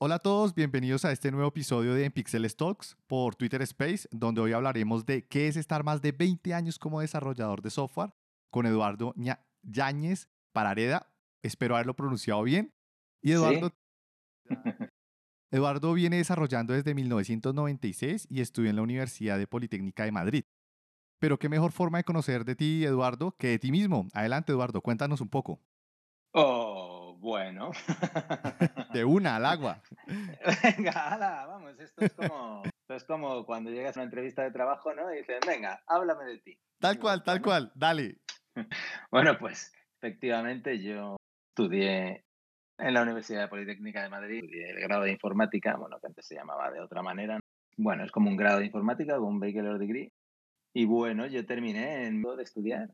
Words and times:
Hola 0.00 0.14
a 0.14 0.18
todos, 0.20 0.54
bienvenidos 0.54 1.04
a 1.04 1.10
este 1.10 1.32
nuevo 1.32 1.48
episodio 1.48 1.92
de 1.92 2.04
En 2.04 2.12
Pixel 2.12 2.46
Talks 2.54 2.96
por 3.08 3.34
Twitter 3.34 3.62
Space, 3.62 4.08
donde 4.12 4.40
hoy 4.40 4.52
hablaremos 4.52 5.04
de 5.04 5.26
qué 5.26 5.48
es 5.48 5.56
estar 5.56 5.82
más 5.82 6.00
de 6.00 6.12
20 6.12 6.54
años 6.54 6.78
como 6.78 7.00
desarrollador 7.00 7.62
de 7.62 7.70
software 7.70 8.14
con 8.52 8.64
Eduardo 8.66 9.12
Yáñez 9.64 10.28
Parareda. 10.52 11.12
Espero 11.42 11.74
haberlo 11.74 11.96
pronunciado 11.96 12.44
bien. 12.44 12.72
Y 13.20 13.32
Eduardo, 13.32 13.72
Eduardo 15.50 15.92
viene 15.94 16.18
desarrollando 16.18 16.74
desde 16.74 16.94
1996 16.94 18.28
y 18.30 18.40
estudió 18.40 18.70
en 18.70 18.76
la 18.76 18.82
Universidad 18.82 19.36
de 19.36 19.48
Politécnica 19.48 20.04
de 20.04 20.12
Madrid. 20.12 20.44
Pero 21.18 21.40
qué 21.40 21.48
mejor 21.48 21.72
forma 21.72 21.98
de 21.98 22.04
conocer 22.04 22.44
de 22.44 22.54
ti, 22.54 22.84
Eduardo, 22.84 23.34
que 23.36 23.48
de 23.48 23.58
ti 23.58 23.72
mismo. 23.72 24.06
Adelante, 24.12 24.52
Eduardo, 24.52 24.80
cuéntanos 24.80 25.20
un 25.20 25.28
poco. 25.28 25.60
Oh, 26.34 26.87
bueno. 27.18 27.70
De 28.92 29.04
una 29.04 29.36
al 29.36 29.46
agua. 29.46 29.82
Venga, 30.06 31.14
ala, 31.14 31.46
vamos, 31.46 31.78
esto 31.78 32.04
es 32.04 32.12
como, 32.14 32.62
es 32.88 33.04
como 33.04 33.44
cuando 33.44 33.70
llegas 33.70 33.96
a 33.96 34.00
una 34.00 34.04
entrevista 34.04 34.42
de 34.42 34.50
trabajo, 34.50 34.94
¿no? 34.94 35.12
Y 35.12 35.18
dicen, 35.18 35.40
venga, 35.46 35.82
háblame 35.86 36.24
de 36.24 36.38
ti. 36.38 36.58
Tal 36.78 36.98
cual, 36.98 37.22
tal 37.22 37.42
cual, 37.42 37.72
dale. 37.74 38.18
Bueno, 39.12 39.38
pues 39.38 39.72
efectivamente 39.98 40.82
yo 40.82 41.16
estudié 41.50 42.24
en 42.78 42.94
la 42.94 43.02
Universidad 43.02 43.48
Politécnica 43.48 44.02
de 44.02 44.08
Madrid, 44.08 44.42
estudié 44.42 44.70
el 44.70 44.80
grado 44.80 45.02
de 45.04 45.12
informática, 45.12 45.76
bueno, 45.76 46.00
que 46.00 46.08
antes 46.08 46.26
se 46.26 46.34
llamaba 46.34 46.70
de 46.70 46.80
otra 46.80 47.02
manera. 47.02 47.38
Bueno, 47.76 48.04
es 48.04 48.10
como 48.10 48.30
un 48.30 48.36
grado 48.36 48.58
de 48.58 48.66
informática 48.66 49.16
con 49.16 49.26
un 49.26 49.40
Bachelor 49.40 49.78
Degree. 49.78 50.12
Y 50.74 50.84
bueno, 50.86 51.26
yo 51.26 51.46
terminé 51.46 52.06
en 52.06 52.22
de 52.22 52.42
estudiar 52.42 52.90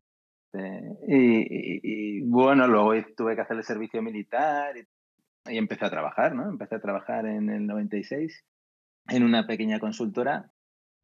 este, 0.55 0.97
y, 1.07 2.21
bueno, 2.21 2.67
luego 2.67 2.93
tuve 3.15 3.35
que 3.35 3.41
hacer 3.41 3.57
el 3.57 3.63
servicio 3.63 4.01
militar 4.01 4.75
y, 4.77 4.87
empecé 5.57 5.85
a 5.85 5.91
trabajar, 5.91 6.33
¿no? 6.33 6.49
Empecé 6.49 6.75
a 6.75 6.81
trabajar 6.81 7.27
en 7.27 7.49
el 7.49 7.67
96 7.67 8.43
en 9.09 9.23
una 9.23 9.45
pequeña 9.45 9.79
consultora. 9.79 10.49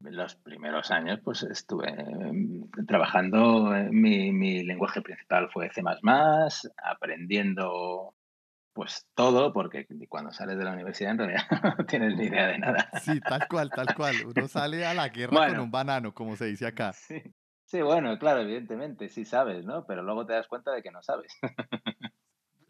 Los 0.00 0.34
primeros 0.34 0.90
años, 0.90 1.20
pues 1.22 1.44
estuve 1.44 1.90
em, 1.90 2.68
trabajando, 2.88 3.72
eh, 3.72 3.88
mi, 3.92 4.32
mi 4.32 4.64
lenguaje 4.64 5.00
principal 5.00 5.48
fue 5.52 5.70
C++, 5.70 5.80
aprendiendo 6.82 8.16
pues 8.72 9.06
todo, 9.14 9.52
porque 9.52 9.86
cuando 10.08 10.32
sales 10.32 10.58
de 10.58 10.64
la 10.64 10.72
universidad 10.72 11.12
en 11.12 11.18
realidad 11.18 11.42
no 11.78 11.86
tienes 11.86 12.16
ni 12.16 12.24
idea 12.24 12.48
de 12.48 12.58
nada. 12.58 12.90
Sí, 13.00 13.20
tal 13.20 13.46
cual, 13.46 13.70
tal 13.70 13.94
cual. 13.94 14.16
Uno 14.26 14.48
sale 14.48 14.84
a 14.84 14.94
la 14.94 15.08
guerra 15.08 15.48
con 15.50 15.60
un 15.60 15.70
banano, 15.70 16.12
como 16.12 16.34
se 16.34 16.46
dice 16.46 16.66
acá. 16.66 16.92
Sí, 16.92 17.22
Sí, 17.72 17.80
bueno, 17.80 18.18
claro, 18.18 18.42
evidentemente, 18.42 19.08
sí 19.08 19.24
sabes, 19.24 19.64
¿no? 19.64 19.86
Pero 19.86 20.02
luego 20.02 20.26
te 20.26 20.34
das 20.34 20.46
cuenta 20.46 20.72
de 20.72 20.82
que 20.82 20.90
no 20.90 21.02
sabes. 21.02 21.32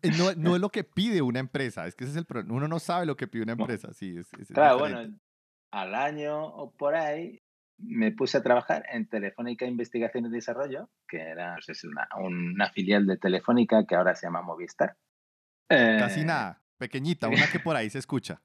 Eh, 0.01 0.13
no, 0.17 0.33
no 0.37 0.55
es 0.55 0.61
lo 0.61 0.69
que 0.69 0.85
pide 0.85 1.23
una 1.23 1.41
empresa, 1.41 1.89
es 1.89 1.97
que 1.97 2.05
ese 2.05 2.13
es 2.13 2.17
el 2.19 2.25
problema. 2.25 2.55
Uno 2.55 2.69
no 2.69 2.79
sabe 2.79 3.05
lo 3.05 3.17
que 3.17 3.27
pide 3.27 3.43
una 3.43 3.55
empresa, 3.55 3.93
sí. 3.95 4.17
Es, 4.17 4.31
claro, 4.55 4.79
bueno, 4.79 5.13
al 5.73 5.95
año 5.97 6.47
o 6.47 6.71
por 6.71 6.95
ahí 6.95 7.43
me 7.79 8.13
puse 8.13 8.39
a 8.39 8.45
trabajar 8.45 8.85
en 8.93 9.09
Telefónica 9.09 9.67
Investigación 9.67 10.27
y 10.27 10.31
Desarrollo, 10.31 10.89
que 11.09 11.21
era 11.21 11.55
pues 11.55 11.71
es 11.71 11.83
una, 11.83 12.09
una, 12.21 12.71
filial 12.71 13.05
de 13.05 13.17
Telefónica 13.17 13.85
que 13.85 13.97
ahora 13.97 14.15
se 14.15 14.29
llama 14.29 14.43
Movistar. 14.43 14.97
Casi 15.69 16.21
eh, 16.21 16.25
nada, 16.25 16.63
pequeñita, 16.79 17.27
una 17.27 17.51
que 17.51 17.59
por 17.59 17.75
ahí 17.75 17.91
se 17.91 17.99
escucha. 17.99 18.41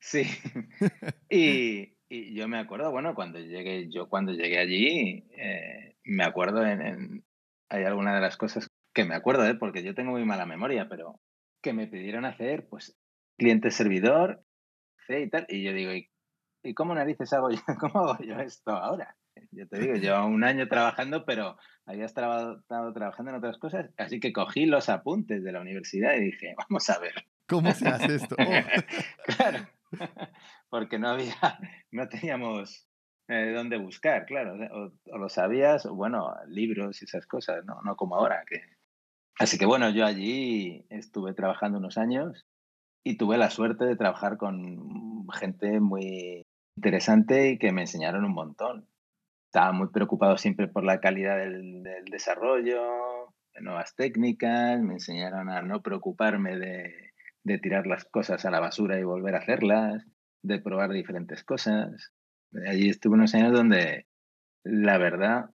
Sí. 0.00 0.22
y, 1.28 1.94
y 2.12 2.34
yo 2.34 2.48
me 2.48 2.58
acuerdo, 2.58 2.90
bueno, 2.90 3.14
cuando 3.14 3.38
llegué, 3.38 3.88
yo 3.88 4.08
cuando 4.08 4.32
llegué 4.32 4.58
allí, 4.58 5.24
eh, 5.30 5.94
me 6.02 6.24
acuerdo 6.24 6.66
en, 6.66 7.24
hay 7.68 7.84
alguna 7.84 8.12
de 8.16 8.20
las 8.20 8.36
cosas 8.36 8.68
que 8.92 9.04
me 9.04 9.14
acuerdo, 9.14 9.46
¿eh? 9.46 9.54
porque 9.54 9.84
yo 9.84 9.94
tengo 9.94 10.10
muy 10.10 10.24
mala 10.24 10.44
memoria, 10.44 10.88
pero 10.88 11.20
que 11.62 11.72
me 11.72 11.86
pidieron 11.86 12.24
hacer, 12.24 12.66
pues, 12.68 12.98
cliente-servidor, 13.38 14.42
C 15.06 15.20
y 15.20 15.30
tal, 15.30 15.46
y 15.48 15.62
yo 15.62 15.72
digo, 15.72 15.92
¿y, 15.92 16.74
cómo 16.74 16.96
narices 16.96 17.32
hago 17.32 17.48
yo, 17.52 17.60
cómo 17.80 18.00
hago 18.00 18.24
yo 18.24 18.40
esto 18.40 18.72
ahora? 18.72 19.16
Yo 19.52 19.68
te 19.68 19.78
digo, 19.78 19.94
llevo 19.94 20.26
un 20.26 20.42
año 20.42 20.66
trabajando, 20.66 21.24
pero 21.24 21.56
había 21.86 22.06
estado, 22.06 22.64
trabajando 22.66 23.30
en 23.30 23.36
otras 23.36 23.58
cosas, 23.58 23.88
así 23.96 24.18
que 24.18 24.32
cogí 24.32 24.66
los 24.66 24.88
apuntes 24.88 25.44
de 25.44 25.52
la 25.52 25.60
universidad 25.60 26.16
y 26.16 26.24
dije, 26.24 26.56
vamos 26.58 26.90
a 26.90 26.98
ver. 26.98 27.14
¿Cómo 27.46 27.70
se 27.72 27.86
hace 27.86 28.16
esto? 28.16 28.34
claro. 29.38 29.68
porque 30.70 30.98
no 30.98 31.08
había, 31.08 31.34
no 31.92 32.08
teníamos 32.08 32.88
eh, 33.28 33.52
dónde 33.52 33.78
buscar, 33.78 34.26
claro, 34.26 34.56
o, 34.72 35.18
lo 35.18 35.28
sabías, 35.28 35.86
o 35.86 35.94
bueno, 35.94 36.34
libros 36.48 37.00
y 37.02 37.04
esas 37.04 37.26
cosas, 37.26 37.64
no, 37.64 37.80
no 37.82 37.96
como 37.96 38.16
ahora. 38.16 38.44
Que... 38.48 38.60
Así 39.38 39.58
que 39.58 39.66
bueno, 39.66 39.90
yo 39.90 40.04
allí 40.04 40.86
estuve 40.90 41.34
trabajando 41.34 41.78
unos 41.78 41.96
años 41.98 42.46
y 43.04 43.16
tuve 43.16 43.38
la 43.38 43.50
suerte 43.50 43.84
de 43.84 43.96
trabajar 43.96 44.36
con 44.36 45.28
gente 45.32 45.80
muy 45.80 46.46
interesante 46.76 47.50
y 47.50 47.58
que 47.58 47.72
me 47.72 47.82
enseñaron 47.82 48.24
un 48.24 48.34
montón. 48.34 48.88
Estaba 49.46 49.72
muy 49.72 49.88
preocupado 49.88 50.36
siempre 50.36 50.68
por 50.68 50.84
la 50.84 51.00
calidad 51.00 51.38
del, 51.38 51.82
del 51.82 52.04
desarrollo, 52.04 52.80
de 53.54 53.62
nuevas 53.62 53.94
técnicas, 53.96 54.80
me 54.80 54.94
enseñaron 54.94 55.50
a 55.50 55.62
no 55.62 55.82
preocuparme 55.82 56.56
de 56.56 57.09
de 57.44 57.58
tirar 57.58 57.86
las 57.86 58.04
cosas 58.04 58.44
a 58.44 58.50
la 58.50 58.60
basura 58.60 58.98
y 58.98 59.04
volver 59.04 59.34
a 59.34 59.38
hacerlas, 59.38 60.06
de 60.42 60.58
probar 60.58 60.90
diferentes 60.90 61.44
cosas. 61.44 62.12
Allí 62.66 62.88
estuve 62.88 63.14
unos 63.14 63.34
años 63.34 63.52
donde, 63.52 64.06
la 64.64 64.98
verdad, 64.98 65.50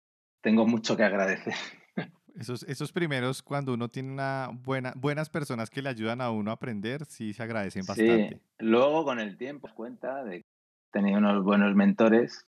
tengo 0.42 0.68
mucho 0.68 0.98
que 0.98 1.04
agradecer. 1.04 1.54
Esos, 2.34 2.64
esos 2.64 2.94
primeros, 2.94 3.44
cuando 3.44 3.74
uno 3.74 3.90
tiene 3.90 4.10
una 4.10 4.50
buena, 4.54 4.94
buenas 4.96 5.30
personas 5.30 5.70
que 5.70 5.82
le 5.82 5.90
ayudan 5.90 6.22
a 6.22 6.32
uno 6.32 6.52
a 6.52 6.54
aprender, 6.54 7.04
sí 7.04 7.34
se 7.34 7.44
agradecen 7.44 7.86
bastante. 7.86 8.30
Sí. 8.30 8.42
Luego, 8.60 9.04
con 9.04 9.20
el 9.20 9.38
tiempo, 9.38 9.70
cuenta 9.76 10.24
de 10.24 10.38
que 10.38 10.48
he 10.48 10.92
tenido 10.94 11.18
unos 11.18 11.44
buenos 11.44 11.76
mentores, 11.76 12.48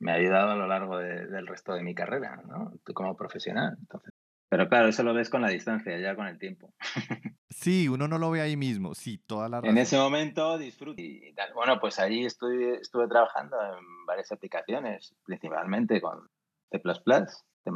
me 0.00 0.12
ha 0.12 0.14
ayudado 0.14 0.52
a 0.52 0.56
lo 0.56 0.66
largo 0.66 0.96
del 0.96 1.46
resto 1.46 1.74
de 1.74 1.82
mi 1.82 1.94
carrera, 1.94 2.42
¿no? 2.48 2.72
Como 2.94 3.16
profesional. 3.16 3.76
Entonces, 3.78 4.10
pero 4.48 4.68
claro, 4.68 4.88
eso 4.88 5.02
lo 5.02 5.12
ves 5.12 5.28
con 5.28 5.42
la 5.42 5.48
distancia, 5.48 5.98
ya 5.98 6.16
con 6.16 6.26
el 6.26 6.38
tiempo. 6.38 6.72
Sí, 7.50 7.88
uno 7.88 8.06
no 8.08 8.18
lo 8.18 8.30
ve 8.30 8.42
ahí 8.42 8.56
mismo, 8.56 8.94
sí, 8.94 9.18
toda 9.18 9.48
la 9.48 9.60
razón. 9.60 9.76
En 9.76 9.82
ese 9.82 9.96
momento 9.96 10.58
disfruto. 10.58 11.00
Y 11.00 11.34
Bueno, 11.54 11.80
pues 11.80 11.98
allí 11.98 12.26
estuve, 12.26 12.76
estuve 12.76 13.08
trabajando 13.08 13.56
en 13.60 14.06
varias 14.06 14.30
aplicaciones, 14.32 15.14
principalmente 15.24 16.00
con 16.00 16.28
C++, 16.70 16.80
C++, 16.82 17.70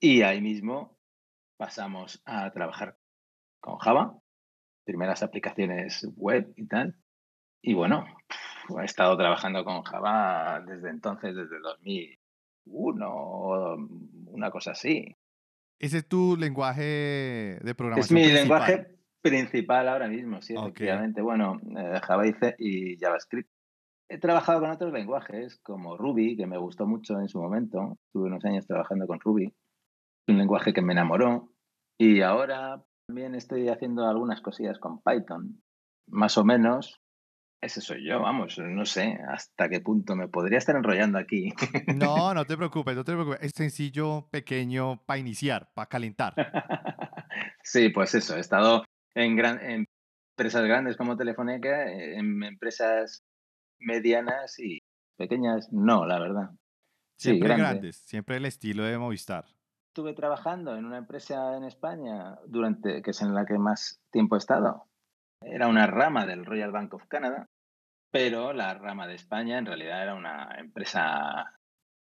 y 0.00 0.22
ahí 0.22 0.40
mismo 0.40 0.98
pasamos 1.56 2.22
a 2.24 2.50
trabajar 2.52 2.96
con 3.60 3.78
Java, 3.78 4.18
primeras 4.84 5.22
aplicaciones 5.22 6.06
web 6.16 6.52
y 6.56 6.66
tal. 6.66 6.96
Y 7.62 7.74
bueno, 7.74 8.04
he 8.80 8.84
estado 8.84 9.16
trabajando 9.16 9.64
con 9.64 9.82
Java 9.82 10.62
desde 10.66 10.90
entonces, 10.90 11.34
desde 11.34 11.58
2001 11.60 13.08
o 13.08 13.76
una 14.26 14.50
cosa 14.50 14.72
así. 14.72 15.13
¿Ese 15.78 15.98
es 15.98 16.08
tu 16.08 16.36
lenguaje 16.36 17.58
de 17.62 17.74
programación? 17.76 18.18
Es 18.18 18.26
mi 18.26 18.32
lenguaje 18.32 18.94
principal 19.20 19.88
ahora 19.88 20.08
mismo, 20.08 20.42
sí, 20.42 20.54
efectivamente. 20.54 21.22
Bueno, 21.22 21.60
eh, 21.76 22.00
Java 22.02 22.24
y 22.58 22.96
JavaScript. 22.98 23.50
He 24.08 24.18
trabajado 24.18 24.60
con 24.60 24.70
otros 24.70 24.92
lenguajes 24.92 25.58
como 25.62 25.96
Ruby, 25.96 26.36
que 26.36 26.46
me 26.46 26.58
gustó 26.58 26.86
mucho 26.86 27.18
en 27.18 27.28
su 27.28 27.40
momento. 27.40 27.98
Tuve 28.12 28.26
unos 28.26 28.44
años 28.44 28.66
trabajando 28.66 29.06
con 29.06 29.18
Ruby. 29.20 29.52
Un 30.28 30.38
lenguaje 30.38 30.72
que 30.72 30.82
me 30.82 30.92
enamoró. 30.92 31.50
Y 31.98 32.20
ahora 32.20 32.84
también 33.06 33.34
estoy 33.34 33.68
haciendo 33.68 34.06
algunas 34.06 34.40
cosillas 34.40 34.78
con 34.78 35.00
Python. 35.02 35.62
Más 36.06 36.36
o 36.36 36.44
menos 36.44 37.00
ese 37.64 37.80
soy 37.80 38.06
yo, 38.06 38.20
vamos, 38.20 38.58
no 38.58 38.84
sé 38.84 39.18
hasta 39.28 39.68
qué 39.68 39.80
punto 39.80 40.14
me 40.14 40.28
podría 40.28 40.58
estar 40.58 40.76
enrollando 40.76 41.18
aquí. 41.18 41.52
No, 41.96 42.34
no 42.34 42.44
te 42.44 42.56
preocupes, 42.56 42.94
no 42.94 43.04
te 43.04 43.12
preocupes. 43.12 43.40
Es 43.42 43.52
sencillo, 43.52 44.28
pequeño, 44.30 45.02
para 45.04 45.18
iniciar, 45.18 45.70
para 45.74 45.88
calentar. 45.88 46.34
Sí, 47.66 47.88
pues 47.88 48.14
eso, 48.14 48.36
he 48.36 48.40
estado 48.40 48.84
en, 49.14 49.36
gran, 49.36 49.58
empresas 49.58 50.64
grandes 50.64 50.98
como 50.98 51.16
Telefónica, 51.16 51.90
en 51.90 52.42
empresas 52.44 53.22
medianas 53.80 54.58
y 54.58 54.82
pequeñas, 55.16 55.72
no, 55.72 56.04
la 56.06 56.18
verdad. 56.18 56.50
Siempre 57.18 57.56
grandes, 57.56 57.96
siempre 57.96 58.36
el 58.36 58.44
estilo 58.44 58.84
de 58.84 58.98
Movistar. 58.98 59.46
Estuve 59.88 60.12
trabajando 60.12 60.76
en 60.76 60.84
una 60.84 60.98
empresa 60.98 61.56
en 61.56 61.64
España 61.64 62.38
durante, 62.46 63.00
que 63.00 63.12
es 63.12 63.22
en 63.22 63.34
la 63.34 63.46
que 63.46 63.58
más 63.58 63.98
tiempo 64.12 64.36
he 64.36 64.38
estado. 64.38 64.84
Era 65.40 65.66
una 65.66 65.86
rama 65.86 66.26
del 66.26 66.44
Royal 66.44 66.70
Bank 66.70 66.92
of 66.94 67.06
Canada 67.08 67.48
pero 68.14 68.52
la 68.52 68.74
rama 68.74 69.08
de 69.08 69.16
España 69.16 69.58
en 69.58 69.66
realidad 69.66 70.04
era 70.04 70.14
una 70.14 70.54
empresa, 70.56 71.52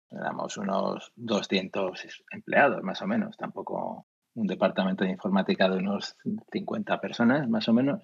éramos 0.09 0.57
unos 0.57 1.13
200 1.15 2.05
empleados 2.31 2.83
más 2.83 3.01
o 3.01 3.07
menos, 3.07 3.37
tampoco 3.37 4.07
un 4.35 4.45
departamento 4.45 5.05
de 5.05 5.11
informática 5.11 5.69
de 5.69 5.77
unos 5.77 6.17
50 6.51 6.99
personas 6.99 7.47
más 7.47 7.69
o 7.69 7.73
menos. 7.73 8.03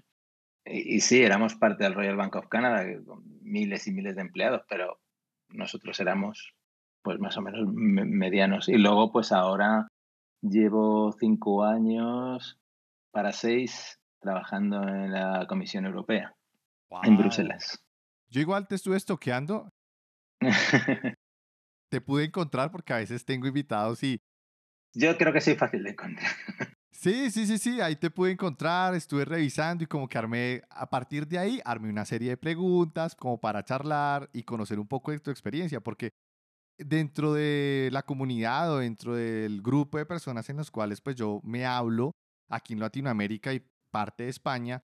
Y, 0.64 1.02
sí, 1.02 1.22
éramos 1.22 1.56
parte 1.56 1.84
del 1.84 1.96
Royal 1.96 2.16
Bank 2.16 2.38
of 2.38 2.48
Canada, 2.48 2.86
con 3.06 3.26
miles 3.42 3.86
y 3.88 3.92
miles 3.92 4.16
de 4.16 4.22
empleados, 4.22 4.62
pero 4.70 5.02
nosotros 5.50 6.00
éramos 6.00 6.54
pues 7.02 7.20
más 7.20 7.36
o 7.36 7.42
menos 7.42 7.68
medianos. 7.68 8.70
Y 8.70 8.78
luego 8.78 9.12
pues 9.12 9.34
ahora 9.34 9.90
llevo 10.42 11.12
cinco 11.12 11.66
años 11.66 12.58
para 13.12 13.34
seis 13.34 14.00
trabajando 14.22 14.82
en 14.88 15.12
la 15.12 15.46
Comisión 15.46 15.86
Europea 15.86 16.34
en 17.04 17.18
Bruselas. 17.18 17.84
Yo 18.30 18.42
igual 18.42 18.68
te 18.68 18.76
estuve 18.76 18.98
estoqueando. 18.98 19.70
te 21.92 22.02
pude 22.02 22.26
encontrar 22.26 22.72
porque 22.72 22.94
a 22.94 22.98
veces 22.98 23.26
tengo 23.26 23.48
invitados 23.48 24.04
y... 24.04 24.20
Yo 24.94 25.18
creo 25.18 25.32
que 25.34 25.42
sí 25.42 25.56
fácil 25.56 25.84
de 25.84 25.92
encontrar. 25.92 26.32
Sí, 27.00 27.30
sí, 27.30 27.46
sí, 27.46 27.60
sí, 27.60 27.80
ahí 27.80 27.96
te 27.96 28.10
pude 28.10 28.32
encontrar, 28.32 28.96
estuve 28.96 29.24
revisando 29.24 29.84
y 29.84 29.88
como 29.88 30.10
que 30.10 30.18
armé, 30.18 30.64
a 30.68 30.90
partir 30.90 31.28
de 31.28 31.38
ahí, 31.38 31.62
armé 31.64 31.92
una 31.92 32.06
serie 32.06 32.30
de 32.30 32.38
preguntas 32.38 33.16
como 33.16 33.40
para 33.40 33.64
charlar 33.64 34.32
y 34.34 34.42
conocer 34.42 34.80
un 34.80 34.88
poco 34.88 35.12
de 35.12 35.20
tu 35.20 35.30
experiencia, 35.30 35.80
porque 35.80 36.10
dentro 36.80 37.34
de 37.34 37.90
la 37.92 38.02
comunidad 38.02 38.74
o 38.74 38.80
dentro 38.80 39.16
del 39.16 39.62
grupo 39.62 40.00
de 40.00 40.08
personas 40.08 40.50
en 40.50 40.58
los 40.58 40.72
cuales 40.72 41.00
pues 41.00 41.16
yo 41.16 41.40
me 41.44 41.68
hablo 41.68 42.14
aquí 42.50 42.74
en 42.74 42.80
Latinoamérica 42.80 43.54
y 43.54 43.64
parte 43.92 44.24
de 44.24 44.30
España, 44.30 44.82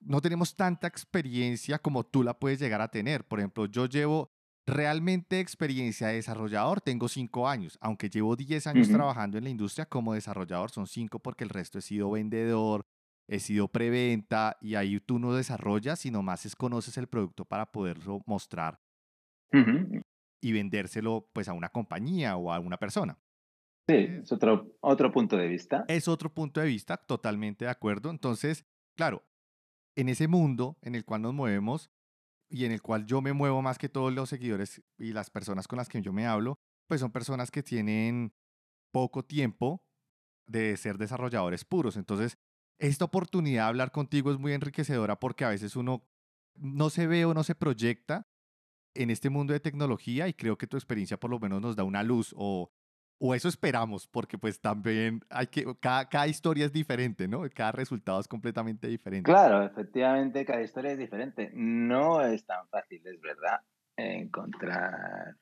no 0.00 0.20
tenemos 0.20 0.56
tanta 0.56 0.86
experiencia 0.86 1.78
como 1.78 2.04
tú 2.04 2.22
la 2.22 2.38
puedes 2.38 2.58
llegar 2.58 2.80
a 2.80 2.90
tener. 2.90 3.26
Por 3.26 3.38
ejemplo, 3.38 3.66
yo 3.66 3.86
llevo 3.86 4.30
realmente 4.66 5.40
experiencia 5.40 6.08
de 6.08 6.14
desarrollador, 6.14 6.80
tengo 6.80 7.08
cinco 7.08 7.48
años, 7.48 7.78
aunque 7.80 8.08
llevo 8.08 8.36
10 8.36 8.66
años 8.66 8.88
trabajando 8.88 9.38
en 9.38 9.44
la 9.44 9.50
industria 9.50 9.86
como 9.86 10.14
desarrollador, 10.14 10.70
son 10.70 10.86
cinco 10.86 11.18
porque 11.18 11.44
el 11.44 11.50
resto 11.50 11.78
he 11.78 11.82
sido 11.82 12.10
vendedor, 12.10 12.86
he 13.28 13.40
sido 13.40 13.68
preventa 13.68 14.56
y 14.60 14.74
ahí 14.74 15.00
tú 15.00 15.18
no 15.18 15.34
desarrollas, 15.34 16.00
sino 16.00 16.22
más 16.22 16.46
es 16.46 16.56
conoces 16.56 16.96
el 16.98 17.08
producto 17.08 17.44
para 17.44 17.72
poderlo 17.72 18.22
mostrar 18.26 18.80
y 20.42 20.52
vendérselo 20.52 21.28
pues 21.32 21.48
a 21.48 21.52
una 21.52 21.68
compañía 21.68 22.36
o 22.36 22.52
a 22.52 22.60
una 22.60 22.76
persona. 22.76 23.18
Sí, 23.88 24.06
es 24.22 24.30
otro, 24.30 24.76
otro 24.80 25.10
punto 25.10 25.36
de 25.36 25.48
vista. 25.48 25.84
Es 25.88 26.06
otro 26.06 26.32
punto 26.32 26.60
de 26.60 26.66
vista, 26.66 26.96
totalmente 26.96 27.64
de 27.64 27.70
acuerdo. 27.70 28.10
Entonces, 28.10 28.64
claro, 28.96 29.24
en 30.00 30.08
ese 30.08 30.28
mundo 30.28 30.78
en 30.82 30.94
el 30.94 31.04
cual 31.04 31.22
nos 31.22 31.34
movemos, 31.34 31.90
y 32.50 32.64
en 32.64 32.72
el 32.72 32.82
cual 32.82 33.06
yo 33.06 33.22
me 33.22 33.32
muevo 33.32 33.62
más 33.62 33.78
que 33.78 33.88
todos 33.88 34.12
los 34.12 34.28
seguidores 34.28 34.82
y 34.98 35.12
las 35.12 35.30
personas 35.30 35.68
con 35.68 35.78
las 35.78 35.88
que 35.88 36.02
yo 36.02 36.12
me 36.12 36.26
hablo, 36.26 36.58
pues 36.88 37.00
son 37.00 37.12
personas 37.12 37.50
que 37.50 37.62
tienen 37.62 38.34
poco 38.92 39.24
tiempo 39.24 39.84
de 40.46 40.76
ser 40.76 40.98
desarrolladores 40.98 41.64
puros. 41.64 41.96
Entonces, 41.96 42.38
esta 42.80 43.04
oportunidad 43.04 43.64
de 43.64 43.68
hablar 43.68 43.92
contigo 43.92 44.32
es 44.32 44.38
muy 44.38 44.52
enriquecedora 44.52 45.20
porque 45.20 45.44
a 45.44 45.50
veces 45.50 45.76
uno 45.76 46.04
no 46.56 46.90
se 46.90 47.06
ve 47.06 47.24
o 47.24 47.34
no 47.34 47.44
se 47.44 47.54
proyecta 47.54 48.26
en 48.94 49.10
este 49.10 49.30
mundo 49.30 49.52
de 49.52 49.60
tecnología 49.60 50.26
y 50.26 50.34
creo 50.34 50.58
que 50.58 50.66
tu 50.66 50.76
experiencia 50.76 51.20
por 51.20 51.30
lo 51.30 51.38
menos 51.38 51.62
nos 51.62 51.76
da 51.76 51.84
una 51.84 52.02
luz 52.02 52.34
o 52.36 52.72
o 53.22 53.34
eso 53.34 53.48
esperamos, 53.48 54.06
porque 54.06 54.38
pues 54.38 54.60
también 54.60 55.20
hay 55.28 55.48
que, 55.48 55.66
cada, 55.78 56.26
historia 56.26 56.64
es 56.64 56.72
diferente, 56.72 57.28
¿no? 57.28 57.42
Cada 57.54 57.70
resultado 57.70 58.18
es 58.18 58.26
completamente 58.26 58.88
diferente. 58.88 59.30
Claro, 59.30 59.62
efectivamente, 59.62 60.46
cada 60.46 60.62
historia 60.62 60.92
es 60.92 60.98
diferente. 60.98 61.50
No 61.52 62.22
es 62.22 62.46
tan 62.46 62.66
fácil, 62.68 63.02
es 63.04 63.20
verdad, 63.20 63.60
encontrar... 63.94 65.36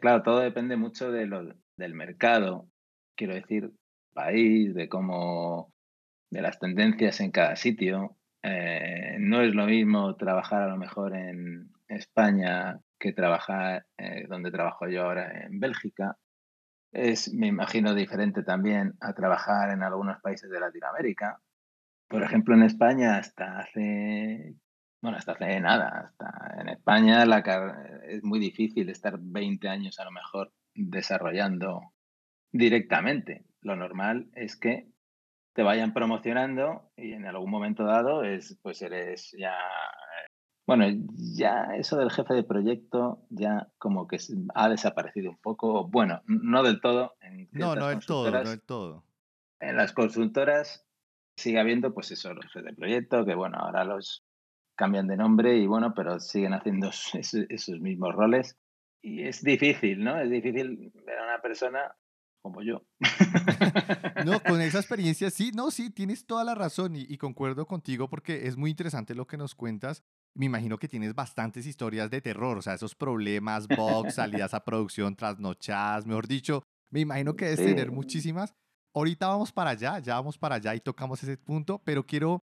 claro, 0.00 0.22
todo 0.22 0.38
depende 0.38 0.76
mucho 0.76 1.10
de 1.10 1.26
lo, 1.26 1.52
del 1.76 1.94
mercado, 1.94 2.68
quiero 3.16 3.34
decir, 3.34 3.72
país, 4.12 4.72
de 4.72 4.88
cómo, 4.88 5.74
de 6.30 6.42
las 6.42 6.60
tendencias 6.60 7.20
en 7.20 7.32
cada 7.32 7.56
sitio. 7.56 8.16
Eh, 8.44 9.16
no 9.18 9.42
es 9.42 9.52
lo 9.52 9.66
mismo 9.66 10.14
trabajar 10.14 10.62
a 10.62 10.68
lo 10.68 10.76
mejor 10.76 11.16
en 11.16 11.72
España 11.88 12.78
que 13.00 13.12
trabajar 13.12 13.84
eh, 13.98 14.26
donde 14.28 14.52
trabajo 14.52 14.86
yo 14.86 15.02
ahora 15.02 15.44
en 15.44 15.58
Bélgica 15.58 16.16
es, 16.94 17.32
me 17.34 17.48
imagino, 17.48 17.94
diferente 17.94 18.42
también 18.42 18.94
a 19.00 19.12
trabajar 19.12 19.70
en 19.70 19.82
algunos 19.82 20.20
países 20.20 20.48
de 20.48 20.60
Latinoamérica. 20.60 21.40
Por 22.08 22.22
ejemplo, 22.22 22.54
en 22.54 22.62
España 22.62 23.16
hasta 23.16 23.58
hace, 23.58 24.54
bueno, 25.02 25.18
hasta 25.18 25.32
hace 25.32 25.60
nada, 25.60 25.88
hasta 26.06 26.60
en 26.60 26.68
España 26.68 27.26
la, 27.26 27.42
es 28.06 28.22
muy 28.22 28.38
difícil 28.38 28.88
estar 28.88 29.18
20 29.18 29.68
años 29.68 29.98
a 29.98 30.04
lo 30.04 30.12
mejor 30.12 30.52
desarrollando 30.74 31.92
directamente. 32.52 33.44
Lo 33.60 33.74
normal 33.74 34.30
es 34.34 34.56
que 34.56 34.88
te 35.54 35.62
vayan 35.62 35.92
promocionando 35.92 36.90
y 36.96 37.12
en 37.12 37.26
algún 37.26 37.50
momento 37.50 37.84
dado 37.84 38.22
es, 38.22 38.58
pues 38.62 38.82
eres 38.82 39.34
ya 39.38 39.56
bueno, 40.66 40.86
ya 41.36 41.76
eso 41.76 41.96
del 41.96 42.10
jefe 42.10 42.34
de 42.34 42.42
proyecto 42.42 43.22
ya 43.28 43.68
como 43.78 44.06
que 44.06 44.18
ha 44.54 44.68
desaparecido 44.68 45.30
un 45.30 45.38
poco. 45.38 45.86
Bueno, 45.88 46.22
no 46.26 46.62
del 46.62 46.80
todo. 46.80 47.14
no, 47.52 47.74
no 47.74 47.88
del 47.88 48.04
todo, 48.04 48.30
no 48.30 48.50
del 48.50 48.62
todo. 48.62 49.04
En 49.60 49.76
las 49.76 49.92
consultoras 49.92 50.86
sigue 51.36 51.60
habiendo, 51.60 51.92
pues 51.92 52.10
eso, 52.12 52.32
los 52.32 52.46
jefes 52.46 52.64
de 52.64 52.72
proyecto, 52.72 53.24
que 53.26 53.34
bueno, 53.34 53.58
ahora 53.58 53.84
los 53.84 54.24
cambian 54.74 55.06
de 55.06 55.16
nombre 55.16 55.56
y 55.58 55.66
bueno, 55.66 55.92
pero 55.94 56.18
siguen 56.18 56.54
haciendo 56.54 56.90
esos, 57.12 57.80
mismos 57.80 58.14
roles. 58.14 58.56
Y 59.02 59.24
es 59.24 59.42
difícil, 59.42 60.02
¿no? 60.02 60.18
Es 60.18 60.30
difícil 60.30 60.92
ver 61.04 61.18
a 61.18 61.24
una 61.24 61.42
persona 61.42 61.94
como 62.40 62.62
yo. 62.62 62.86
no, 64.24 64.40
con 64.40 64.60
esa 64.62 64.78
experiencia 64.78 65.30
sí, 65.30 65.50
no, 65.54 65.70
sí, 65.70 65.90
tienes 65.90 66.26
toda 66.26 66.42
la 66.42 66.54
razón 66.54 66.96
y, 66.96 67.02
y, 67.02 67.18
concuerdo 67.18 67.66
contigo 67.66 68.08
porque 68.08 68.46
es 68.46 68.56
muy 68.56 68.70
interesante 68.70 69.14
lo 69.14 69.26
que 69.26 69.36
nos 69.36 69.54
cuentas 69.54 70.02
me 70.34 70.46
imagino 70.46 70.78
que 70.78 70.88
tienes 70.88 71.14
bastantes 71.14 71.66
historias 71.66 72.10
de 72.10 72.20
terror, 72.20 72.58
o 72.58 72.62
sea, 72.62 72.74
esos 72.74 72.94
problemas, 72.94 73.68
bugs, 73.68 74.14
salidas 74.14 74.54
a 74.54 74.64
producción 74.64 75.16
trasnochadas, 75.16 76.06
mejor 76.06 76.26
dicho, 76.26 76.62
me 76.90 77.00
imagino 77.00 77.34
que 77.34 77.46
debes 77.46 77.64
tener 77.64 77.90
muchísimas. 77.90 78.54
Ahorita 78.94 79.28
vamos 79.28 79.52
para 79.52 79.70
allá, 79.70 79.98
ya 79.98 80.14
vamos 80.14 80.38
para 80.38 80.56
allá 80.56 80.74
y 80.74 80.80
tocamos 80.80 81.22
ese 81.22 81.36
punto, 81.36 81.82
pero 81.84 82.06
quiero 82.06 82.44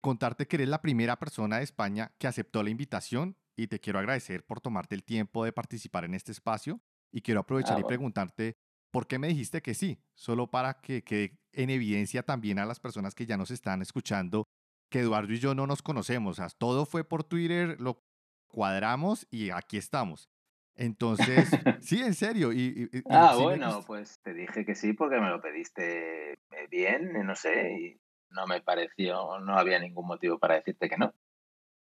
contarte 0.00 0.46
que 0.46 0.56
eres 0.56 0.68
la 0.68 0.80
primera 0.80 1.16
persona 1.18 1.58
de 1.58 1.64
España 1.64 2.12
que 2.18 2.26
aceptó 2.26 2.62
la 2.62 2.70
invitación 2.70 3.36
y 3.56 3.66
te 3.66 3.80
quiero 3.80 3.98
agradecer 3.98 4.44
por 4.44 4.60
tomarte 4.60 4.94
el 4.94 5.04
tiempo 5.04 5.44
de 5.44 5.52
participar 5.52 6.04
en 6.04 6.14
este 6.14 6.32
espacio 6.32 6.80
y 7.12 7.22
quiero 7.22 7.40
aprovechar 7.40 7.78
y 7.80 7.84
preguntarte 7.84 8.56
por 8.92 9.06
qué 9.06 9.18
me 9.18 9.28
dijiste 9.28 9.62
que 9.62 9.74
sí, 9.74 9.98
solo 10.14 10.50
para 10.50 10.80
que 10.80 11.02
quede 11.02 11.38
en 11.52 11.70
evidencia 11.70 12.22
también 12.22 12.58
a 12.58 12.66
las 12.66 12.80
personas 12.80 13.14
que 13.14 13.26
ya 13.26 13.36
nos 13.36 13.50
están 13.50 13.82
escuchando 13.82 14.44
que 14.88 15.00
Eduardo 15.00 15.32
y 15.32 15.38
yo 15.38 15.54
no 15.54 15.66
nos 15.66 15.82
conocemos. 15.82 16.38
O 16.38 16.42
sea, 16.42 16.48
todo 16.56 16.86
fue 16.86 17.04
por 17.04 17.24
Twitter, 17.24 17.80
lo 17.80 18.02
cuadramos 18.48 19.26
y 19.30 19.50
aquí 19.50 19.76
estamos. 19.76 20.30
Entonces, 20.74 21.50
sí, 21.80 22.00
en 22.00 22.14
serio. 22.14 22.52
Y, 22.52 22.88
ah, 23.10 23.36
bueno, 23.40 23.82
pues 23.86 24.20
te 24.22 24.32
dije 24.32 24.64
que 24.64 24.74
sí 24.74 24.92
porque 24.92 25.20
me 25.20 25.28
lo 25.28 25.40
pediste 25.40 26.32
eh, 26.32 26.38
bien, 26.70 27.12
no 27.26 27.34
sé, 27.34 27.72
y 27.72 28.00
no 28.30 28.46
me 28.46 28.60
pareció, 28.60 29.40
no 29.40 29.58
había 29.58 29.78
ningún 29.80 30.06
motivo 30.06 30.38
para 30.38 30.54
decirte 30.54 30.88
que 30.88 30.96
no. 30.96 31.12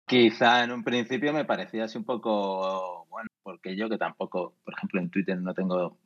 Quizá 0.06 0.62
en 0.64 0.70
un 0.70 0.84
principio 0.84 1.32
me 1.32 1.44
parecía 1.44 1.84
así 1.84 1.98
un 1.98 2.04
poco, 2.04 3.06
bueno, 3.10 3.28
porque 3.42 3.76
yo 3.76 3.88
que 3.88 3.98
tampoco, 3.98 4.54
por 4.64 4.74
ejemplo, 4.74 5.00
en 5.00 5.10
Twitter 5.10 5.38
no 5.38 5.52
tengo 5.52 5.98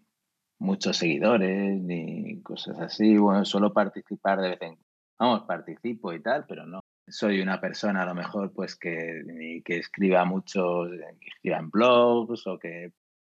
muchos 0.59 0.97
seguidores 0.97 1.81
ni 1.81 2.43
cosas 2.43 2.79
así, 2.81 3.17
bueno, 3.19 3.45
suelo 3.45 3.73
participar 3.73 4.41
de 4.41 4.51
vez 4.51 4.63
en 4.63 4.79
vamos, 5.21 5.43
participo 5.43 6.13
y 6.15 6.23
tal, 6.23 6.47
pero 6.47 6.67
no 6.67 6.80
soy 7.11 7.41
una 7.41 7.61
persona 7.61 8.03
a 8.03 8.07
lo 8.07 8.15
mejor 8.15 8.53
pues 8.53 8.77
que, 8.77 9.63
que 9.65 9.79
escriba 9.79 10.25
mucho, 10.25 10.85
que 11.21 11.29
escriba 11.29 11.59
en 11.59 11.71
blogs 11.71 12.47
o 12.47 12.59
que 12.59 12.93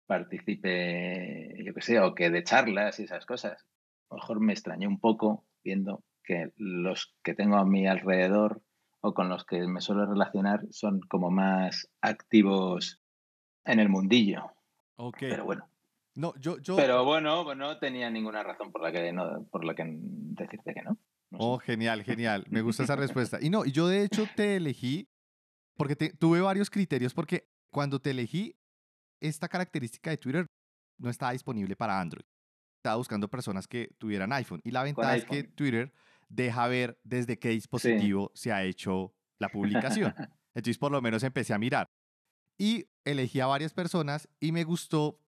participe, 0.05 1.55
yo 1.63 1.73
qué 1.73 1.81
sé, 1.81 1.99
o 1.99 2.13
que 2.13 2.29
de 2.29 2.43
charlas 2.43 2.99
y 2.99 3.03
esas 3.03 3.25
cosas. 3.25 3.65
A 4.09 4.15
lo 4.15 4.21
mejor 4.21 4.39
me 4.41 4.53
extrañé 4.53 4.87
un 4.87 4.99
poco 4.99 5.45
viendo 5.63 6.03
que 6.23 6.51
los 6.57 7.15
que 7.23 7.33
tengo 7.33 7.57
a 7.57 7.65
mi 7.65 7.87
alrededor 7.87 8.61
o 9.01 9.13
con 9.13 9.29
los 9.29 9.45
que 9.45 9.65
me 9.67 9.81
suelo 9.81 10.05
relacionar 10.05 10.61
son 10.71 10.99
como 11.01 11.31
más 11.31 11.89
activos 12.01 13.01
en 13.63 13.79
el 13.79 13.89
mundillo. 13.89 14.51
Ok. 14.97 15.17
Pero 15.21 15.45
bueno. 15.45 15.67
No, 16.13 16.33
yo, 16.39 16.57
yo... 16.59 16.75
Pero 16.75 17.05
bueno, 17.05 17.55
no 17.55 17.77
tenía 17.79 18.09
ninguna 18.09 18.43
razón 18.43 18.71
por 18.71 18.81
la 18.81 18.91
que 18.91 19.13
no, 19.13 19.45
por 19.49 19.63
la 19.63 19.73
que 19.73 19.83
decirte 19.87 20.73
que 20.73 20.81
no. 20.81 20.97
Oh, 21.33 21.57
genial, 21.57 22.03
genial. 22.03 22.45
Me 22.49 22.61
gusta 22.61 22.83
esa 22.83 22.95
respuesta. 22.95 23.39
Y 23.41 23.49
no, 23.49 23.65
yo 23.65 23.87
de 23.87 24.03
hecho 24.03 24.27
te 24.35 24.57
elegí 24.57 25.07
porque 25.77 25.95
tuve 25.95 26.41
varios 26.41 26.69
criterios 26.69 27.13
porque 27.13 27.49
cuando 27.71 27.99
te 27.99 28.11
elegí, 28.11 28.55
esta 29.21 29.47
característica 29.47 30.09
de 30.09 30.17
Twitter 30.17 30.45
no 30.97 31.09
estaba 31.09 31.31
disponible 31.31 31.75
para 31.75 31.99
Android. 31.99 32.25
Estaba 32.77 32.97
buscando 32.97 33.29
personas 33.29 33.67
que 33.67 33.95
tuvieran 33.97 34.33
iPhone. 34.33 34.61
Y 34.63 34.71
la 34.71 34.83
ventaja 34.83 35.15
es 35.15 35.25
que 35.25 35.43
Twitter 35.43 35.93
deja 36.27 36.67
ver 36.67 36.99
desde 37.03 37.37
qué 37.39 37.49
dispositivo 37.49 38.31
se 38.33 38.51
ha 38.51 38.63
hecho 38.63 39.13
la 39.39 39.49
publicación. 39.49 40.13
Entonces, 40.53 40.77
por 40.77 40.91
lo 40.91 41.01
menos 41.01 41.23
empecé 41.23 41.53
a 41.53 41.57
mirar. 41.57 41.87
Y 42.57 42.87
elegí 43.05 43.39
a 43.39 43.47
varias 43.47 43.73
personas 43.73 44.27
y 44.39 44.51
me 44.51 44.63
gustó 44.63 45.19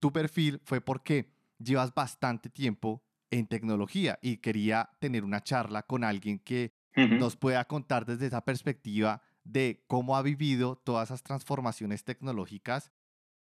tu 0.00 0.12
perfil 0.12 0.60
fue 0.64 0.80
porque 0.80 1.32
llevas 1.58 1.94
bastante 1.94 2.48
tiempo 2.48 3.02
en 3.32 3.46
tecnología 3.46 4.18
y 4.22 4.36
quería 4.36 4.90
tener 5.00 5.24
una 5.24 5.42
charla 5.42 5.82
con 5.82 6.04
alguien 6.04 6.38
que 6.38 6.72
nos 6.94 7.36
pueda 7.36 7.64
contar 7.64 8.04
desde 8.04 8.26
esa 8.26 8.44
perspectiva 8.44 9.22
de 9.42 9.82
cómo 9.88 10.16
ha 10.16 10.22
vivido 10.22 10.76
todas 10.76 11.08
esas 11.08 11.22
transformaciones 11.22 12.04
tecnológicas 12.04 12.92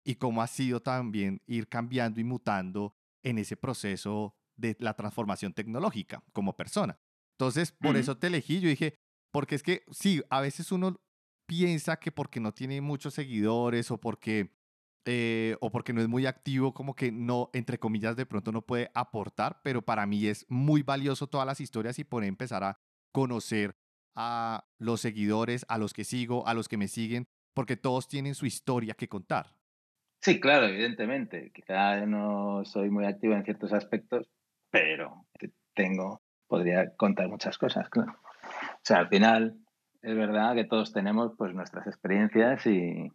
y 0.03 0.15
cómo 0.15 0.41
ha 0.41 0.48
sido 0.48 0.81
también 0.81 1.41
ir 1.48 1.69
cambiando 1.69 2.19
y 2.19 2.25
mutando 2.25 2.93
en 3.24 3.38
ese 3.38 3.55
proceso 3.55 4.36
de 4.57 4.75
la 4.79 4.93
transformación 4.95 5.53
tecnológica 5.53 6.24
como 6.33 6.57
persona. 6.57 7.00
Entonces, 7.38 7.71
por 7.71 7.95
eso 7.95 8.17
te 8.17 8.27
elegí, 8.27 8.59
yo 8.59 8.67
dije, 8.67 8.95
porque 9.31 9.55
es 9.55 9.63
que 9.63 9.83
sí, 9.91 10.21
a 10.29 10.41
veces 10.41 10.74
uno 10.74 11.00
piensa 11.48 11.98
que 11.98 12.12
porque 12.12 12.41
no 12.41 12.53
tiene 12.53 12.81
muchos 12.81 13.13
seguidores 13.13 13.91
o 13.91 13.98
porque, 13.98 14.59
eh, 15.06 15.56
o 15.62 15.72
porque 15.72 15.94
no 15.94 16.01
es 16.01 16.08
muy 16.08 16.25
activo, 16.25 16.74
como 16.74 16.96
que 16.96 17.12
no, 17.12 17.50
entre 17.53 17.79
comillas, 17.79 18.15
de 18.15 18.25
pronto 18.25 18.51
no 18.51 18.62
puede 18.62 18.91
aportar, 18.94 19.62
pero 19.63 19.82
para 19.82 20.06
mí 20.06 20.27
es 20.27 20.46
muy 20.50 20.84
valioso 20.84 21.27
todas 21.27 21.48
las 21.48 21.62
historias 21.62 22.00
y 22.00 22.03
poder 22.03 22.27
empezar 22.27 22.63
a 22.63 22.79
conocer 23.12 23.75
a 24.15 24.65
los 24.77 25.01
seguidores, 25.01 25.65
a 25.70 25.77
los 25.77 25.94
que 25.94 26.03
sigo, 26.03 26.46
a 26.48 26.53
los 26.53 26.68
que 26.68 26.77
me 26.77 26.88
siguen, 26.88 27.27
porque 27.53 27.77
todos 27.77 28.08
tienen 28.08 28.36
su 28.36 28.46
historia 28.46 28.94
que 28.94 29.08
contar. 29.08 29.56
Sí, 30.22 30.39
claro, 30.39 30.68
evidentemente. 30.68 31.51
Quizá 31.53 32.06
no 32.06 32.65
soy 32.65 32.89
muy 32.89 33.06
activo 33.06 33.34
en 33.34 33.46
ciertos 33.46 33.72
aspectos, 33.72 34.29
pero 34.70 35.25
tengo, 35.74 36.22
podría 36.48 36.96
contar 36.96 37.29
muchas 37.29 37.58
cosas, 37.58 37.89
claro. 37.89 38.13
O 38.51 38.82
sea, 38.84 38.98
al 38.98 39.10
final 39.10 39.58
es 40.01 40.15
verdad 40.15 40.56
que 40.56 40.65
todos 40.65 40.91
tenemos 40.91 41.34
pues 41.38 41.53
nuestras 41.53 41.88
experiencias 41.88 42.65
y 42.65 43.10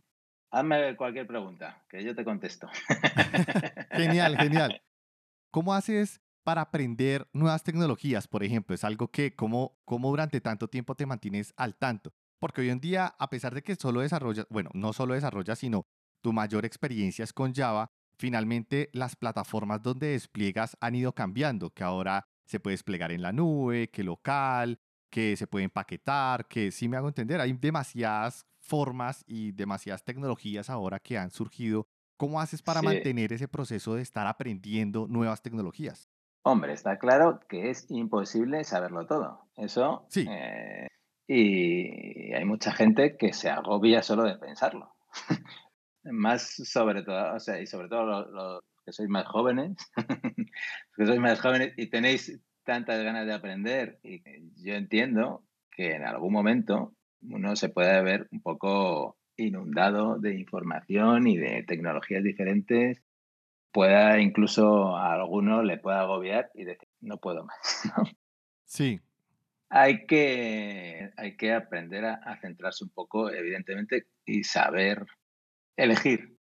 hazme 0.50 0.96
cualquier 0.96 1.26
pregunta, 1.26 1.84
que 1.88 2.02
yo 2.04 2.14
te 2.14 2.24
contesto. 2.24 2.68
genial, 3.92 4.36
genial. 4.36 4.82
¿Cómo 5.50 5.74
haces 5.74 6.20
para 6.42 6.62
aprender 6.62 7.28
nuevas 7.32 7.62
tecnologías, 7.62 8.28
por 8.28 8.42
ejemplo? 8.44 8.74
Es 8.74 8.84
algo 8.84 9.08
que, 9.08 9.34
¿cómo, 9.34 9.78
cómo 9.84 10.10
durante 10.10 10.40
tanto 10.40 10.68
tiempo 10.68 10.94
te 10.94 11.06
mantienes 11.06 11.54
al 11.56 11.76
tanto? 11.76 12.12
Porque 12.38 12.60
hoy 12.60 12.70
en 12.70 12.80
día, 12.80 13.14
a 13.18 13.30
pesar 13.30 13.54
de 13.54 13.62
que 13.62 13.76
solo 13.76 14.00
desarrollas, 14.00 14.46
bueno, 14.50 14.70
no 14.74 14.92
solo 14.92 15.14
desarrollas, 15.14 15.58
sino 15.58 15.86
tu 16.20 16.32
mayor 16.32 16.64
experiencia 16.64 17.22
es 17.22 17.32
con 17.32 17.54
Java, 17.54 17.90
finalmente 18.18 18.90
las 18.92 19.16
plataformas 19.16 19.82
donde 19.82 20.08
despliegas 20.08 20.76
han 20.80 20.94
ido 20.94 21.14
cambiando, 21.14 21.70
que 21.70 21.84
ahora 21.84 22.26
se 22.44 22.60
puede 22.60 22.74
desplegar 22.74 23.12
en 23.12 23.22
la 23.22 23.32
nube, 23.32 23.88
que 23.90 24.02
local, 24.02 24.78
que 25.10 25.36
se 25.36 25.46
puede 25.46 25.64
empaquetar, 25.64 26.48
que 26.48 26.70
sí 26.70 26.88
me 26.88 26.96
hago 26.96 27.08
entender, 27.08 27.40
hay 27.40 27.52
demasiadas 27.52 28.46
formas 28.64 29.24
y 29.26 29.52
demasiadas 29.52 30.04
tecnologías 30.04 30.70
ahora 30.70 30.98
que 30.98 31.18
han 31.18 31.30
surgido. 31.30 31.86
¿Cómo 32.16 32.40
haces 32.40 32.62
para 32.62 32.82
mantener 32.82 33.32
ese 33.32 33.48
proceso 33.48 33.94
de 33.94 34.02
estar 34.02 34.26
aprendiendo 34.26 35.06
nuevas 35.08 35.42
tecnologías? 35.42 36.08
Hombre, 36.42 36.72
está 36.72 36.98
claro 36.98 37.40
que 37.48 37.70
es 37.70 37.90
imposible 37.90 38.64
saberlo 38.64 39.06
todo. 39.06 39.48
Eso. 39.56 40.06
Sí. 40.08 40.26
Eh, 40.28 40.86
y 41.26 42.32
hay 42.32 42.44
mucha 42.44 42.72
gente 42.72 43.16
que 43.16 43.32
se 43.32 43.50
agobia 43.50 44.02
solo 44.02 44.24
de 44.24 44.36
pensarlo. 44.36 44.94
más 46.04 46.54
sobre 46.64 47.02
todo, 47.02 47.34
o 47.34 47.40
sea, 47.40 47.60
y 47.60 47.66
sobre 47.66 47.88
todo 47.88 48.26
los, 48.26 48.62
que 48.84 48.92
sois 48.92 49.08
más 49.08 49.26
jóvenes, 49.26 49.76
que 50.96 51.06
sois 51.06 51.18
más 51.18 51.40
jóvenes 51.40 51.72
y 51.76 51.88
tenéis 51.88 52.38
tantas 52.64 53.02
ganas 53.02 53.26
de 53.26 53.34
aprender. 53.34 53.98
Y 54.02 54.22
yo 54.62 54.74
entiendo 54.74 55.44
que 55.70 55.94
en 55.94 56.04
algún 56.04 56.32
momento 56.32 56.94
uno 57.30 57.56
se 57.56 57.68
puede 57.68 58.02
ver 58.02 58.28
un 58.30 58.40
poco 58.40 59.16
inundado 59.36 60.18
de 60.18 60.38
información 60.38 61.26
y 61.26 61.36
de 61.36 61.64
tecnologías 61.64 62.22
diferentes 62.22 63.02
pueda 63.74 64.20
incluso 64.20 64.96
a 64.96 65.12
alguno 65.14 65.64
le 65.64 65.78
pueda 65.78 66.02
agobiar 66.02 66.48
y 66.54 66.64
decir, 66.64 66.88
no 67.00 67.18
puedo 67.18 67.44
más. 67.44 67.58
Sí. 68.66 69.00
Hay 69.68 70.06
que, 70.06 71.12
hay 71.16 71.36
que 71.36 71.52
aprender 71.52 72.04
a, 72.04 72.40
centrarse 72.40 72.82
un 72.82 72.90
poco, 72.90 73.30
evidentemente, 73.30 74.06
y 74.24 74.42
saber 74.42 75.06
elegir, 75.76 76.38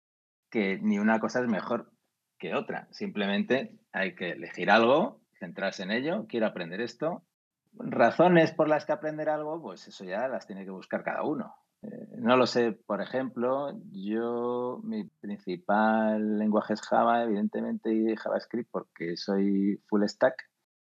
que 0.52 0.78
ni 0.80 1.00
una 1.00 1.20
cosa 1.20 1.40
es 1.40 1.48
mejor 1.48 1.92
que 2.38 2.54
otra. 2.54 2.88
Simplemente 2.92 3.72
hay 3.94 4.16
que 4.16 4.32
elegir 4.32 4.70
algo, 4.70 5.22
centrarse 5.40 5.84
en 5.84 5.92
ello, 5.92 6.28
quiero 6.28 6.46
aprender 6.46 6.82
esto. 6.82 7.26
Razones 7.74 8.52
por 8.52 8.68
las 8.68 8.86
que 8.86 8.92
aprender 8.92 9.30
algo, 9.30 9.62
pues 9.62 9.88
eso 9.88 10.04
ya 10.04 10.28
las 10.28 10.48
tiene 10.48 10.66
que 10.66 10.72
buscar 10.72 11.04
cada 11.04 11.24
uno. 11.24 11.56
Eh, 11.82 12.08
no 12.18 12.36
lo 12.36 12.46
sé, 12.46 12.74
por 12.74 13.02
ejemplo, 13.02 13.72
yo, 13.92 14.82
mi 14.84 15.06
principal 15.22 16.38
lenguaje 16.38 16.74
es 16.74 16.82
Java, 16.82 17.24
evidentemente, 17.24 17.94
y 17.94 18.16
JavaScript 18.16 18.70
porque 18.72 19.16
soy 19.16 19.82
full 19.88 20.04
stack. 20.06 20.36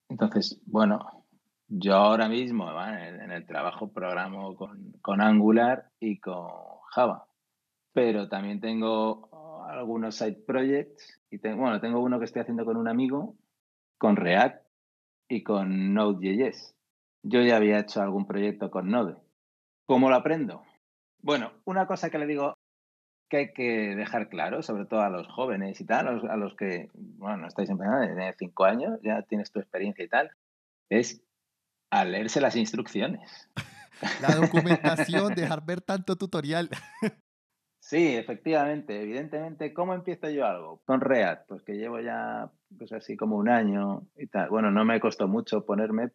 Entonces, 0.09 0.61
bueno, 0.65 1.25
yo 1.67 1.95
ahora 1.95 2.29
mismo 2.29 2.69
en, 2.87 3.31
el, 3.31 3.45
trabajo 3.45 3.91
programo 3.91 4.55
con, 4.55 5.21
Angular 5.21 5.89
y 5.99 6.19
con 6.19 6.47
Java, 6.91 7.27
pero 7.91 8.29
también 8.29 8.61
tengo 8.61 9.65
algunos 9.67 10.15
side 10.15 10.43
projects 10.47 11.21
y 11.29 11.37
bueno, 11.39 11.81
tengo 11.81 11.99
uno 11.99 12.19
que 12.19 12.25
estoy 12.25 12.41
haciendo 12.41 12.63
con 12.63 12.77
un 12.77 12.87
amigo, 12.87 13.35
con 13.97 14.15
React 14.15 14.66
y 15.29 15.43
con 15.43 15.93
Node.js. 15.93 16.75
Yo 17.23 17.41
ya 17.41 17.57
había 17.57 17.79
hecho 17.79 18.01
algún 18.01 18.25
proyecto 18.25 18.71
con 18.71 18.89
Node. 18.89 19.17
¿Cómo 19.85 20.09
lo 20.09 20.15
aprendo? 20.15 20.63
Bueno, 21.21 21.51
una 21.65 21.87
cosa 21.87 22.09
que 22.09 22.19
le 22.19 22.27
digo 22.27 22.57
que 23.29 23.37
hay 23.37 23.53
que 23.53 23.95
dejar 23.95 24.29
claro, 24.29 24.63
sobre 24.63 24.85
todo 24.85 25.01
a 25.01 25.09
los 25.09 25.27
jóvenes 25.27 25.81
y 25.81 25.85
tal, 25.85 26.07
a 26.29 26.37
los, 26.37 26.55
que, 26.55 26.89
bueno, 26.93 27.37
no 27.37 27.47
estáis 27.47 27.69
empezando, 27.69 27.99
de 27.99 28.35
cinco 28.37 28.65
años, 28.65 28.99
ya 29.03 29.21
tienes 29.23 29.51
tu 29.51 29.59
experiencia 29.59 30.05
y 30.05 30.07
tal, 30.07 30.31
es 30.89 31.21
a 31.91 32.05
leerse 32.05 32.41
las 32.41 32.55
instrucciones. 32.55 33.49
La 34.21 34.35
documentación, 34.35 35.33
dejar 35.35 35.65
ver 35.65 35.81
tanto 35.81 36.15
tutorial. 36.15 36.69
Sí, 37.87 38.17
efectivamente, 38.17 39.01
evidentemente, 39.01 39.73
¿cómo 39.73 39.93
empiezo 39.93 40.29
yo 40.29 40.45
algo? 40.45 40.81
Con 40.83 40.99
React, 40.99 41.47
pues 41.47 41.61
que 41.63 41.77
llevo 41.77 42.01
ya, 42.01 42.51
pues 42.77 42.91
así 42.91 43.15
como 43.15 43.37
un 43.37 43.47
año 43.47 44.09
y 44.17 44.27
tal. 44.27 44.49
Bueno, 44.49 44.71
no 44.71 44.83
me 44.83 44.99
costó 44.99 45.29
mucho 45.29 45.65
ponerme. 45.65 46.09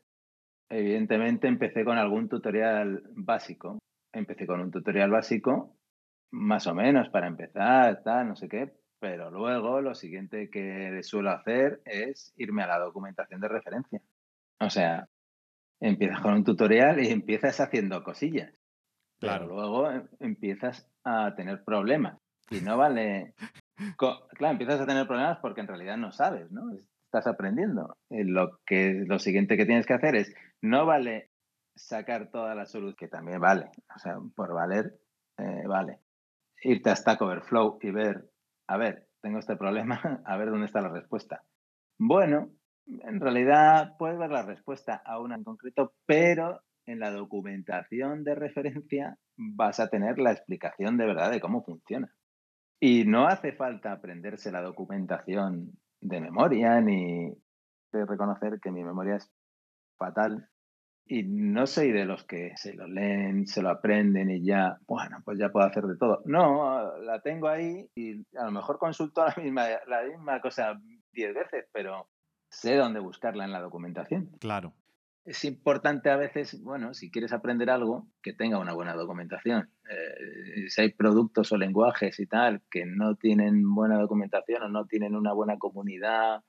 Evidentemente 0.68 1.48
empecé 1.48 1.82
con 1.86 1.96
algún 1.96 2.28
tutorial 2.28 3.02
básico, 3.14 3.78
empecé 4.12 4.46
con 4.46 4.60
un 4.60 4.70
tutorial 4.70 5.10
básico, 5.10 5.78
más 6.30 6.66
o 6.66 6.74
menos 6.74 7.08
para 7.08 7.26
empezar, 7.26 8.02
tal, 8.02 8.28
no 8.28 8.36
sé 8.36 8.50
qué, 8.50 8.70
pero 9.00 9.30
luego 9.30 9.80
lo 9.80 9.94
siguiente 9.94 10.50
que 10.50 11.02
suelo 11.02 11.30
hacer 11.30 11.80
es 11.86 12.34
irme 12.36 12.64
a 12.64 12.66
la 12.66 12.80
documentación 12.80 13.40
de 13.40 13.48
referencia. 13.48 14.02
O 14.60 14.68
sea, 14.68 15.08
empiezas 15.80 16.20
con 16.20 16.34
un 16.34 16.44
tutorial 16.44 17.02
y 17.02 17.08
empiezas 17.08 17.60
haciendo 17.60 18.04
cosillas. 18.04 18.61
Claro. 19.22 19.46
Pero 19.46 19.56
luego 19.56 19.90
em, 19.90 20.08
empiezas 20.18 20.88
a 21.04 21.34
tener 21.36 21.62
problemas. 21.64 22.18
Y 22.50 22.60
no 22.60 22.76
vale. 22.76 23.34
Claro, 23.98 24.52
empiezas 24.52 24.80
a 24.80 24.86
tener 24.86 25.08
problemas 25.08 25.38
porque 25.40 25.60
en 25.60 25.66
realidad 25.66 25.96
no 25.96 26.12
sabes, 26.12 26.52
¿no? 26.52 26.72
Estás 27.06 27.26
aprendiendo. 27.26 27.96
Lo, 28.10 28.60
que, 28.64 29.04
lo 29.06 29.18
siguiente 29.18 29.56
que 29.56 29.66
tienes 29.66 29.86
que 29.86 29.94
hacer 29.94 30.14
es, 30.14 30.32
no 30.60 30.86
vale 30.86 31.30
sacar 31.74 32.30
toda 32.30 32.54
la 32.54 32.66
solución, 32.66 32.94
que 32.96 33.08
también 33.08 33.40
vale, 33.40 33.70
o 33.92 33.98
sea, 33.98 34.18
por 34.36 34.54
valer, 34.54 35.00
eh, 35.38 35.66
vale. 35.66 35.98
Irte 36.62 36.90
a 36.90 36.96
Stack 36.96 37.20
Overflow 37.22 37.78
y 37.82 37.90
ver, 37.90 38.30
a 38.68 38.76
ver, 38.76 39.08
tengo 39.20 39.40
este 39.40 39.56
problema, 39.56 40.00
a 40.24 40.36
ver 40.36 40.50
dónde 40.50 40.66
está 40.66 40.80
la 40.80 40.90
respuesta. 40.90 41.42
Bueno, 41.98 42.50
en 42.86 43.20
realidad 43.20 43.96
puedes 43.98 44.18
ver 44.18 44.30
la 44.30 44.42
respuesta 44.42 45.02
a 45.04 45.18
una 45.18 45.34
en 45.34 45.44
concreto, 45.44 45.94
pero 46.06 46.62
en 46.86 47.00
la 47.00 47.10
documentación 47.10 48.24
de 48.24 48.34
referencia 48.34 49.16
vas 49.36 49.80
a 49.80 49.88
tener 49.88 50.18
la 50.18 50.32
explicación 50.32 50.96
de 50.96 51.06
verdad 51.06 51.30
de 51.30 51.40
cómo 51.40 51.62
funciona. 51.64 52.12
Y 52.80 53.04
no 53.04 53.26
hace 53.26 53.52
falta 53.52 53.92
aprenderse 53.92 54.50
la 54.50 54.62
documentación 54.62 55.72
de 56.00 56.20
memoria 56.20 56.80
ni 56.80 57.32
de 57.92 58.06
reconocer 58.06 58.58
que 58.60 58.72
mi 58.72 58.82
memoria 58.82 59.16
es 59.16 59.30
fatal 59.98 60.48
y 61.06 61.24
no 61.24 61.66
soy 61.66 61.92
de 61.92 62.04
los 62.04 62.24
que 62.24 62.52
se 62.56 62.74
lo 62.74 62.86
leen, 62.86 63.46
se 63.46 63.62
lo 63.62 63.70
aprenden 63.70 64.30
y 64.30 64.44
ya, 64.44 64.78
bueno, 64.86 65.18
pues 65.24 65.38
ya 65.38 65.50
puedo 65.50 65.66
hacer 65.66 65.84
de 65.84 65.96
todo. 65.96 66.22
No, 66.24 66.96
la 66.98 67.20
tengo 67.20 67.48
ahí 67.48 67.88
y 67.94 68.24
a 68.36 68.44
lo 68.44 68.52
mejor 68.52 68.78
consulto 68.78 69.24
la 69.24 69.34
misma, 69.42 69.66
la 69.86 70.02
misma 70.04 70.40
cosa 70.40 70.80
diez 71.12 71.34
veces, 71.34 71.66
pero 71.72 72.08
sé 72.50 72.76
dónde 72.76 73.00
buscarla 73.00 73.44
en 73.44 73.52
la 73.52 73.60
documentación. 73.60 74.30
Claro. 74.40 74.74
Es 75.24 75.44
importante 75.44 76.10
a 76.10 76.16
veces, 76.16 76.60
bueno, 76.62 76.94
si 76.94 77.10
quieres 77.10 77.32
aprender 77.32 77.70
algo, 77.70 78.08
que 78.22 78.32
tenga 78.32 78.58
una 78.58 78.74
buena 78.74 78.94
documentación. 78.94 79.70
Eh, 79.88 80.68
si 80.68 80.80
hay 80.80 80.92
productos 80.92 81.52
o 81.52 81.56
lenguajes 81.56 82.18
y 82.18 82.26
tal 82.26 82.62
que 82.70 82.84
no 82.86 83.14
tienen 83.14 83.62
buena 83.74 83.98
documentación 83.98 84.62
o 84.62 84.68
no 84.68 84.86
tienen 84.86 85.14
una 85.14 85.32
buena 85.32 85.58
comunidad 85.58 86.42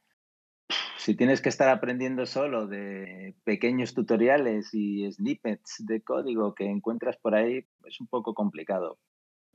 si 1.03 1.15
tienes 1.15 1.42
que 1.42 1.50
estar 1.50 1.68
aprendiendo 1.68 2.25
solo 2.25 2.65
de 2.65 3.36
pequeños 3.44 3.94
tutoriales 3.94 4.74
y 4.74 5.12
snippets 5.12 5.84
de 5.86 6.01
código 6.01 6.56
que 6.56 6.65
encuentras 6.65 7.18
por 7.18 7.36
ahí, 7.36 7.65
es 7.86 8.00
un 8.00 8.08
poco 8.08 8.34
complicado. 8.34 9.00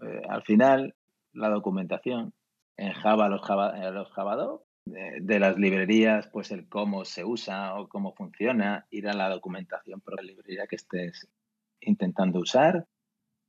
Eh, 0.02 0.20
al 0.28 0.42
final, 0.42 0.94
la 1.32 1.48
documentación 1.48 2.34
en 2.76 2.92
Java, 2.92 3.30
los 3.30 3.40
Java, 3.40 3.80
eh, 3.80 3.90
los 3.90 4.10
Java 4.12 4.36
de, 4.90 5.38
las 5.38 5.58
librerías, 5.58 6.28
pues 6.28 6.50
el 6.50 6.68
cómo 6.68 7.04
se 7.04 7.24
usa 7.24 7.74
o 7.78 7.88
cómo 7.88 8.14
funciona, 8.14 8.86
ir 8.90 9.08
a 9.08 9.14
la 9.14 9.28
documentación 9.28 10.00
por 10.00 10.16
la 10.16 10.22
librería 10.22 10.66
que 10.66 10.76
estés 10.76 11.28
intentando 11.80 12.40
usar. 12.40 12.86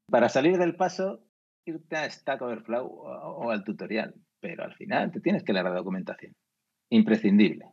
Para 0.08 0.30
salir 0.30 0.58
del 0.58 0.76
paso, 0.76 1.24
irte 1.66 1.96
a 1.96 2.10
Stack 2.10 2.42
Overflow 2.42 2.86
o, 2.86 3.52
al 3.52 3.64
tutorial, 3.64 4.16
pero 4.40 4.64
al 4.64 4.74
final 4.76 5.12
te 5.12 5.22
tienes 5.22 5.44
que 5.44 5.54
leer 5.54 5.66
la 5.66 5.74
documentación. 5.74 6.36
Imprescindible. 6.90 7.66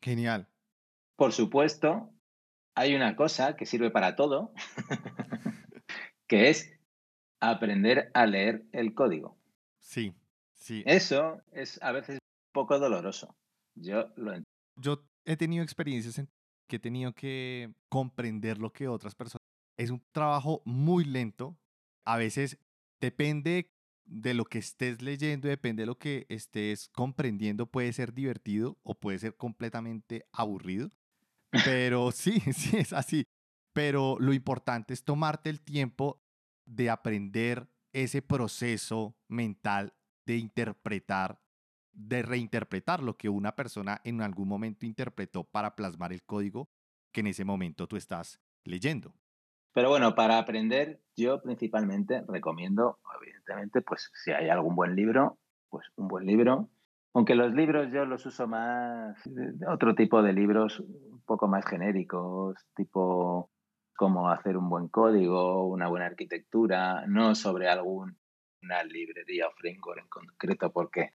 Genial. 0.00 0.48
Por 1.16 1.32
supuesto, 1.32 2.10
hay 2.74 2.94
una 2.94 3.16
cosa 3.16 3.56
que 3.56 3.66
sirve 3.66 3.90
para 3.90 4.16
todo, 4.16 4.52
que 6.26 6.48
es 6.48 6.72
aprender 7.40 8.10
a 8.14 8.26
leer 8.26 8.64
el 8.72 8.94
código. 8.94 9.36
Sí, 9.80 10.14
sí. 10.54 10.82
Eso 10.86 11.42
es 11.52 11.82
a 11.82 11.92
veces 11.92 12.21
poco 12.52 12.78
doloroso. 12.78 13.34
Yo 13.74 14.08
lo 14.16 14.34
entiendo. 14.34 14.44
Yo 14.76 15.04
he 15.24 15.36
tenido 15.36 15.62
experiencias 15.62 16.18
en 16.18 16.28
que 16.68 16.76
he 16.76 16.80
tenido 16.80 17.12
que 17.14 17.74
comprender 17.88 18.58
lo 18.58 18.72
que 18.72 18.88
otras 18.88 19.14
personas. 19.14 19.42
Es 19.78 19.90
un 19.90 20.02
trabajo 20.12 20.62
muy 20.64 21.04
lento. 21.04 21.58
A 22.04 22.16
veces 22.16 22.58
depende 23.00 23.70
de 24.04 24.34
lo 24.34 24.44
que 24.44 24.58
estés 24.58 25.02
leyendo, 25.02 25.48
depende 25.48 25.82
de 25.82 25.86
lo 25.86 25.98
que 25.98 26.26
estés 26.28 26.88
comprendiendo, 26.88 27.66
puede 27.66 27.92
ser 27.92 28.12
divertido 28.12 28.78
o 28.82 28.94
puede 28.94 29.18
ser 29.18 29.36
completamente 29.36 30.26
aburrido. 30.32 30.90
Pero 31.64 32.10
sí, 32.12 32.40
sí, 32.52 32.76
es 32.76 32.92
así. 32.92 33.24
Pero 33.74 34.16
lo 34.18 34.32
importante 34.32 34.92
es 34.94 35.04
tomarte 35.04 35.50
el 35.50 35.60
tiempo 35.60 36.22
de 36.66 36.90
aprender 36.90 37.68
ese 37.92 38.22
proceso 38.22 39.16
mental 39.28 39.94
de 40.26 40.36
interpretar, 40.36 41.41
de 41.92 42.22
reinterpretar 42.22 43.02
lo 43.02 43.16
que 43.16 43.28
una 43.28 43.54
persona 43.54 44.00
en 44.04 44.22
algún 44.22 44.48
momento 44.48 44.86
interpretó 44.86 45.44
para 45.44 45.74
plasmar 45.74 46.12
el 46.12 46.22
código 46.22 46.68
que 47.12 47.20
en 47.20 47.28
ese 47.28 47.44
momento 47.44 47.86
tú 47.86 47.96
estás 47.96 48.40
leyendo. 48.64 49.14
Pero 49.74 49.88
bueno, 49.88 50.14
para 50.14 50.38
aprender, 50.38 51.00
yo 51.16 51.40
principalmente 51.40 52.22
recomiendo, 52.28 52.98
evidentemente, 53.20 53.80
pues 53.80 54.10
si 54.14 54.30
hay 54.30 54.48
algún 54.48 54.74
buen 54.74 54.94
libro, 54.94 55.38
pues 55.70 55.86
un 55.96 56.08
buen 56.08 56.26
libro. 56.26 56.68
Aunque 57.14 57.34
los 57.34 57.52
libros 57.52 57.92
yo 57.92 58.04
los 58.04 58.24
uso 58.26 58.46
más, 58.46 59.16
otro 59.68 59.94
tipo 59.94 60.22
de 60.22 60.32
libros 60.32 60.80
un 60.80 61.22
poco 61.24 61.48
más 61.48 61.64
genéricos, 61.66 62.56
tipo 62.74 63.50
cómo 63.96 64.30
hacer 64.30 64.56
un 64.56 64.68
buen 64.68 64.88
código, 64.88 65.66
una 65.66 65.88
buena 65.88 66.06
arquitectura, 66.06 67.06
no 67.06 67.34
sobre 67.34 67.68
alguna 67.68 68.14
librería 68.88 69.48
o 69.48 69.52
framework 69.52 70.00
en 70.00 70.08
concreto, 70.08 70.72
porque 70.72 71.14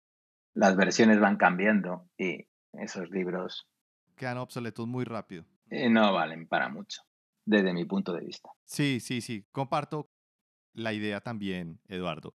las 0.55 0.75
versiones 0.75 1.19
van 1.19 1.37
cambiando 1.37 2.09
y 2.17 2.47
esos 2.73 3.09
libros 3.11 3.67
quedan 4.15 4.37
obsoletos 4.37 4.87
muy 4.87 5.03
rápido. 5.03 5.45
Y 5.69 5.89
no 5.89 6.13
valen 6.13 6.47
para 6.47 6.69
mucho 6.69 7.01
desde 7.45 7.73
mi 7.73 7.85
punto 7.85 8.13
de 8.13 8.21
vista. 8.21 8.49
Sí, 8.63 8.99
sí, 8.99 9.21
sí, 9.21 9.45
comparto 9.51 10.09
la 10.73 10.93
idea 10.93 11.21
también, 11.21 11.79
Eduardo. 11.87 12.33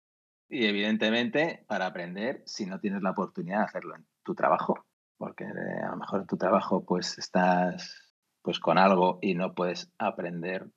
Y 0.50 0.66
evidentemente, 0.66 1.66
para 1.68 1.88
aprender, 1.88 2.44
si 2.46 2.66
no 2.66 2.80
tienes 2.80 3.02
la 3.02 3.12
oportunidad 3.12 3.60
de 3.60 3.66
hacerlo 3.66 3.96
en 3.96 4.08
tu 4.24 4.36
trabajo, 4.36 4.86
porque 5.18 5.46
eh, 5.46 5.84
a 5.84 5.92
lo 5.92 5.98
mejor 5.98 6.22
en 6.22 6.28
tu 6.28 6.38
trabajo 6.38 6.86
pues 6.86 7.18
estás 7.18 8.16
pues 8.42 8.60
con 8.60 8.78
algo 8.78 9.20
y 9.22 9.36
no 9.36 9.54
puedes 9.54 9.92
aprender 9.98 10.70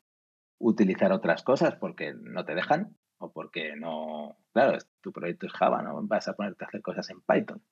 utilizar 0.59 1.13
otras 1.13 1.43
cosas 1.43 1.75
porque 1.77 2.15
no 2.15 2.45
te 2.45 2.55
dejan 2.55 2.97
o 3.23 3.33
porque 3.33 3.77
no, 3.77 4.37
claro, 4.53 4.79
tu 5.01 5.13
proyecto 5.13 5.47
es 5.47 5.53
Java, 5.53 5.81
no 5.81 6.03
vas 6.03 6.27
a 6.27 6.35
ponerte 6.35 6.65
a 6.65 6.69
hacer 6.69 6.83
cosas 6.83 7.09
en 7.11 7.21
Python. 7.21 7.63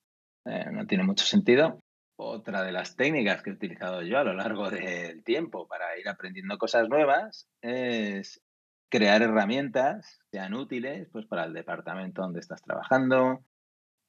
Eh, 0.45 0.67
no 0.71 0.87
tiene 0.87 1.03
mucho 1.05 1.25
sentido. 1.25 1.83
Otra 2.17 2.63
de 2.63 2.71
las 2.71 2.97
técnicas 2.97 3.43
que 3.43 3.51
he 3.51 3.55
utilizado 3.55 4.03
yo 4.03 4.19
a 4.19 4.25
lo 4.25 4.35
largo 4.35 4.71
del 4.71 5.25
tiempo 5.25 5.67
para 5.67 5.99
ir 5.99 6.09
aprendiendo 6.09 6.57
cosas 6.59 6.89
nuevas 6.89 7.49
es 7.63 8.43
crear 8.91 9.23
herramientas 9.23 10.19
que 10.31 10.39
sean 10.39 10.55
útiles 10.55 11.09
pues, 11.11 11.27
para 11.27 11.45
el 11.45 11.53
departamento 11.53 12.23
donde 12.23 12.41
estás 12.41 12.63
trabajando 12.63 13.45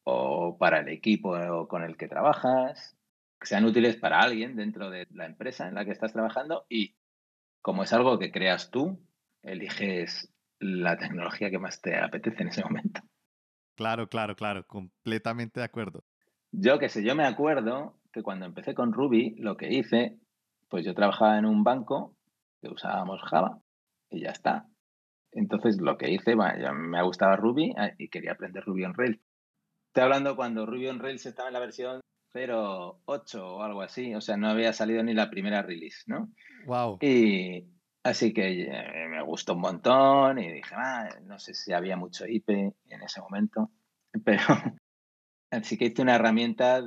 o 0.03 0.57
para 0.60 0.81
el 0.81 0.89
equipo 0.89 1.67
con 1.67 1.83
el 1.83 1.98
que 1.98 2.07
trabajas, 2.07 2.98
que 3.39 3.48
sean 3.48 3.65
útiles 3.65 3.95
para 3.95 4.19
alguien 4.19 4.55
dentro 4.55 4.89
de 4.89 5.07
la 5.12 5.25
empresa 5.25 5.67
en 5.67 5.75
la 5.75 5.86
que 5.86 5.91
estás 5.91 6.13
trabajando 6.13 6.65
y 6.69 6.95
como 7.62 7.83
es 7.83 7.93
algo 7.93 8.19
que 8.19 8.31
creas 8.31 8.71
tú, 8.71 9.00
eliges 9.43 10.30
la 10.61 10.97
tecnología 10.97 11.49
que 11.49 11.59
más 11.59 11.81
te 11.81 11.97
apetece 11.97 12.43
en 12.43 12.49
ese 12.49 12.63
momento. 12.63 13.01
Claro, 13.75 14.07
claro, 14.07 14.35
claro, 14.35 14.65
completamente 14.65 15.59
de 15.59 15.65
acuerdo. 15.65 16.03
Yo 16.51 16.79
que 16.79 16.89
sé, 16.89 17.03
yo 17.03 17.15
me 17.15 17.25
acuerdo 17.25 18.00
que 18.13 18.21
cuando 18.21 18.45
empecé 18.45 18.75
con 18.75 18.93
Ruby, 18.93 19.35
lo 19.37 19.57
que 19.57 19.74
hice, 19.74 20.19
pues 20.69 20.85
yo 20.85 20.93
trabajaba 20.93 21.37
en 21.39 21.45
un 21.45 21.63
banco 21.63 22.15
que 22.61 22.69
usábamos 22.69 23.21
Java 23.24 23.59
y 24.09 24.21
ya 24.21 24.29
está. 24.29 24.67
Entonces 25.31 25.79
lo 25.81 25.97
que 25.97 26.11
hice, 26.11 26.35
bueno, 26.35 26.74
me 26.74 27.01
gustaba 27.03 27.37
Ruby 27.37 27.74
ah, 27.77 27.91
y 27.97 28.09
quería 28.09 28.33
aprender 28.33 28.63
Ruby 28.63 28.83
on 28.83 28.93
Rails. 28.93 29.19
Estoy 29.87 30.03
hablando 30.03 30.35
cuando 30.35 30.65
Ruby 30.65 30.87
on 30.87 31.00
Rails 31.00 31.25
estaba 31.25 31.50
en 31.50 31.53
la 31.53 31.59
versión 31.59 32.01
0.8 32.33 33.41
o 33.41 33.63
algo 33.63 33.81
así, 33.81 34.13
o 34.13 34.21
sea, 34.21 34.37
no 34.37 34.50
había 34.50 34.74
salido 34.74 35.03
ni 35.03 35.13
la 35.13 35.29
primera 35.29 35.61
release, 35.61 36.03
¿no? 36.07 36.31
Wow. 36.65 36.97
Y 37.01 37.67
así 38.03 38.33
que 38.33 38.64
eh, 38.64 39.07
me 39.09 39.22
gustó 39.24 39.53
un 39.53 39.61
montón 39.61 40.40
y 40.40 40.51
dije, 40.51 40.75
ah, 40.75 41.09
no 41.24 41.40
sé 41.40 41.53
si 41.53 41.74
había 41.74 41.98
mucho 41.98 42.25
IP 42.27 42.50
en 42.50 43.01
ese 43.03 43.22
momento, 43.22 43.72
pero 44.24 44.44
Así 45.51 45.77
que 45.77 45.85
hice 45.85 46.01
una 46.01 46.16
herramienta 46.16 46.81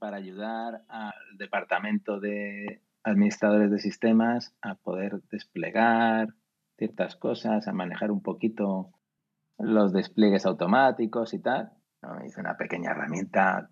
para 0.00 0.16
ayudar 0.16 0.82
al 0.88 1.12
departamento 1.38 2.18
de 2.18 2.82
administradores 3.04 3.70
de 3.70 3.78
sistemas 3.78 4.56
a 4.60 4.74
poder 4.74 5.22
desplegar 5.30 6.34
ciertas 6.76 7.14
cosas, 7.14 7.68
a 7.68 7.72
manejar 7.72 8.10
un 8.10 8.20
poquito 8.20 8.90
los 9.56 9.92
despliegues 9.92 10.46
automáticos 10.46 11.32
y 11.32 11.38
tal. 11.38 11.70
Hice 12.26 12.40
una 12.40 12.56
pequeña 12.56 12.90
herramienta 12.90 13.70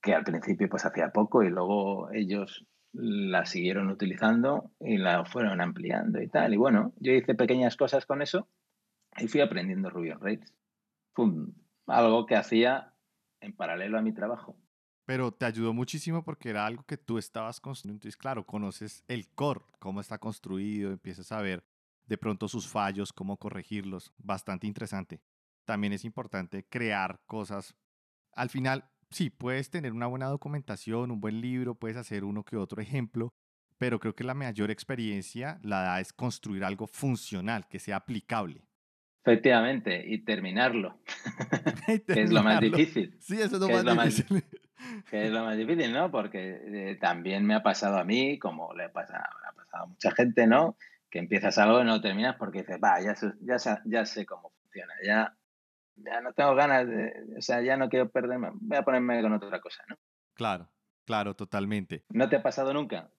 que 0.00 0.14
al 0.14 0.22
principio 0.22 0.68
pues 0.68 0.84
hacía 0.84 1.10
poco 1.10 1.42
y 1.42 1.50
luego 1.50 2.12
ellos 2.12 2.64
la 2.92 3.46
siguieron 3.46 3.88
utilizando 3.88 4.70
y 4.80 4.98
la 4.98 5.24
fueron 5.24 5.60
ampliando 5.60 6.20
y 6.20 6.28
tal. 6.28 6.54
Y 6.54 6.56
bueno, 6.56 6.92
yo 6.98 7.12
hice 7.12 7.34
pequeñas 7.34 7.76
cosas 7.76 8.06
con 8.06 8.22
eso 8.22 8.48
y 9.16 9.28
fui 9.28 9.40
aprendiendo 9.40 9.90
Ruby 9.90 10.10
on 10.10 10.20
Rails. 10.20 10.54
Fue 11.14 11.26
algo 11.86 12.26
que 12.26 12.36
hacía 12.36 12.94
en 13.40 13.54
paralelo 13.54 13.98
a 13.98 14.02
mi 14.02 14.12
trabajo. 14.12 14.56
Pero 15.04 15.32
te 15.32 15.46
ayudó 15.46 15.72
muchísimo 15.72 16.22
porque 16.24 16.50
era 16.50 16.64
algo 16.64 16.84
que 16.84 16.96
tú 16.96 17.18
estabas 17.18 17.60
construyendo. 17.60 17.96
Entonces, 17.96 18.16
claro, 18.16 18.46
conoces 18.46 19.04
el 19.08 19.28
core, 19.28 19.62
cómo 19.78 20.00
está 20.00 20.18
construido, 20.18 20.92
empiezas 20.92 21.32
a 21.32 21.42
ver 21.42 21.64
de 22.06 22.18
pronto 22.18 22.48
sus 22.48 22.68
fallos, 22.68 23.12
cómo 23.12 23.36
corregirlos. 23.36 24.12
Bastante 24.18 24.66
interesante. 24.66 25.20
También 25.64 25.92
es 25.92 26.04
importante 26.04 26.64
crear 26.68 27.20
cosas. 27.26 27.74
Al 28.34 28.48
final, 28.48 28.90
sí, 29.12 29.30
puedes 29.30 29.70
tener 29.70 29.92
una 29.92 30.06
buena 30.06 30.26
documentación, 30.26 31.10
un 31.10 31.20
buen 31.20 31.40
libro, 31.40 31.74
puedes 31.74 31.96
hacer 31.96 32.24
uno 32.24 32.44
que 32.44 32.56
otro 32.56 32.80
ejemplo, 32.80 33.32
pero 33.78 33.98
creo 33.98 34.14
que 34.14 34.24
la 34.24 34.34
mayor 34.34 34.70
experiencia 34.70 35.58
la 35.62 35.82
da 35.82 36.00
es 36.00 36.12
construir 36.12 36.64
algo 36.64 36.86
funcional, 36.86 37.66
que 37.68 37.78
sea 37.78 37.96
aplicable. 37.96 38.66
Efectivamente, 39.24 40.04
y 40.06 40.18
terminarlo, 40.24 40.98
que 42.06 42.22
es 42.22 42.32
lo 42.32 42.42
más 42.42 42.60
difícil. 42.60 43.16
Sí, 43.20 43.40
eso 43.40 43.56
es 43.56 43.84
lo, 43.84 43.94
más, 43.94 44.16
difícil. 44.16 44.44
que 45.08 45.26
es 45.26 45.30
lo 45.30 45.44
más 45.44 45.56
difícil, 45.56 45.92
¿no? 45.92 46.10
Porque 46.10 46.60
eh, 46.64 46.96
también 47.00 47.46
me 47.46 47.54
ha 47.54 47.62
pasado 47.62 47.98
a 47.98 48.04
mí, 48.04 48.38
como 48.38 48.74
le, 48.74 48.88
pasa, 48.88 49.18
ha 49.18 49.52
pasado 49.52 49.84
a 49.84 49.86
mucha 49.86 50.10
gente, 50.10 50.46
¿no? 50.46 50.76
Que 51.08 51.20
empiezas 51.20 51.56
algo 51.58 51.80
y 51.80 51.84
no 51.84 52.00
terminas 52.00 52.36
porque 52.36 52.60
dices, 52.60 52.78
va, 52.82 53.00
ya, 53.00 53.14
ya, 53.42 53.80
ya 53.84 54.04
sé 54.04 54.26
cómo 54.26 54.50
funciona, 54.60 54.92
ya, 55.04 55.36
ya 55.96 56.20
no 56.20 56.32
tengo 56.32 56.54
ganas, 56.54 56.86
de, 56.86 57.12
o 57.36 57.42
sea, 57.42 57.62
ya 57.62 57.76
no 57.76 57.88
quiero 57.88 58.10
perderme, 58.10 58.50
voy 58.54 58.76
a 58.76 58.82
ponerme 58.82 59.20
con 59.22 59.32
otra 59.32 59.60
cosa, 59.60 59.82
¿no? 59.88 59.96
Claro, 60.34 60.70
claro, 61.04 61.34
totalmente. 61.34 62.04
¿No 62.10 62.28
te 62.28 62.36
ha 62.36 62.42
pasado 62.42 62.72
nunca? 62.72 63.10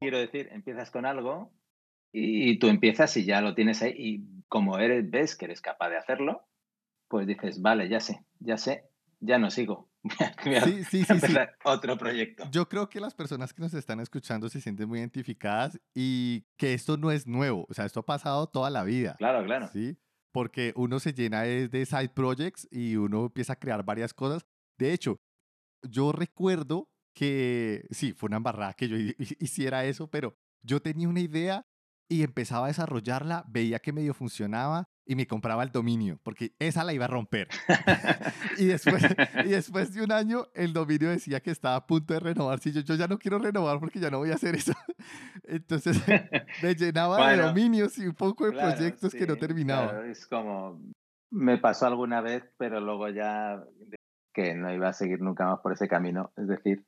Quiero 0.00 0.18
decir, 0.18 0.48
empiezas 0.52 0.90
con 0.90 1.06
algo 1.06 1.52
y, 2.12 2.58
tú 2.58 2.68
empiezas 2.68 3.16
y 3.16 3.24
ya 3.24 3.40
lo 3.40 3.54
tienes 3.54 3.82
ahí 3.82 3.94
y 3.96 4.44
como 4.48 4.78
eres, 4.78 5.08
ves 5.10 5.36
que 5.36 5.44
eres 5.46 5.60
capaz 5.60 5.90
de 5.90 5.98
hacerlo, 5.98 6.46
pues 7.08 7.26
dices, 7.26 7.60
vale, 7.62 7.88
ya 7.88 8.00
sé, 8.00 8.24
ya 8.40 8.56
sé, 8.56 8.84
ya 9.20 9.38
no 9.38 9.50
sigo. 9.50 9.88
sí, 10.64 10.84
sí, 10.84 11.04
sí, 11.04 11.20
sí, 11.20 11.34
otro 11.64 11.98
proyecto. 11.98 12.44
Yo 12.50 12.68
creo 12.68 12.88
que 12.88 13.00
las 13.00 13.14
personas 13.14 13.52
que 13.52 13.60
nos 13.60 13.74
están 13.74 14.00
escuchando 14.00 14.48
se 14.48 14.60
sienten 14.60 14.88
muy 14.88 14.98
identificadas 14.98 15.78
y 15.94 16.46
que 16.56 16.72
esto 16.72 16.96
no 16.96 17.10
es 17.10 17.26
nuevo, 17.26 17.66
o 17.68 17.74
sea, 17.74 17.84
esto 17.84 18.00
ha 18.00 18.06
pasado 18.06 18.48
toda 18.48 18.70
la 18.70 18.82
vida. 18.82 19.16
Claro, 19.18 19.44
claro. 19.44 19.68
Sí, 19.68 19.98
porque 20.32 20.72
uno 20.76 21.00
se 21.00 21.12
llena 21.12 21.42
de 21.42 21.86
side 21.86 22.10
projects 22.10 22.68
y 22.70 22.96
uno 22.96 23.26
empieza 23.26 23.54
a 23.54 23.58
crear 23.58 23.84
varias 23.84 24.14
cosas. 24.14 24.44
De 24.78 24.92
hecho, 24.92 25.20
yo 25.82 26.12
recuerdo 26.12 26.88
que, 27.14 27.86
sí, 27.90 28.12
fue 28.12 28.28
una 28.28 28.36
embarrada 28.36 28.74
que 28.74 28.88
yo 28.88 28.96
hiciera 29.38 29.84
eso, 29.84 30.08
pero 30.08 30.34
yo 30.62 30.80
tenía 30.80 31.08
una 31.08 31.20
idea 31.20 31.66
y 32.08 32.22
empezaba 32.22 32.66
a 32.66 32.68
desarrollarla, 32.68 33.44
veía 33.48 33.78
que 33.78 33.92
medio 33.92 34.14
funcionaba 34.14 34.88
y 35.10 35.16
me 35.16 35.26
compraba 35.26 35.64
el 35.64 35.72
dominio, 35.72 36.20
porque 36.22 36.52
esa 36.60 36.84
la 36.84 36.92
iba 36.92 37.06
a 37.06 37.08
romper. 37.08 37.48
y, 38.58 38.66
después, 38.66 39.04
y 39.44 39.48
después 39.48 39.92
de 39.92 40.04
un 40.04 40.12
año, 40.12 40.46
el 40.54 40.72
dominio 40.72 41.10
decía 41.10 41.40
que 41.40 41.50
estaba 41.50 41.74
a 41.74 41.84
punto 41.84 42.14
de 42.14 42.20
renovarse 42.20 42.68
y 42.68 42.72
yo, 42.74 42.82
yo 42.82 42.94
ya 42.94 43.08
no 43.08 43.18
quiero 43.18 43.40
renovar 43.40 43.80
porque 43.80 43.98
ya 43.98 44.08
no 44.08 44.18
voy 44.18 44.30
a 44.30 44.34
hacer 44.34 44.54
eso. 44.54 44.72
Entonces 45.42 46.00
me 46.62 46.76
llenaba 46.76 47.32
de 47.32 47.38
dominios 47.38 47.98
y 47.98 48.06
un 48.06 48.14
poco 48.14 48.46
de 48.46 48.52
proyectos 48.52 49.12
que 49.12 49.26
no 49.26 49.34
terminaba. 49.34 50.06
es 50.06 50.28
como, 50.28 50.80
me 51.32 51.58
pasó 51.58 51.88
alguna 51.88 52.20
vez, 52.20 52.44
pero 52.56 52.80
luego 52.80 53.08
ya 53.08 53.64
que 54.32 54.54
no 54.54 54.72
iba 54.72 54.90
a 54.90 54.92
seguir 54.92 55.20
nunca 55.20 55.44
más 55.44 55.58
por 55.58 55.72
ese 55.72 55.88
camino. 55.88 56.30
Es 56.36 56.46
decir, 56.46 56.84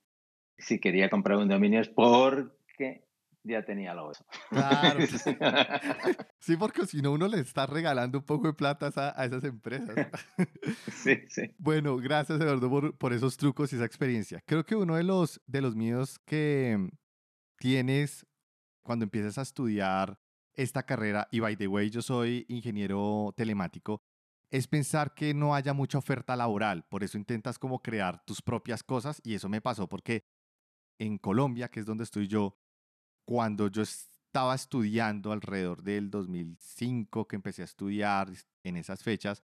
si 0.59 0.79
quería 0.79 1.11
comprar 1.11 1.39
un 1.39 1.49
dominio 1.49 1.81
es 1.81 1.89
porque 1.89 3.03
ya 3.45 3.65
tenía 3.65 3.95
lo 3.95 4.13
eso. 4.13 4.25
Claro. 4.51 5.01
sí, 6.39 6.57
porque 6.57 6.87
si 6.87 7.03
no, 7.03 7.13
uno 7.13 7.29
le 7.29 7.41
está 7.41 7.67
regalando 7.67 8.19
un 8.19 8.25
poco 8.25 8.47
de 8.49 8.55
plata 8.55 8.91
a, 8.95 9.25
esas 9.25 9.45
empresas. 9.45 9.95
sí, 10.93 11.23
sí. 11.29 11.55
Bueno, 11.59 11.97
gracias, 11.97 12.41
Eduardo, 12.41 12.69
por, 12.71 12.97
por, 12.97 13.13
esos 13.13 13.37
trucos 13.37 13.73
y 13.73 13.77
esa 13.77 13.85
experiencia. 13.85 14.43
Creo 14.47 14.65
que 14.65 14.77
uno 14.77 14.97
de 14.97 15.05
los, 15.05 15.41
de 15.47 15.61
los 15.61 15.75
míos 15.75 16.19
que 16.25 16.91
tienes 17.57 18.27
cuando 18.83 19.05
empiezas 19.05 19.39
a 19.39 19.43
estudiar 19.43 20.19
esta 20.55 20.83
carrera, 20.83 21.29
y 21.31 21.41
by 21.41 21.57
the 21.57 21.67
way, 21.67 21.89
yo 21.89 22.03
soy 22.03 22.45
ingeniero 22.49 23.33
telemático, 23.37 24.03
es 24.51 24.69
pensar 24.69 25.15
que 25.15 25.33
no 25.33 25.55
haya 25.55 25.73
mucha 25.73 25.97
oferta 25.97 26.37
laboral. 26.37 26.85
Por 26.91 27.03
eso 27.03 27.17
intentas 27.17 27.59
como 27.59 27.81
crear 27.81 28.23
tus 28.27 28.43
propias 28.43 28.83
cosas 28.83 29.21
y 29.25 29.35
eso 29.35 29.49
me 29.49 29.63
pasó 29.63 29.89
porque 29.89 30.25
en 30.99 31.17
Colombia, 31.17 31.69
que 31.69 31.81
es 31.81 31.87
donde 31.87 32.05
estoy 32.05 32.29
yo, 32.29 32.59
cuando 33.25 33.69
yo 33.69 33.83
estaba 33.83 34.55
estudiando 34.55 35.33
alrededor 35.33 35.83
del 35.83 36.11
2005, 36.11 37.29
que 37.29 37.37
empecé 37.37 37.63
a 37.63 37.67
estudiar 37.67 38.29
en 38.65 38.77
esas 38.77 39.03
fechas, 39.03 39.43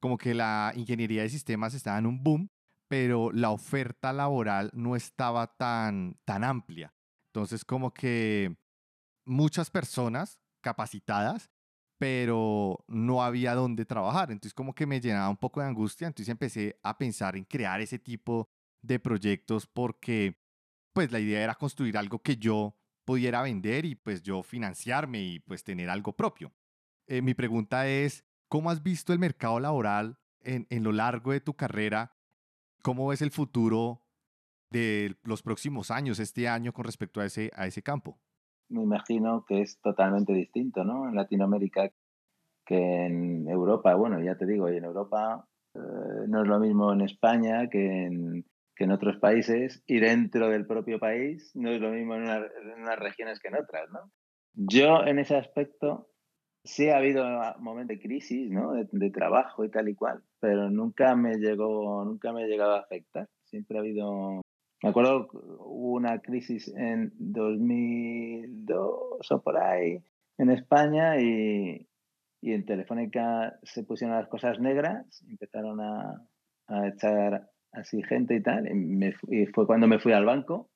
como 0.00 0.18
que 0.18 0.34
la 0.34 0.72
ingeniería 0.74 1.22
de 1.22 1.28
sistemas 1.28 1.72
estaba 1.74 1.98
en 1.98 2.06
un 2.06 2.22
boom, 2.22 2.50
pero 2.88 3.32
la 3.32 3.50
oferta 3.50 4.12
laboral 4.12 4.70
no 4.74 4.96
estaba 4.96 5.56
tan, 5.56 6.18
tan 6.24 6.44
amplia. 6.44 6.94
Entonces, 7.26 7.64
como 7.64 7.92
que 7.94 8.56
muchas 9.24 9.70
personas 9.70 10.38
capacitadas, 10.60 11.50
pero 11.98 12.84
no 12.86 13.22
había 13.22 13.54
dónde 13.54 13.84
trabajar. 13.84 14.30
Entonces, 14.30 14.54
como 14.54 14.74
que 14.74 14.86
me 14.86 15.00
llenaba 15.00 15.28
un 15.28 15.36
poco 15.36 15.60
de 15.60 15.66
angustia. 15.66 16.06
Entonces, 16.06 16.28
empecé 16.28 16.78
a 16.82 16.98
pensar 16.98 17.36
en 17.36 17.44
crear 17.44 17.80
ese 17.80 17.98
tipo 17.98 18.48
de 18.82 18.98
proyectos 18.98 19.66
porque, 19.66 20.38
pues, 20.92 21.10
la 21.10 21.20
idea 21.20 21.42
era 21.42 21.54
construir 21.54 21.96
algo 21.96 22.20
que 22.20 22.36
yo 22.36 22.76
pudiera 23.04 23.42
vender 23.42 23.84
y 23.84 23.94
pues 23.94 24.22
yo 24.22 24.42
financiarme 24.42 25.22
y 25.22 25.40
pues 25.40 25.64
tener 25.64 25.90
algo 25.90 26.12
propio. 26.12 26.52
Eh, 27.06 27.22
mi 27.22 27.34
pregunta 27.34 27.86
es, 27.88 28.24
¿cómo 28.48 28.70
has 28.70 28.82
visto 28.82 29.12
el 29.12 29.18
mercado 29.18 29.60
laboral 29.60 30.18
en, 30.40 30.66
en 30.70 30.82
lo 30.82 30.92
largo 30.92 31.32
de 31.32 31.40
tu 31.40 31.54
carrera? 31.54 32.16
¿Cómo 32.82 33.08
ves 33.08 33.22
el 33.22 33.30
futuro 33.30 34.02
de 34.70 35.16
los 35.22 35.42
próximos 35.42 35.90
años, 35.90 36.18
este 36.18 36.48
año, 36.48 36.72
con 36.72 36.84
respecto 36.84 37.20
a 37.20 37.26
ese, 37.26 37.50
a 37.54 37.66
ese 37.66 37.82
campo? 37.82 38.18
Me 38.68 38.82
imagino 38.82 39.44
que 39.46 39.62
es 39.62 39.78
totalmente 39.80 40.32
distinto, 40.32 40.84
¿no? 40.84 41.08
En 41.08 41.14
Latinoamérica 41.14 41.92
que 42.64 43.06
en 43.06 43.48
Europa. 43.48 43.94
Bueno, 43.94 44.20
ya 44.20 44.36
te 44.36 44.46
digo, 44.46 44.70
y 44.70 44.76
en 44.76 44.84
Europa 44.84 45.46
eh, 45.74 46.26
no 46.28 46.42
es 46.42 46.48
lo 46.48 46.58
mismo 46.58 46.92
en 46.92 47.02
España 47.02 47.68
que 47.68 48.06
en, 48.06 48.44
que 48.74 48.84
en 48.84 48.92
otros 48.92 49.18
países 49.18 49.82
y 49.86 50.00
dentro 50.00 50.48
del 50.48 50.66
propio 50.66 50.98
país 50.98 51.52
no 51.54 51.70
es 51.70 51.80
lo 51.80 51.90
mismo 51.90 52.16
en, 52.16 52.22
unas 52.22 52.98
regiones 52.98 53.40
que 53.40 53.48
en 53.48 53.56
otras, 53.56 53.90
¿no? 53.90 54.10
Yo 54.54 55.04
en 55.04 55.18
ese 55.18 55.36
aspecto 55.36 56.08
sí 56.64 56.88
ha 56.88 56.98
habido 56.98 57.24
momentos 57.58 57.96
de 57.96 58.02
crisis, 58.02 58.50
¿no? 58.50 58.72
De, 58.72 59.10
trabajo 59.10 59.64
y 59.64 59.70
tal 59.70 59.88
y 59.88 59.94
cual, 59.94 60.22
pero 60.40 60.70
nunca 60.70 61.14
me 61.14 61.36
llegó, 61.36 62.04
nunca 62.04 62.32
me 62.32 62.44
ha 62.44 62.46
llegado 62.46 62.74
a 62.74 62.80
afectar. 62.80 63.28
Siempre 63.44 63.78
ha 63.78 63.80
habido, 63.80 64.40
me 64.82 64.88
acuerdo 64.88 65.28
hubo 65.32 65.94
una 65.94 66.20
crisis 66.20 66.72
en 66.76 67.12
2002 67.18 69.30
o 69.30 69.42
por 69.42 69.58
ahí 69.58 70.02
en 70.38 70.50
España 70.50 71.20
y, 71.20 71.86
y 72.40 72.52
en 72.52 72.64
Telefónica 72.64 73.58
se 73.62 73.84
pusieron 73.84 74.16
las 74.16 74.28
cosas 74.28 74.58
negras, 74.58 75.22
empezaron 75.28 75.80
a, 75.80 76.26
a 76.66 76.88
echar 76.88 77.48
así 77.74 78.02
gente 78.02 78.34
y 78.34 78.42
tal. 78.42 78.66
Y, 78.68 79.46
fue 79.46 79.66
cuando 79.66 79.86
me 79.86 79.98
fui 79.98 80.12
al 80.12 80.24
banco, 80.24 80.70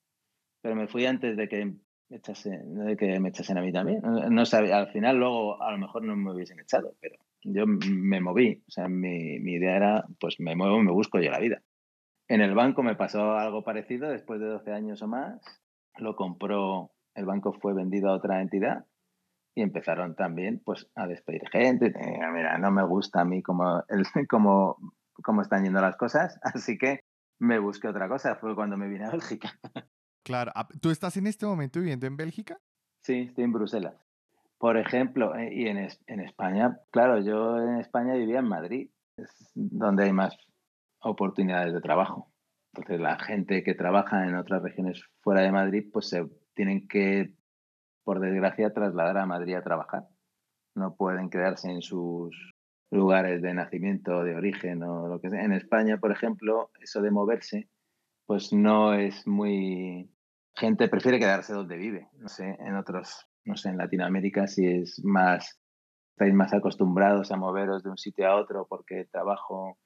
pero 0.61 0.75
me 0.75 0.87
fui 0.87 1.05
antes 1.05 1.37
de 1.37 1.47
que 1.47 1.65
me 1.65 2.17
echasen, 2.17 2.73
de 2.85 2.97
que 2.97 3.19
me 3.19 3.29
echasen 3.29 3.57
a 3.57 3.61
mí 3.61 3.71
también. 3.71 4.01
No, 4.03 4.45
sabía, 4.45 4.77
al 4.77 4.91
final 4.91 5.17
luego 5.17 5.61
a 5.61 5.71
lo 5.71 5.77
mejor 5.77 6.03
no 6.03 6.15
me 6.15 6.33
hubiesen 6.33 6.59
echado, 6.59 6.95
pero 6.99 7.15
yo 7.43 7.65
me 7.67 8.21
moví. 8.21 8.63
O 8.67 8.71
sea, 8.71 8.87
mi, 8.87 9.39
mi 9.39 9.53
idea 9.53 9.75
era, 9.75 10.05
pues 10.19 10.39
me 10.39 10.55
muevo, 10.55 10.79
me 10.81 10.91
busco 10.91 11.19
yo 11.19 11.31
la 11.31 11.39
vida. 11.39 11.61
En 12.27 12.41
el 12.41 12.53
banco 12.53 12.83
me 12.83 12.95
pasó 12.95 13.33
algo 13.33 13.63
parecido 13.63 14.09
después 14.09 14.39
de 14.39 14.47
12 14.47 14.71
años 14.71 15.01
o 15.01 15.07
más. 15.07 15.41
Lo 15.97 16.15
compró, 16.15 16.91
el 17.15 17.25
banco 17.25 17.53
fue 17.53 17.73
vendido 17.73 18.09
a 18.09 18.15
otra 18.15 18.41
entidad 18.41 18.85
y 19.55 19.61
empezaron 19.61 20.15
también 20.15 20.61
pues 20.63 20.87
a 20.95 21.07
despedir 21.07 21.41
gente. 21.51 21.91
Mira, 22.33 22.57
no 22.57 22.71
me 22.71 22.83
gusta 22.85 23.21
a 23.21 23.25
mí 23.25 23.41
como, 23.41 23.83
el, 23.89 24.03
como 24.29 24.77
cómo 25.23 25.41
están 25.41 25.63
yendo 25.63 25.81
las 25.81 25.97
cosas, 25.97 26.39
así 26.43 26.77
que 26.77 27.01
me 27.39 27.59
busqué 27.59 27.87
otra 27.87 28.07
cosa, 28.07 28.35
fue 28.35 28.55
cuando 28.55 28.77
me 28.77 28.87
vine 28.87 29.05
a 29.05 29.11
Bélgica. 29.11 29.51
Claro, 30.21 30.51
ah, 30.53 30.67
¿tú 30.79 30.91
estás 30.91 31.15
en 31.17 31.25
este 31.25 31.45
momento 31.45 31.79
viviendo 31.79 32.05
en 32.05 32.17
Bélgica? 32.17 32.59
Sí, 33.01 33.21
estoy 33.21 33.45
en 33.45 33.53
Bruselas. 33.53 33.95
Por 34.59 34.77
ejemplo, 34.77 35.33
eh, 35.35 35.49
y 35.51 35.67
en, 35.67 35.77
en 35.77 36.19
España, 36.19 36.77
claro, 36.91 37.19
yo 37.19 37.57
en 37.57 37.79
España 37.79 38.13
vivía 38.13 38.39
en 38.39 38.47
Madrid, 38.47 38.91
es 39.15 39.51
donde 39.55 40.03
hay 40.03 40.13
más 40.13 40.37
oportunidades 40.99 41.73
de 41.73 41.81
trabajo. 41.81 42.31
Entonces, 42.73 42.99
la 42.99 43.17
gente 43.17 43.63
que 43.63 43.73
trabaja 43.73 44.27
en 44.27 44.35
otras 44.35 44.61
regiones 44.61 45.03
fuera 45.21 45.41
de 45.41 45.51
Madrid, 45.51 45.89
pues 45.91 46.09
se 46.09 46.27
tienen 46.53 46.87
que, 46.87 47.33
por 48.03 48.19
desgracia, 48.19 48.73
trasladar 48.73 49.17
a 49.17 49.25
Madrid 49.25 49.55
a 49.55 49.63
trabajar. 49.63 50.07
No 50.75 50.95
pueden 50.95 51.29
quedarse 51.29 51.71
en 51.71 51.81
sus 51.81 52.53
lugares 52.91 53.41
de 53.41 53.53
nacimiento, 53.53 54.23
de 54.23 54.35
origen 54.35 54.83
o 54.83 55.07
lo 55.07 55.19
que 55.21 55.29
sea. 55.29 55.43
En 55.43 55.53
España, 55.53 55.97
por 55.97 56.11
ejemplo, 56.11 56.71
eso 56.81 57.01
de 57.01 57.11
moverse, 57.11 57.69
pues 58.25 58.53
no 58.53 58.93
es 58.93 59.27
muy... 59.27 60.09
Gente 60.55 60.89
prefiere 60.89 61.19
quedarse 61.19 61.53
donde 61.53 61.77
vive. 61.77 62.09
No 62.17 62.27
sé, 62.27 62.57
en 62.59 62.75
otros, 62.75 63.27
no 63.45 63.55
sé, 63.55 63.69
en 63.69 63.77
Latinoamérica 63.77 64.47
si 64.47 64.65
es 64.65 65.01
más, 65.03 65.59
estáis 66.11 66.33
más 66.33 66.53
acostumbrados 66.53 67.31
a 67.31 67.37
moveros 67.37 67.83
de 67.83 67.91
un 67.91 67.97
sitio 67.97 68.27
a 68.27 68.35
otro 68.35 68.65
porque 68.67 69.05
trabajo, 69.11 69.77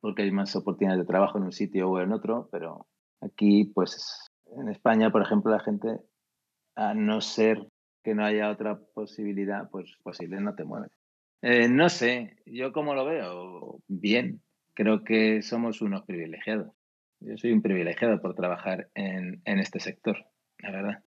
porque 0.00 0.22
hay 0.22 0.32
más 0.32 0.56
oportunidades 0.56 1.02
de 1.02 1.06
trabajo 1.06 1.38
en 1.38 1.44
un 1.44 1.52
sitio 1.52 1.90
o 1.90 2.00
en 2.00 2.12
otro, 2.12 2.48
pero 2.50 2.86
aquí, 3.20 3.70
pues 3.74 4.30
en 4.56 4.68
España, 4.68 5.10
por 5.10 5.22
ejemplo, 5.22 5.52
la 5.52 5.60
gente, 5.60 6.00
a 6.74 6.94
no 6.94 7.20
ser 7.20 7.68
que 8.02 8.14
no 8.14 8.24
haya 8.24 8.50
otra 8.50 8.78
posibilidad, 8.94 9.68
pues 9.70 9.96
posible 10.02 10.40
no 10.40 10.54
te 10.54 10.64
mueves. 10.64 10.92
Eh, 11.42 11.68
no 11.68 11.88
sé, 11.88 12.36
yo 12.46 12.72
como 12.72 12.94
lo 12.94 13.04
veo, 13.04 13.80
bien. 13.88 14.42
Creo 14.74 15.04
que 15.04 15.42
somos 15.42 15.80
unos 15.80 16.04
privilegiados. 16.04 16.72
Yo 17.20 17.36
soy 17.38 17.52
un 17.52 17.62
privilegiado 17.62 18.20
por 18.20 18.34
trabajar 18.34 18.90
en, 18.94 19.40
en 19.44 19.58
este 19.58 19.80
sector, 19.80 20.26
la 20.58 20.70
verdad. 20.70 21.04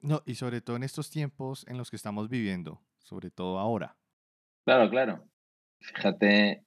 No, 0.00 0.22
y 0.24 0.36
sobre 0.36 0.60
todo 0.60 0.76
en 0.76 0.84
estos 0.84 1.10
tiempos 1.10 1.66
en 1.68 1.76
los 1.76 1.90
que 1.90 1.96
estamos 1.96 2.28
viviendo, 2.28 2.80
sobre 2.98 3.30
todo 3.30 3.58
ahora. 3.58 3.96
Claro, 4.64 4.88
claro. 4.90 5.24
Fíjate 5.80 6.64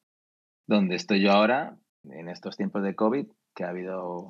dónde 0.68 0.96
estoy 0.96 1.22
yo 1.22 1.32
ahora, 1.32 1.78
en 2.04 2.30
estos 2.30 2.58
tiempos 2.58 2.84
de 2.84 2.96
COVID, 2.96 3.28
que 3.56 3.64
ha 3.64 3.70
habido 3.70 4.28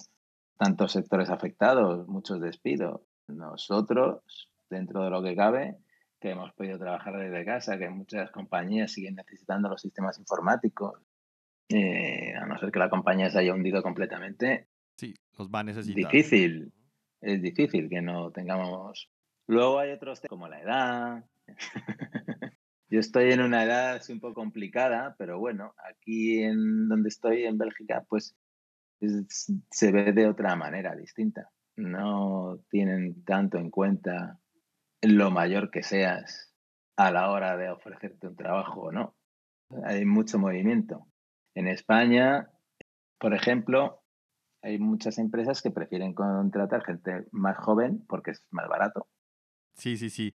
tantos 0.57 0.91
sectores 0.91 1.29
afectados, 1.29 2.07
muchos 2.07 2.39
despidos. 2.39 3.01
Nosotros, 3.27 4.49
dentro 4.69 5.03
de 5.03 5.09
lo 5.09 5.23
que 5.23 5.35
cabe, 5.35 5.77
que 6.23 6.29
hemos 6.29 6.53
podido 6.53 6.79
trabajar 6.79 7.17
desde 7.17 7.43
casa, 7.43 7.77
que 7.77 7.89
muchas 7.89 8.31
compañías 8.31 8.93
siguen 8.93 9.15
necesitando 9.15 9.67
los 9.67 9.81
sistemas 9.81 10.17
informáticos, 10.17 11.01
eh, 11.67 12.33
a 12.33 12.45
no 12.45 12.57
ser 12.57 12.71
que 12.71 12.79
la 12.79 12.89
compañía 12.89 13.29
se 13.29 13.39
haya 13.39 13.53
hundido 13.53 13.83
completamente. 13.83 14.69
Sí, 14.95 15.13
los 15.37 15.49
va 15.49 15.59
a 15.59 15.63
necesitar. 15.63 16.09
Difícil, 16.09 16.71
es 17.19 17.41
difícil 17.41 17.89
que 17.89 18.01
no 18.01 18.31
tengamos. 18.31 19.11
Luego 19.47 19.79
hay 19.79 19.91
otros 19.91 20.21
como 20.29 20.47
la 20.47 20.61
edad. 20.61 21.25
Yo 22.87 23.01
estoy 23.01 23.33
en 23.33 23.41
una 23.41 23.65
edad 23.65 24.01
un 24.07 24.21
poco 24.21 24.35
complicada, 24.35 25.15
pero 25.17 25.39
bueno, 25.39 25.75
aquí 25.91 26.41
en 26.41 26.87
donde 26.87 27.09
estoy, 27.09 27.43
en 27.43 27.57
Bélgica, 27.57 28.05
pues 28.07 28.33
se 29.69 29.91
ve 29.91 30.13
de 30.13 30.27
otra 30.27 30.55
manera 30.55 30.95
distinta. 30.95 31.49
No 31.75 32.61
tienen 32.69 33.25
tanto 33.25 33.57
en 33.57 33.69
cuenta 33.69 34.39
lo 35.03 35.31
mayor 35.31 35.69
que 35.69 35.83
seas 35.83 36.53
a 36.95 37.11
la 37.11 37.29
hora 37.29 37.57
de 37.57 37.69
ofrecerte 37.69 38.27
un 38.27 38.35
trabajo 38.35 38.83
o 38.83 38.91
no. 38.91 39.15
Hay 39.85 40.05
mucho 40.05 40.39
movimiento. 40.39 41.07
En 41.55 41.67
España, 41.67 42.49
por 43.19 43.33
ejemplo, 43.33 44.03
hay 44.61 44.79
muchas 44.79 45.17
empresas 45.17 45.61
que 45.61 45.71
prefieren 45.71 46.13
contratar 46.13 46.83
gente 46.85 47.25
más 47.31 47.57
joven 47.57 48.05
porque 48.07 48.31
es 48.31 48.45
más 48.51 48.67
barato. 48.69 49.07
Sí, 49.75 49.97
sí, 49.97 50.09
sí. 50.09 50.35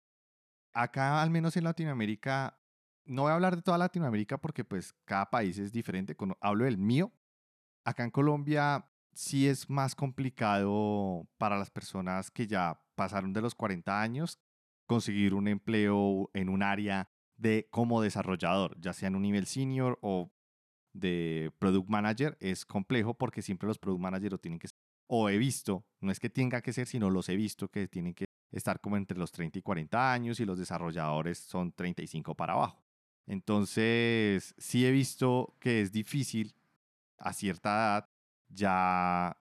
Acá, 0.74 1.22
al 1.22 1.30
menos 1.30 1.56
en 1.56 1.64
Latinoamérica, 1.64 2.60
no 3.06 3.24
voy 3.24 3.32
a 3.32 3.36
hablar 3.36 3.56
de 3.56 3.62
toda 3.62 3.78
Latinoamérica 3.78 4.38
porque 4.38 4.66
pues 4.66 4.94
cada 5.06 5.30
país 5.30 5.58
es 5.58 5.72
diferente. 5.72 6.16
Hablo 6.42 6.66
del 6.66 6.78
mío. 6.78 7.12
Acá 7.86 8.04
en 8.04 8.12
Colombia 8.12 8.86
sí 9.14 9.48
es 9.48 9.70
más 9.70 9.96
complicado 9.96 11.26
para 11.38 11.58
las 11.58 11.72
personas 11.72 12.30
que 12.30 12.48
ya 12.48 12.82
pasaron 12.96 13.32
de 13.32 13.42
los 13.42 13.56
40 13.56 14.02
años 14.02 14.40
conseguir 14.88 15.34
un 15.34 15.48
empleo 15.48 16.32
en 16.34 16.50
un 16.50 16.64
área 16.64 17.10
de 17.36 17.68
como 17.70 18.02
desarrollador, 18.02 18.80
ya 18.80 18.94
sea 18.94 19.08
en 19.08 19.16
un 19.16 19.22
nivel 19.22 19.46
senior 19.46 20.00
o 20.02 20.32
de 20.94 21.52
product 21.60 21.90
manager, 21.90 22.38
es 22.40 22.66
complejo 22.66 23.14
porque 23.14 23.42
siempre 23.42 23.68
los 23.68 23.78
product 23.78 24.02
managers 24.02 24.32
lo 24.32 24.38
tienen 24.40 24.60
que 24.60 24.70
ser. 24.70 24.78
O 25.08 25.30
he 25.30 25.38
visto, 25.38 25.86
no 26.02 26.12
es 26.12 26.20
que 26.20 26.30
tenga 26.30 26.62
que 26.62 26.74
ser, 26.74 26.88
sino 26.88 27.10
los 27.10 27.30
he 27.30 27.36
visto 27.36 27.70
que 27.70 27.88
tienen 27.88 28.14
que 28.14 28.26
estar 28.52 28.80
como 28.82 28.98
entre 28.98 29.18
los 29.18 29.32
30 29.32 29.60
y 29.60 29.62
40 29.62 30.12
años 30.12 30.40
y 30.40 30.46
los 30.46 30.58
desarrolladores 30.58 31.38
son 31.38 31.72
35 31.72 32.36
para 32.36 32.54
abajo. 32.54 32.84
Entonces, 33.28 34.56
sí 34.58 34.86
he 34.86 34.92
visto 34.92 35.56
que 35.60 35.82
es 35.82 35.92
difícil 35.92 36.56
a 37.18 37.34
cierta 37.34 37.70
edad 37.70 38.10
ya, 38.50 39.38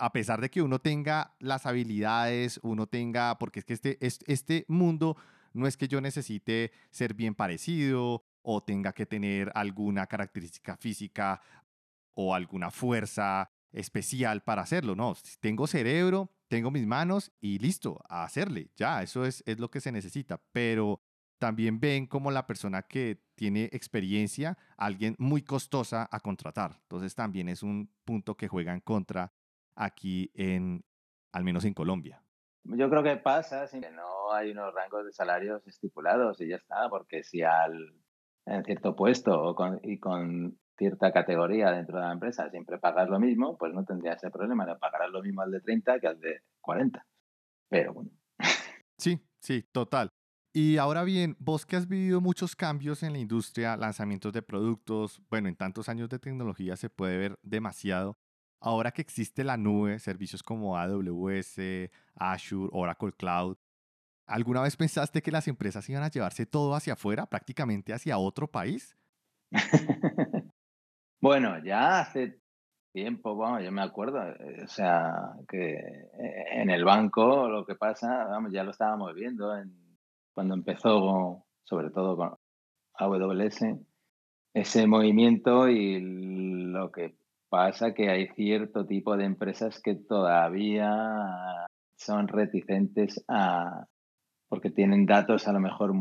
a 0.00 0.12
pesar 0.12 0.40
de 0.40 0.50
que 0.50 0.62
uno 0.62 0.78
tenga 0.80 1.34
las 1.38 1.66
habilidades, 1.66 2.60
uno 2.62 2.86
tenga, 2.86 3.38
porque 3.38 3.60
es 3.60 3.64
que 3.64 3.74
este, 3.74 3.98
este 4.00 4.64
mundo 4.68 5.16
no 5.52 5.66
es 5.66 5.76
que 5.76 5.88
yo 5.88 6.00
necesite 6.00 6.72
ser 6.90 7.14
bien 7.14 7.34
parecido 7.34 8.24
o 8.42 8.62
tenga 8.62 8.92
que 8.92 9.06
tener 9.06 9.50
alguna 9.54 10.06
característica 10.06 10.76
física 10.76 11.40
o 12.14 12.34
alguna 12.34 12.70
fuerza 12.70 13.50
especial 13.72 14.42
para 14.42 14.62
hacerlo. 14.62 14.94
No, 14.94 15.14
tengo 15.40 15.66
cerebro, 15.66 16.30
tengo 16.48 16.70
mis 16.70 16.86
manos 16.86 17.32
y 17.40 17.58
listo, 17.58 18.00
a 18.08 18.24
hacerle. 18.24 18.70
Ya, 18.76 19.02
eso 19.02 19.24
es, 19.24 19.42
es 19.46 19.58
lo 19.58 19.70
que 19.70 19.80
se 19.80 19.92
necesita. 19.92 20.40
Pero 20.52 21.00
también 21.38 21.80
ven 21.80 22.06
como 22.06 22.30
la 22.30 22.46
persona 22.46 22.82
que 22.82 23.22
tiene 23.34 23.64
experiencia, 23.72 24.56
alguien 24.76 25.14
muy 25.18 25.42
costosa 25.42 26.08
a 26.10 26.20
contratar. 26.20 26.78
Entonces 26.82 27.14
también 27.14 27.48
es 27.48 27.62
un 27.62 27.90
punto 28.04 28.36
que 28.36 28.48
juega 28.48 28.72
en 28.72 28.80
contra 28.80 29.32
aquí 29.76 30.30
en, 30.34 30.84
al 31.32 31.44
menos 31.44 31.64
en 31.64 31.74
Colombia. 31.74 32.22
Yo 32.64 32.90
creo 32.90 33.04
que 33.04 33.16
pasa 33.16 33.68
si 33.68 33.78
no 33.78 34.32
hay 34.32 34.50
unos 34.50 34.74
rangos 34.74 35.04
de 35.04 35.12
salarios 35.12 35.64
estipulados 35.66 36.40
y 36.40 36.48
ya 36.48 36.56
está, 36.56 36.88
porque 36.88 37.22
si 37.22 37.42
al 37.42 37.94
en 38.46 38.64
cierto 38.64 38.96
puesto 38.96 39.40
o 39.40 39.54
con, 39.54 39.80
y 39.82 39.98
con 39.98 40.58
cierta 40.76 41.12
categoría 41.12 41.70
dentro 41.70 41.98
de 41.98 42.06
la 42.06 42.12
empresa 42.12 42.50
siempre 42.50 42.78
pagas 42.78 43.08
lo 43.08 43.18
mismo, 43.18 43.56
pues 43.56 43.72
no 43.72 43.84
tendría 43.84 44.12
ese 44.12 44.30
problema 44.30 44.66
de 44.66 44.76
pagar 44.76 45.08
lo 45.10 45.22
mismo 45.22 45.42
al 45.42 45.50
de 45.50 45.60
30 45.60 46.00
que 46.00 46.06
al 46.06 46.20
de 46.20 46.40
40. 46.60 47.04
Pero 47.68 47.94
bueno. 47.94 48.10
Sí, 48.98 49.20
sí, 49.40 49.62
total. 49.72 50.10
Y 50.52 50.78
ahora 50.78 51.04
bien, 51.04 51.36
vos 51.38 51.66
que 51.66 51.76
has 51.76 51.86
vivido 51.86 52.20
muchos 52.20 52.56
cambios 52.56 53.02
en 53.02 53.12
la 53.12 53.18
industria, 53.18 53.76
lanzamientos 53.76 54.32
de 54.32 54.40
productos, 54.40 55.20
bueno, 55.28 55.48
en 55.48 55.56
tantos 55.56 55.88
años 55.88 56.08
de 56.08 56.18
tecnología 56.18 56.76
se 56.76 56.88
puede 56.88 57.18
ver 57.18 57.38
demasiado. 57.42 58.16
Ahora 58.60 58.90
que 58.90 59.02
existe 59.02 59.44
la 59.44 59.56
nube, 59.56 59.98
servicios 59.98 60.42
como 60.42 60.76
AWS, 60.76 61.90
Azure, 62.14 62.70
Oracle 62.72 63.12
Cloud, 63.12 63.56
¿alguna 64.26 64.62
vez 64.62 64.76
pensaste 64.76 65.22
que 65.22 65.30
las 65.30 65.46
empresas 65.48 65.88
iban 65.88 66.02
a 66.02 66.10
llevarse 66.10 66.46
todo 66.46 66.74
hacia 66.74 66.94
afuera, 66.94 67.26
prácticamente 67.26 67.92
hacia 67.92 68.18
otro 68.18 68.50
país? 68.50 68.96
bueno, 71.20 71.62
ya 71.64 72.00
hace 72.00 72.40
tiempo, 72.92 73.34
bueno, 73.34 73.60
yo 73.60 73.70
me 73.70 73.82
acuerdo, 73.82 74.22
eh, 74.22 74.62
o 74.64 74.68
sea, 74.68 75.12
que 75.46 75.74
eh, 75.74 76.44
en 76.52 76.70
el 76.70 76.82
banco 76.84 77.48
lo 77.48 77.66
que 77.66 77.74
pasa, 77.74 78.24
vamos, 78.24 78.52
ya 78.52 78.64
lo 78.64 78.70
estábamos 78.70 79.14
viendo 79.14 79.52
cuando 80.32 80.54
empezó, 80.54 81.44
sobre 81.62 81.90
todo 81.90 82.16
con 82.16 82.36
AWS, 82.94 83.64
ese 84.54 84.86
movimiento 84.86 85.68
y 85.68 86.00
lo 86.00 86.90
que 86.90 87.16
pasa 87.48 87.94
que 87.94 88.10
hay 88.10 88.28
cierto 88.28 88.86
tipo 88.86 89.16
de 89.16 89.24
empresas 89.24 89.80
que 89.80 89.94
todavía 89.94 91.66
son 91.96 92.28
reticentes 92.28 93.24
a, 93.28 93.86
porque 94.48 94.70
tienen 94.70 95.06
datos 95.06 95.48
a 95.48 95.52
lo 95.52 95.60
mejor 95.60 95.92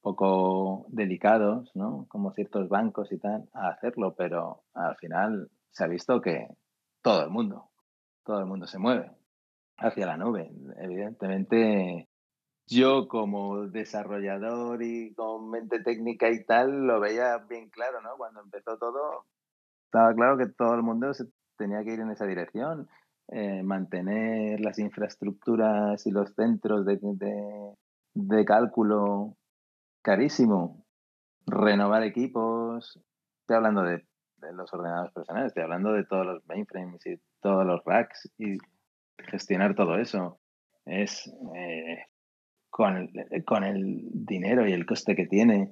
poco 0.00 0.86
delicados, 0.88 1.70
¿no? 1.74 2.06
Como 2.08 2.32
ciertos 2.32 2.68
bancos 2.68 3.12
y 3.12 3.18
tal, 3.18 3.48
a 3.52 3.68
hacerlo, 3.68 4.14
pero 4.16 4.64
al 4.74 4.96
final 4.96 5.50
se 5.70 5.84
ha 5.84 5.86
visto 5.86 6.20
que 6.20 6.48
todo 7.02 7.24
el 7.24 7.30
mundo, 7.30 7.70
todo 8.24 8.40
el 8.40 8.46
mundo 8.46 8.66
se 8.66 8.78
mueve 8.78 9.10
hacia 9.78 10.06
la 10.06 10.16
nube. 10.16 10.50
Evidentemente, 10.78 12.08
yo 12.66 13.08
como 13.08 13.68
desarrollador 13.68 14.82
y 14.82 15.14
con 15.14 15.50
mente 15.50 15.80
técnica 15.80 16.30
y 16.30 16.44
tal, 16.44 16.86
lo 16.86 17.00
veía 17.00 17.38
bien 17.48 17.70
claro, 17.70 18.00
¿no? 18.02 18.16
Cuando 18.16 18.40
empezó 18.40 18.78
todo, 18.78 19.26
estaba 19.92 20.14
claro 20.14 20.38
que 20.38 20.46
todo 20.46 20.74
el 20.74 20.82
mundo 20.82 21.12
se 21.12 21.26
tenía 21.58 21.84
que 21.84 21.92
ir 21.92 22.00
en 22.00 22.10
esa 22.10 22.24
dirección, 22.24 22.88
eh, 23.28 23.62
mantener 23.62 24.58
las 24.60 24.78
infraestructuras 24.78 26.06
y 26.06 26.10
los 26.10 26.34
centros 26.34 26.86
de, 26.86 28.46
cálculo 28.46 29.36
carísimo, 30.00 30.86
renovar 31.46 32.04
equipos, 32.04 32.98
estoy 33.42 33.56
hablando 33.56 33.82
de 33.82 34.02
los 34.54 34.72
ordenadores 34.72 35.12
personales, 35.12 35.48
estoy 35.48 35.64
hablando 35.64 35.92
de 35.92 36.04
todos 36.06 36.24
los 36.24 36.46
mainframes 36.46 37.04
y 37.04 37.20
todos 37.42 37.66
los 37.66 37.84
racks 37.84 38.32
y 38.38 38.56
gestionar 39.18 39.74
todo 39.74 39.98
eso. 39.98 40.40
Es 40.86 41.30
eh, 41.54 42.06
con, 42.70 43.10
con 43.44 43.62
el 43.62 44.08
dinero 44.10 44.66
y 44.66 44.72
el 44.72 44.86
coste 44.86 45.14
que 45.14 45.26
tiene, 45.26 45.70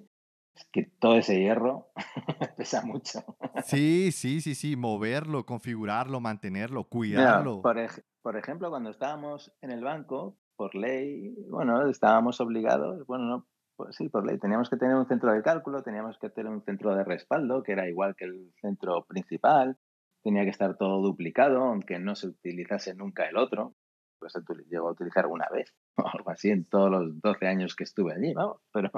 que 0.73 0.90
todo 0.99 1.16
ese 1.16 1.40
hierro 1.40 1.88
pesa 2.57 2.83
mucho. 2.83 3.20
Sí, 3.64 4.12
sí, 4.12 4.40
sí, 4.40 4.55
sí, 4.55 4.77
moverlo, 4.77 5.46
configurarlo, 5.46 6.20
mantenerlo, 6.20 6.85
cuidarlo. 6.85 7.62
por, 7.62 7.77
por 8.23 8.37
ejemplo, 8.37 8.70
cuando 8.70 8.90
estábamos 8.90 9.53
en 9.61 9.70
el 9.70 9.83
banco, 9.83 10.38
por 10.57 10.75
ley, 10.75 11.35
bueno, 11.49 11.88
estábamos 11.88 12.40
obligados, 12.40 13.07
bueno, 13.07 13.25
no, 13.25 13.46
pues 13.77 13.96
sí, 13.96 14.11
por 14.11 14.27
ley. 14.27 14.38
Teníamos 14.38 14.68
que 14.68 14.77
tener 14.77 14.94
un 14.94 15.07
centro 15.07 15.33
de 15.33 15.42
cálculo, 15.42 15.83
teníamos 15.83 16.18
que 16.18 16.29
tener 16.29 16.53
un 16.53 16.62
centro 16.62 16.94
de 16.94 17.03
respaldo, 17.03 17.62
que 17.62 17.73
era 17.73 17.88
igual 17.88 18.14
que 18.14 18.27
el 18.27 18.53
centro 18.61 19.07
principal. 19.07 19.79
Tenía 20.23 20.44
que 20.44 20.51
estar 20.51 20.77
todo 20.77 21.01
duplicado, 21.01 21.64
aunque 21.64 21.99
no 21.99 22.14
se 22.14 22.27
utilizase 22.27 22.94
nunca 22.94 23.25
el 23.25 23.38
otro. 23.38 23.75
Pues 24.18 24.35
se 24.35 24.40
llegó 24.68 24.88
a 24.88 24.92
utilizar 24.92 25.27
una 25.27 25.46
vez 25.51 25.75
o 25.96 26.07
algo 26.07 26.31
así 26.31 26.51
en 26.51 26.66
todos 26.66 26.90
los 26.90 27.20
12 27.23 27.46
años 27.46 27.75
que 27.75 27.85
estuve 27.85 28.12
allí, 28.12 28.35
vamos. 28.35 28.61
Pero 28.70 28.90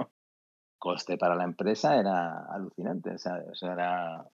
coste 0.83 1.17
para 1.17 1.37
la 1.37 1.45
empresa 1.45 1.97
era 1.97 2.45
alucinante. 2.53 3.11
O 3.13 3.19
sea, 3.19 3.73
era 3.73 4.27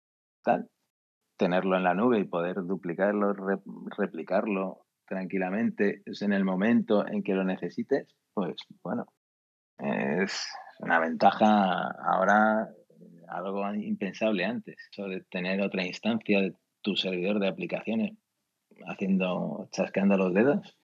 tal. 0.41 0.69
Tenerlo 1.36 1.75
en 1.75 1.83
la 1.83 1.93
nube 1.93 2.19
y 2.19 2.23
poder 2.23 2.55
duplicarlo, 2.63 3.33
replicarlo 3.97 4.86
tranquilamente 5.05 6.03
en 6.05 6.33
el 6.33 6.45
momento 6.45 7.05
en 7.05 7.21
que 7.21 7.33
lo 7.33 7.43
necesites, 7.43 8.07
pues 8.33 8.55
bueno, 8.81 9.05
es 9.77 10.47
una 10.79 10.99
ventaja 10.99 11.91
ahora 12.03 12.69
algo 13.27 13.73
impensable 13.75 14.45
antes, 14.45 14.77
de 14.97 15.21
tener 15.29 15.62
otra 15.62 15.86
instancia 15.86 16.39
de 16.39 16.53
tu 16.81 16.95
servidor 16.95 17.39
de 17.39 17.49
aplicaciones 17.49 18.17
haciendo, 18.88 19.67
chasqueando 19.71 20.17
los 20.17 20.33
dedos. 20.33 20.77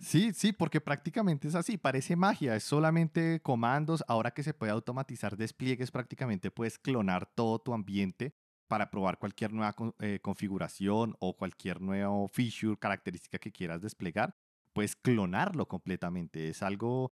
Sí, 0.00 0.32
sí, 0.32 0.52
porque 0.52 0.80
prácticamente 0.80 1.48
es 1.48 1.54
así, 1.54 1.76
parece 1.76 2.16
magia, 2.16 2.56
es 2.56 2.64
solamente 2.64 3.40
comandos, 3.40 4.04
ahora 4.08 4.30
que 4.30 4.42
se 4.42 4.54
puede 4.54 4.72
automatizar 4.72 5.36
despliegues, 5.36 5.90
prácticamente 5.90 6.50
puedes 6.50 6.78
clonar 6.78 7.26
todo 7.26 7.58
tu 7.58 7.74
ambiente 7.74 8.34
para 8.68 8.90
probar 8.90 9.18
cualquier 9.18 9.52
nueva 9.52 9.74
eh, 9.98 10.20
configuración 10.22 11.16
o 11.20 11.36
cualquier 11.36 11.80
nuevo 11.80 12.28
feature, 12.28 12.78
característica 12.78 13.38
que 13.38 13.52
quieras 13.52 13.82
desplegar, 13.82 14.36
puedes 14.72 14.94
clonarlo 14.94 15.66
completamente, 15.66 16.48
es 16.48 16.62
algo 16.62 17.12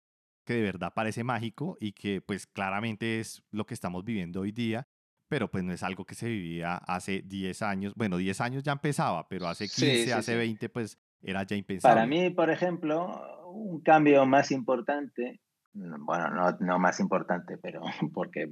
que 0.45 0.55
de 0.55 0.61
verdad 0.63 0.93
parece 0.95 1.23
mágico 1.23 1.77
y 1.79 1.91
que 1.91 2.21
pues 2.21 2.47
claramente 2.47 3.19
es 3.19 3.43
lo 3.51 3.65
que 3.65 3.73
estamos 3.73 4.03
viviendo 4.03 4.41
hoy 4.41 4.51
día, 4.51 4.87
pero 5.27 5.51
pues 5.51 5.63
no 5.63 5.71
es 5.71 5.83
algo 5.83 6.05
que 6.05 6.15
se 6.15 6.27
vivía 6.27 6.75
hace 6.75 7.21
10 7.21 7.61
años. 7.61 7.93
Bueno, 7.95 8.17
10 8.17 8.41
años 8.41 8.63
ya 8.63 8.71
empezaba, 8.71 9.29
pero 9.29 9.47
hace 9.47 9.69
15, 9.69 10.13
hace 10.13 10.35
20 10.35 10.67
pues 10.69 10.97
era 11.23 11.43
ya 11.43 11.55
impensable. 11.55 11.95
Para 11.95 12.07
mí, 12.07 12.29
por 12.29 12.49
ejemplo, 12.49 13.49
un 13.51 13.81
cambio 13.81 14.25
más 14.25 14.51
importante, 14.51 15.41
bueno, 15.73 16.29
no, 16.29 16.57
no 16.59 16.79
más 16.79 16.99
importante, 16.99 17.57
pero 17.57 17.81
porque 18.13 18.43
eh, 18.43 18.49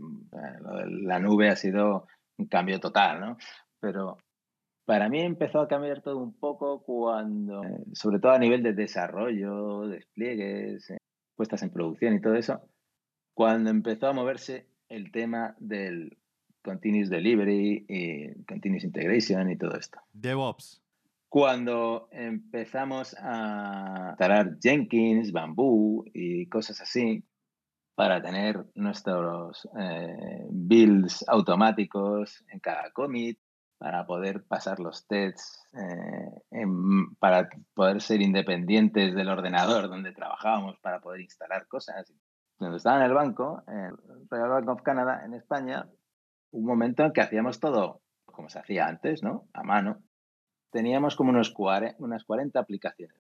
la 1.03 1.19
nube 1.19 1.49
ha 1.49 1.55
sido 1.55 2.07
un 2.37 2.47
cambio 2.47 2.79
total, 2.79 3.19
¿no? 3.19 3.37
Pero 3.79 4.17
para 4.85 5.09
mí 5.09 5.21
empezó 5.21 5.59
a 5.59 5.67
cambiar 5.67 6.01
todo 6.01 6.17
un 6.17 6.33
poco 6.33 6.81
cuando, 6.83 7.63
eh, 7.63 7.83
sobre 7.93 8.19
todo 8.19 8.31
a 8.31 8.39
nivel 8.39 8.63
de 8.63 8.73
desarrollo, 8.73 9.87
despliegues, 9.87 10.93
puestas 11.35 11.63
en 11.63 11.71
producción 11.71 12.15
y 12.15 12.21
todo 12.21 12.35
eso, 12.35 12.61
cuando 13.33 13.69
empezó 13.69 14.07
a 14.07 14.13
moverse 14.13 14.67
el 14.89 15.11
tema 15.11 15.55
del 15.59 16.17
continuous 16.63 17.09
delivery 17.09 17.85
y 17.87 18.43
continuous 18.45 18.83
integration 18.83 19.49
y 19.49 19.57
todo 19.57 19.75
esto. 19.77 19.99
DevOps. 20.13 20.81
Cuando 21.29 22.07
empezamos 22.11 23.15
a 23.19 24.07
instalar 24.09 24.57
Jenkins, 24.59 25.31
Bamboo 25.31 26.03
y 26.11 26.49
cosas 26.49 26.81
así 26.81 27.23
para 27.95 28.19
tener 28.21 28.65
nuestros 28.73 29.69
eh, 29.79 30.47
builds 30.49 31.23
automáticos 31.27 32.43
en 32.49 32.59
cada 32.59 32.89
commit, 32.91 33.37
para 33.77 34.05
poder 34.05 34.43
pasar 34.43 34.79
los 34.79 35.05
tests, 35.07 35.63
eh, 35.73 36.65
para 37.19 37.47
poder 37.75 38.01
ser 38.01 38.21
independientes 38.21 39.13
del 39.13 39.29
ordenador 39.29 39.87
donde 39.87 40.11
trabajábamos, 40.11 40.79
para 40.81 40.99
poder 40.99 41.21
instalar 41.21 41.67
cosas. 41.67 42.11
Cuando 42.57 42.77
estaba 42.77 42.97
en 42.97 43.03
el 43.03 43.13
banco, 43.13 43.63
en 43.67 43.77
el 43.85 44.27
Royal 44.29 44.49
Bank 44.49 44.69
of 44.69 44.81
Canada, 44.81 45.23
en 45.23 45.33
España, 45.33 45.87
un 46.51 46.65
momento 46.65 47.03
en 47.03 47.13
que 47.13 47.21
hacíamos 47.21 47.59
todo 47.59 48.01
como 48.25 48.49
se 48.49 48.59
hacía 48.59 48.87
antes, 48.87 49.21
¿no? 49.21 49.47
A 49.53 49.63
mano. 49.63 50.01
Teníamos 50.71 51.15
como 51.15 51.31
unos 51.31 51.53
unas 51.97 52.23
40 52.23 52.59
aplicaciones 52.59 53.17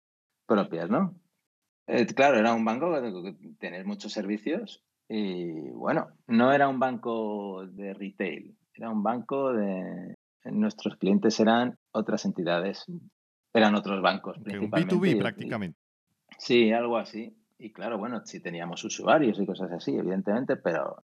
propias, 0.45 0.89
¿no? 0.89 1.15
Eh, 1.87 2.05
claro, 2.07 2.37
era 2.37 2.53
un 2.53 2.65
banco 2.65 2.91
que 3.23 3.35
tener 3.59 3.85
muchos 3.85 4.11
servicios 4.11 4.83
y 5.07 5.69
bueno, 5.71 6.09
no 6.27 6.51
era 6.51 6.67
un 6.67 6.79
banco 6.79 7.65
de 7.65 7.93
retail, 7.93 8.57
era 8.73 8.89
un 8.89 9.03
banco 9.03 9.53
de... 9.53 10.15
Nuestros 10.43 10.95
clientes 10.95 11.37
eran 11.41 11.77
otras 11.91 12.23
entidades, 12.23 12.85
eran 13.53 13.75
otros 13.75 14.01
bancos. 14.01 14.37
Principalmente, 14.41 14.95
un 14.95 15.01
B2B 15.01 15.19
prácticamente. 15.19 15.77
sí, 16.37 16.71
algo 16.71 16.97
así. 16.97 17.35
Y 17.57 17.73
claro, 17.73 17.97
bueno, 17.97 18.21
sí 18.23 18.39
teníamos 18.39 18.83
usuarios 18.85 19.39
y 19.39 19.45
cosas 19.45 19.71
así, 19.71 19.95
evidentemente, 19.97 20.55
pero 20.55 21.03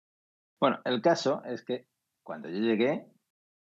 bueno, 0.61 0.81
el 0.85 1.01
caso 1.03 1.43
es 1.45 1.65
que 1.65 1.87
cuando 2.25 2.49
yo 2.49 2.59
llegué, 2.59 3.07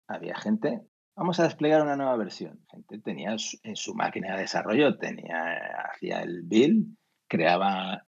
había 0.08 0.34
gente, 0.36 0.82
vamos 1.20 1.38
a 1.38 1.42
desplegar 1.42 1.82
una 1.82 1.96
nueva 1.96 2.16
versión. 2.16 2.64
Gente 2.70 2.98
tenía 2.98 3.36
en 3.62 3.76
su 3.76 3.94
máquina 3.94 4.34
de 4.34 4.40
desarrollo, 4.40 4.96
tenía, 4.96 5.54
hacía 5.92 6.22
el 6.22 6.44
build, 6.44 6.96
creaba 7.28 8.06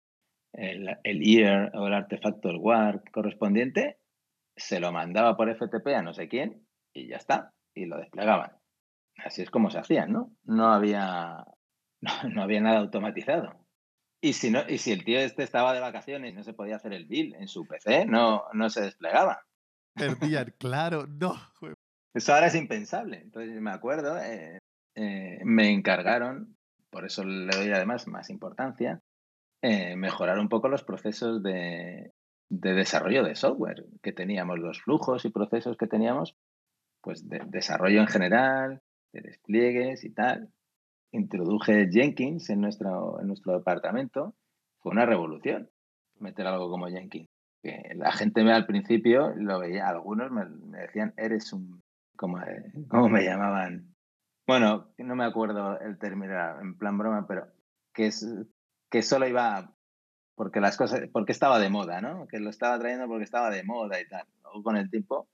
el, 0.54 0.98
el 1.04 1.20
year 1.22 1.72
o 1.76 1.86
el 1.86 1.94
artefacto, 1.94 2.50
el 2.50 2.58
war 2.58 3.04
correspondiente, 3.12 4.00
se 4.56 4.80
lo 4.80 4.92
mandaba 4.92 5.38
por 5.38 5.56
FTP 5.56 5.88
a 5.90 6.02
no 6.02 6.16
sé 6.16 6.28
quién 6.28 6.68
y 6.94 7.08
ya 7.08 7.18
está, 7.18 7.54
y 7.76 7.86
lo 7.86 7.98
desplegaban. 7.98 8.54
Así 9.24 9.44
es 9.44 9.52
como 9.52 9.70
se 9.70 9.78
hacían, 9.78 10.12
¿no? 10.12 10.36
No 10.44 10.74
había, 10.74 11.46
no, 12.34 12.42
había 12.42 12.62
nada 12.62 12.80
automatizado. 12.80 13.68
Y 14.20 14.34
si, 14.34 14.50
no, 14.50 14.68
y 14.68 14.80
si 14.80 14.92
el 14.92 15.06
tío 15.06 15.20
este 15.20 15.44
estaba 15.44 15.74
de 15.74 15.80
vacaciones 15.80 16.32
y 16.32 16.36
no 16.36 16.44
se 16.44 16.54
podía 16.54 16.78
hacer 16.78 16.92
el 16.92 17.06
build 17.06 17.36
en 17.36 17.48
su 17.48 17.68
PC, 17.68 18.08
no, 18.08 18.46
no 18.54 18.68
se 18.72 18.82
desplegaba. 18.82 19.46
Perdían, 19.94 20.56
claro, 20.58 21.06
no. 21.06 21.36
Eso 22.16 22.34
ahora 22.34 22.48
es 22.48 22.56
impensable. 22.56 23.18
Entonces 23.18 23.60
me 23.60 23.72
acuerdo, 23.72 24.18
eh, 24.18 24.60
eh, 24.96 25.40
me 25.44 25.70
encargaron, 25.72 26.56
por 26.90 27.06
eso 27.06 27.26
le 27.26 27.54
doy 27.54 27.72
además 27.72 28.08
más 28.08 28.30
importancia, 28.30 29.02
eh, 29.62 29.98
mejorar 29.98 30.40
un 30.40 30.48
poco 30.48 30.70
los 30.70 30.84
procesos 30.84 31.44
de, 31.44 32.14
desarrollo 32.48 33.22
de 33.22 33.36
software 33.36 33.86
que 34.02 34.14
teníamos, 34.14 34.60
los 34.60 34.82
flujos 34.82 35.26
y 35.26 35.30
procesos 35.30 35.76
que 35.76 35.88
teníamos, 35.88 36.38
pues 37.02 37.28
de 37.28 37.42
desarrollo 37.48 38.00
en 38.00 38.08
general, 38.08 38.82
de 39.12 39.22
despliegues 39.22 40.06
y 40.06 40.12
tal. 40.12 40.50
Introduje 41.12 41.90
Jenkins 41.92 42.50
en 42.50 42.62
nuestro, 42.62 43.20
en 43.20 43.28
nuestro 43.28 43.58
departamento. 43.58 44.36
Fue 44.80 44.94
una 44.94 45.06
revolución 45.06 45.70
meter 46.20 46.48
algo 46.48 46.70
como 46.70 46.88
Jenkins. 46.88 47.28
Que 47.62 47.94
la 47.96 48.14
gente 48.14 48.44
me 48.46 48.54
al 48.54 48.66
principio 48.66 49.34
lo 49.36 49.60
veía, 49.60 49.90
algunos 49.90 50.32
me, 50.32 50.46
decían, 50.80 51.14
eres 51.18 51.52
un, 51.52 51.84
como, 52.16 52.40
¿cómo 52.88 53.10
me 53.10 53.24
llamaban? 53.24 53.96
Bueno, 54.48 54.94
no 54.98 55.16
me 55.16 55.26
acuerdo 55.26 55.80
el 55.80 55.98
término, 55.98 56.62
en 56.62 56.78
plan 56.78 56.98
broma, 56.98 57.26
pero 57.28 57.48
que 57.94 58.08
es 58.08 58.28
que 58.90 59.02
solo 59.02 59.28
iba 59.28 59.74
porque 60.36 60.60
las 60.60 60.78
cosas, 60.78 61.02
porque 61.12 61.32
estaba 61.32 61.60
de 61.60 61.70
moda, 61.70 62.02
¿no? 62.02 62.28
Que 62.28 62.40
lo 62.40 62.50
estaba 62.50 62.78
trayendo 62.78 63.08
porque 63.08 63.24
estaba 63.24 63.50
de 63.50 63.64
moda 63.64 64.00
y 64.00 64.08
tal. 64.08 64.26
Luego 64.44 64.64
con 64.64 64.78
el 64.78 64.90
tiempo 64.90 65.28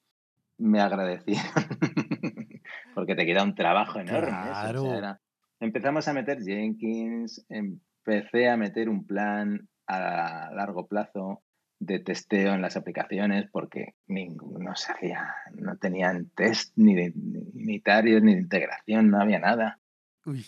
me 0.57 0.79
agradecí 0.79 1.33
porque 2.95 3.15
te 3.15 3.25
queda 3.25 3.43
un 3.43 3.55
trabajo 3.55 3.99
enorme. 3.99 4.29
Claro. 4.29 5.17
empezamos 5.59 6.07
a 6.07 6.13
meter 6.13 6.41
Jenkins, 6.43 7.45
empecé 7.49 8.49
a 8.49 8.57
meter 8.57 8.89
un 8.89 9.05
plan 9.05 9.67
a 9.87 10.51
largo 10.53 10.87
plazo 10.87 11.43
de 11.81 11.99
testeo 11.99 12.53
en 12.53 12.61
las 12.61 12.77
aplicaciones 12.77 13.49
porque 13.51 13.95
no 14.07 14.75
se 14.75 14.91
hacía, 14.91 15.33
no 15.55 15.75
tenían 15.77 16.29
test 16.35 16.73
ni 16.75 16.93
de 16.93 17.11
unitarios 17.55 18.21
ni 18.21 18.35
de 18.35 18.41
integración, 18.41 19.09
no 19.09 19.19
había 19.19 19.39
nada. 19.39 19.79
Uy, 20.25 20.45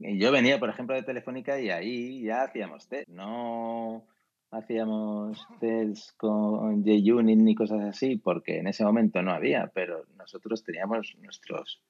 yo 0.00 0.32
venía, 0.32 0.58
por 0.58 0.68
ejemplo, 0.68 0.96
de 0.96 1.04
Telefónica 1.04 1.60
y 1.60 1.70
ahí 1.70 2.24
ya 2.24 2.42
hacíamos 2.42 2.88
test. 2.88 3.08
No 3.08 4.04
hacíamos 4.50 5.46
test 5.60 6.10
con 6.16 6.84
JUnit 6.84 7.38
ni 7.38 7.54
cosas 7.54 7.82
así 7.82 8.16
porque 8.16 8.58
en 8.58 8.66
ese 8.66 8.84
momento 8.84 9.22
no 9.22 9.30
había, 9.30 9.70
pero 9.72 10.04
nosotros 10.16 10.64
teníamos 10.64 11.16
nuestros, 11.20 11.84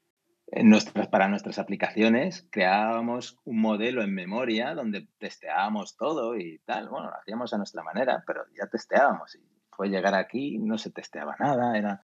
nuestras, 0.63 1.09
para 1.09 1.29
nuestras 1.29 1.59
aplicaciones, 1.59 2.47
creábamos 2.51 3.39
un 3.45 3.61
modelo 3.61 4.03
en 4.03 4.15
memoria 4.15 4.75
donde 4.75 5.09
testeábamos 5.19 5.97
todo 5.97 6.37
y 6.37 6.61
tal. 6.65 6.89
Bueno, 6.89 7.09
lo 7.09 7.17
hacíamos 7.17 7.53
a 7.53 7.59
nuestra 7.59 7.83
manera, 7.83 8.23
pero 8.27 8.45
ya 8.57 8.67
testeábamos. 8.67 9.35
Y 9.35 9.41
fue 9.71 9.89
llegar 9.89 10.15
aquí, 10.15 10.59
no 10.59 10.79
se 10.79 10.91
testeaba 10.91 11.37
nada, 11.39 11.77
era, 11.77 12.05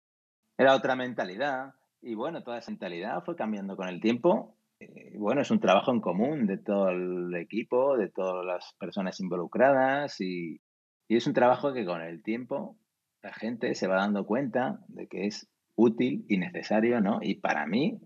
era 0.59 0.75
otra 0.75 0.97
mentalidad. 0.97 1.75
Y 2.03 2.15
bueno, 2.15 2.43
toda 2.43 2.59
esa 2.59 2.71
mentalidad 2.71 3.25
fue 3.25 3.37
cambiando 3.37 3.77
con 3.77 3.89
el 3.89 4.01
tiempo 4.01 4.57
eh, 4.81 5.17
bueno, 5.19 5.41
es 5.41 5.51
un 5.51 5.61
trabajo 5.61 5.93
en 5.93 6.01
común 6.01 6.47
de 6.47 6.59
todo 6.59 6.89
el 6.91 7.35
equipo, 7.37 7.97
de 7.97 8.09
todas 8.09 8.45
las 8.45 8.75
personas 8.79 9.21
involucradas 9.21 10.21
y, 10.21 10.61
es 11.09 11.27
un 11.27 11.35
trabajo 11.35 11.73
que 11.73 11.85
con 11.85 12.01
el 12.01 12.23
tiempo 12.23 12.77
la 13.23 13.33
gente 13.33 13.75
se 13.75 13.87
va 13.87 13.97
dando 13.97 14.27
cuenta 14.27 14.81
de 14.89 15.07
que 15.07 15.27
es 15.27 15.49
útil 15.77 16.25
y 16.29 16.39
necesario, 16.39 17.01
¿no? 17.01 17.19
Y 17.23 17.37
para 17.37 17.67
mí 17.67 17.99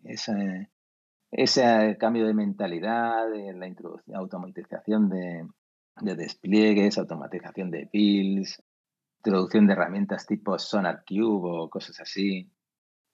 ese, 1.31 1.96
cambio 1.98 2.26
de 2.26 2.35
mentalidad, 2.35 3.26
la 3.54 3.66
introducción, 3.66 4.16
automatización 4.16 5.09
de, 5.09 5.46
de 6.00 6.14
despliegues, 6.14 6.98
automatización 6.98 7.70
de 7.70 7.88
builds, 7.92 8.62
introducción 9.18 9.66
de 9.66 9.72
herramientas 9.72 10.26
tipo 10.26 10.59
SonarCube 10.59 11.62
o 11.62 11.70
cosas 11.70 12.00
así, 12.00 12.50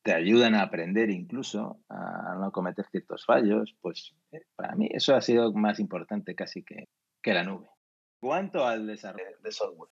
te 0.02 0.12
ayudan 0.12 0.54
a 0.54 0.62
aprender 0.62 1.10
incluso 1.10 1.80
a 1.88 2.34
no 2.38 2.52
cometer 2.52 2.86
ciertos 2.90 3.24
fallos, 3.24 3.74
pues 3.80 4.14
eh, 4.32 4.42
para 4.54 4.74
mí 4.76 4.88
eso 4.92 5.16
ha 5.16 5.20
sido 5.22 5.52
más 5.54 5.80
importante 5.80 6.34
casi 6.34 6.62
que, 6.62 6.88
que 7.22 7.32
la 7.32 7.42
nube. 7.42 7.68
¿Cuánto 8.20 8.66
al 8.66 8.86
desarrollo 8.86 9.38
de 9.42 9.50
software? 9.50 9.90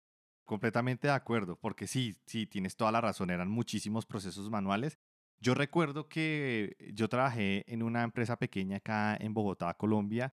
Completamente 0.48 1.08
de 1.08 1.14
acuerdo, 1.14 1.60
porque 1.60 1.88
sí, 1.88 2.16
sí, 2.26 2.48
tienes 2.48 2.78
toda 2.78 2.94
la 2.94 3.02
razón, 3.02 3.32
eran 3.32 3.50
muchísimos 3.50 4.06
procesos 4.06 4.50
manuales. 4.50 4.98
Yo 5.42 5.54
recuerdo 5.54 6.08
que 6.08 6.78
yo 6.94 7.10
trabajé 7.10 7.66
en 7.68 7.84
una 7.84 8.04
empresa 8.04 8.38
pequeña 8.38 8.78
acá 8.78 9.18
en 9.20 9.34
Bogotá, 9.34 9.74
Colombia, 9.74 10.34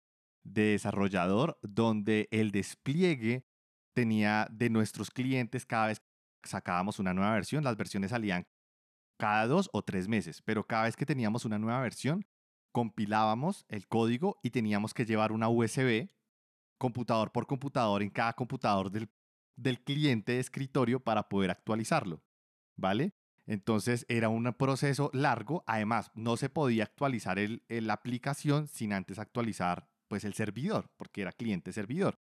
de 0.44 0.62
desarrollador, 0.70 1.58
donde 1.60 2.26
el 2.30 2.52
despliegue 2.52 3.44
tenía 3.92 4.48
de 4.50 4.70
nuestros 4.70 5.10
clientes 5.10 5.66
cada 5.66 5.88
vez 5.88 6.00
que 6.40 6.48
sacábamos 6.48 6.98
una 6.98 7.12
nueva 7.12 7.34
versión, 7.34 7.62
las 7.62 7.76
versiones 7.76 8.10
salían 8.10 8.48
cada 9.18 9.46
dos 9.46 9.68
o 9.74 9.82
tres 9.82 10.08
meses, 10.08 10.40
pero 10.40 10.66
cada 10.66 10.84
vez 10.84 10.96
que 10.96 11.04
teníamos 11.04 11.44
una 11.44 11.58
nueva 11.58 11.82
versión, 11.82 12.26
compilábamos 12.72 13.66
el 13.68 13.86
código 13.86 14.38
y 14.42 14.52
teníamos 14.52 14.94
que 14.94 15.04
llevar 15.04 15.32
una 15.32 15.50
USB, 15.50 16.08
computador 16.78 17.30
por 17.30 17.46
computador, 17.46 18.02
en 18.02 18.08
cada 18.08 18.32
computador 18.32 18.90
del, 18.90 19.10
del 19.58 19.82
cliente 19.82 20.32
de 20.32 20.40
escritorio 20.40 21.00
para 21.00 21.28
poder 21.28 21.50
actualizarlo, 21.50 22.22
¿vale? 22.76 23.12
Entonces 23.46 24.06
era 24.08 24.28
un 24.28 24.52
proceso 24.54 25.10
largo, 25.12 25.64
además 25.66 26.10
no 26.14 26.36
se 26.36 26.48
podía 26.48 26.84
actualizar 26.84 27.38
el, 27.38 27.62
la 27.68 27.94
aplicación 27.94 28.68
sin 28.68 28.92
antes 28.92 29.18
actualizar 29.18 29.88
pues 30.06 30.24
el 30.24 30.34
servidor, 30.34 30.90
porque 30.96 31.22
era 31.22 31.32
cliente-servidor. 31.32 32.18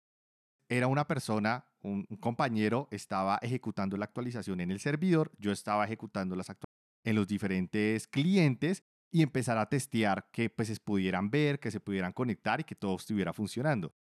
Era 0.69 0.87
una 0.87 1.07
persona, 1.07 1.65
un, 1.81 2.05
compañero, 2.19 2.87
estaba 2.89 3.37
ejecutando 3.41 3.97
la 3.97 4.05
actualización 4.05 4.59
en 4.61 4.71
el 4.71 4.79
servidor, 4.79 5.31
yo 5.37 5.51
estaba 5.51 5.85
ejecutando 5.85 6.35
las 6.35 6.49
actualizaciones 6.49 6.65
en 7.03 7.15
los 7.15 7.27
diferentes 7.27 8.07
clientes 8.07 8.83
y 9.11 9.21
empezar 9.21 9.57
a 9.57 9.69
testear 9.69 10.29
que 10.31 10.49
pues 10.49 10.67
se 10.67 10.79
pudieran 10.79 11.29
ver, 11.29 11.59
que 11.59 11.69
se 11.71 11.79
pudieran 11.79 12.13
conectar 12.13 12.59
y 12.59 12.63
que 12.63 12.75
todo 12.75 12.95
estuviera 12.95 13.33
funcionando. 13.33 13.93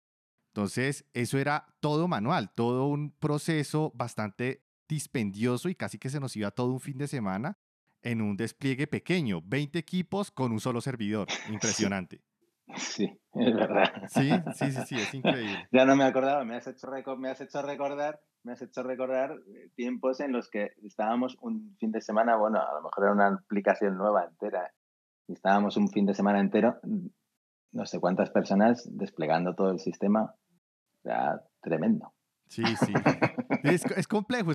Entonces, 0.54 1.04
eso 1.14 1.36
era 1.36 1.66
todo 1.80 2.06
manual, 2.06 2.52
todo 2.54 2.86
un 2.86 3.10
proceso 3.10 3.90
bastante 3.96 4.64
dispendioso 4.88 5.68
y 5.68 5.74
casi 5.74 5.98
que 5.98 6.10
se 6.10 6.20
nos 6.20 6.36
iba 6.36 6.52
todo 6.52 6.70
un 6.70 6.78
fin 6.78 6.96
de 6.96 7.08
semana 7.08 7.58
en 8.02 8.22
un 8.22 8.36
despliegue 8.36 8.86
pequeño, 8.86 9.42
20 9.44 9.80
equipos 9.80 10.30
con 10.30 10.52
un 10.52 10.60
solo 10.60 10.80
servidor. 10.80 11.26
Impresionante. 11.48 12.22
Sí, 12.76 13.10
es 13.32 13.52
verdad. 13.52 14.05
Sí, 14.09 14.30
sí, 14.55 14.70
sí, 14.70 14.80
sí, 14.86 14.94
es 14.94 15.14
increíble. 15.14 15.68
Ya 15.72 15.84
no 15.84 15.96
me 15.96 16.05
acordaba, 16.05 16.44
me 16.44 16.55
has 16.55 16.68
hecho, 16.68 16.88
me 17.18 17.30
has 17.30 17.40
hecho 17.40 17.61
recordar 17.61 18.20
me 18.44 18.52
has 18.52 18.62
hecho 18.62 18.84
recordar 18.84 19.32
eh, 19.32 19.70
tiempos 19.74 20.20
en 20.20 20.30
los 20.30 20.48
que 20.50 20.74
estábamos 20.84 21.36
un 21.40 21.76
fin 21.80 21.90
de 21.90 22.00
semana, 22.00 22.36
bueno, 22.36 22.61
a 22.61 22.74
lo 22.74 22.82
mejor 22.82 23.05
era 23.05 23.12
una 23.12 23.28
aplicación 23.28 23.96
nueva 23.96 24.24
entera, 24.24 24.72
y 25.26 25.32
estábamos 25.32 25.76
un 25.78 25.88
fin 25.88 26.07
de 26.07 26.14
semana 26.14 26.40
entero, 26.40 26.78
mm, 26.82 27.07
no 27.72 27.86
sé 27.86 27.98
cuántas 27.98 28.30
personas 28.30 28.88
desplegando 28.96 29.55
todo 29.55 29.70
el 29.70 29.80
sistema. 29.80 30.34
Era 31.05 31.42
tremendo. 31.62 32.12
Sí, 32.48 32.64
sí. 32.84 32.92
es, 33.64 33.84
es 33.84 34.09
complejo. 34.09 34.52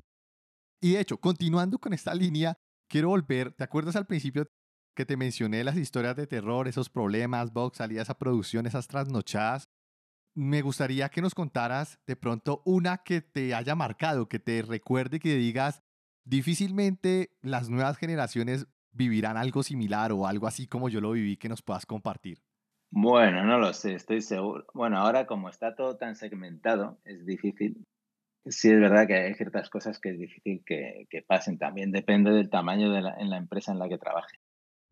Y 0.82 0.92
de 0.94 1.00
hecho, 1.00 1.18
continuando 1.18 1.78
con 1.78 1.92
esta 1.92 2.14
línea, 2.14 2.56
quiero 2.88 3.08
volver, 3.08 3.52
¿te 3.52 3.64
acuerdas 3.64 3.96
al 3.96 4.06
principio 4.06 4.48
que 4.96 5.06
te 5.06 5.16
mencioné 5.16 5.62
las 5.64 5.76
historias 5.76 6.16
de 6.16 6.26
terror, 6.26 6.68
esos 6.68 6.88
problemas, 6.90 7.52
bugs, 7.52 7.78
salidas 7.78 8.10
a 8.10 8.18
producción, 8.18 8.66
esas 8.66 8.88
trasnochadas? 8.88 9.68
me 10.34 10.62
gustaría 10.62 11.08
que 11.08 11.22
nos 11.22 11.34
contaras 11.34 11.98
de 12.06 12.16
pronto 12.16 12.62
una 12.64 12.98
que 12.98 13.20
te 13.20 13.54
haya 13.54 13.74
marcado, 13.74 14.28
que 14.28 14.38
te 14.38 14.62
recuerde, 14.62 15.18
que 15.18 15.36
digas, 15.36 15.82
difícilmente 16.24 17.36
las 17.42 17.68
nuevas 17.68 17.96
generaciones 17.96 18.66
vivirán 18.92 19.36
algo 19.36 19.62
similar 19.62 20.12
o 20.12 20.26
algo 20.26 20.46
así 20.46 20.66
como 20.66 20.88
yo 20.88 21.00
lo 21.00 21.12
viví 21.12 21.36
que 21.36 21.48
nos 21.48 21.62
puedas 21.62 21.86
compartir. 21.86 22.42
Bueno, 22.92 23.44
no 23.44 23.58
lo 23.58 23.72
sé, 23.72 23.94
estoy 23.94 24.20
seguro. 24.20 24.64
Bueno, 24.74 24.98
ahora 24.98 25.26
como 25.26 25.48
está 25.48 25.74
todo 25.76 25.96
tan 25.96 26.16
segmentado, 26.16 26.98
es 27.04 27.24
difícil. 27.24 27.86
Sí, 28.46 28.70
es 28.70 28.80
verdad 28.80 29.06
que 29.06 29.14
hay 29.14 29.34
ciertas 29.34 29.70
cosas 29.70 30.00
que 30.00 30.10
es 30.10 30.18
difícil 30.18 30.64
que, 30.66 31.06
pasen 31.26 31.58
también. 31.58 31.92
Depende 31.92 32.32
del 32.32 32.50
tamaño 32.50 32.90
de 32.90 33.02
la, 33.02 33.14
en 33.14 33.30
la 33.30 33.36
empresa 33.36 33.70
en 33.72 33.78
la 33.78 33.88
que 33.88 33.98
trabaje. 33.98 34.38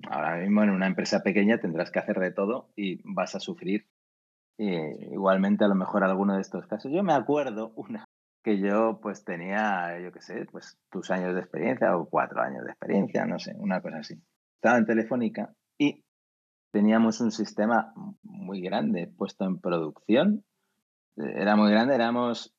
Ahora 0.08 0.36
mismo 0.36 0.62
en 0.62 0.70
una 0.70 0.86
empresa 0.86 1.22
pequeña 1.22 1.58
tendrás 1.58 1.90
que 1.90 1.98
hacer 1.98 2.20
de 2.20 2.30
todo 2.30 2.70
y 2.76 3.00
vas 3.04 3.34
a 3.34 3.40
sufrir. 3.40 3.88
Eh, 4.58 5.10
igualmente, 5.12 5.64
a 5.64 5.68
lo 5.68 5.74
mejor 5.74 6.04
alguno 6.04 6.34
de 6.34 6.42
estos 6.42 6.66
casos. 6.66 6.92
Yo 6.92 7.02
me 7.02 7.14
acuerdo 7.14 7.72
una 7.76 8.04
que 8.44 8.60
yo 8.60 9.00
pues 9.02 9.24
tenía, 9.24 9.98
yo 10.00 10.12
qué 10.12 10.20
sé, 10.20 10.46
pues 10.50 10.78
tus 10.90 11.10
años 11.10 11.34
de 11.34 11.40
experiencia 11.40 11.96
o 11.96 12.08
cuatro 12.08 12.40
años 12.40 12.64
de 12.64 12.70
experiencia, 12.70 13.26
no 13.26 13.38
sé, 13.38 13.54
una 13.58 13.80
cosa 13.80 13.98
así. 13.98 14.14
Estaba 14.54 14.78
en 14.78 14.86
Telefónica 14.86 15.52
y 15.78 16.04
teníamos 16.70 17.20
un 17.20 17.30
sistema 17.30 17.92
muy 18.22 18.60
grande 18.60 19.06
puesto 19.06 19.44
en 19.44 19.60
producción. 19.60 20.44
Era 21.16 21.56
muy 21.56 21.70
grande, 21.70 21.94
éramos 21.94 22.54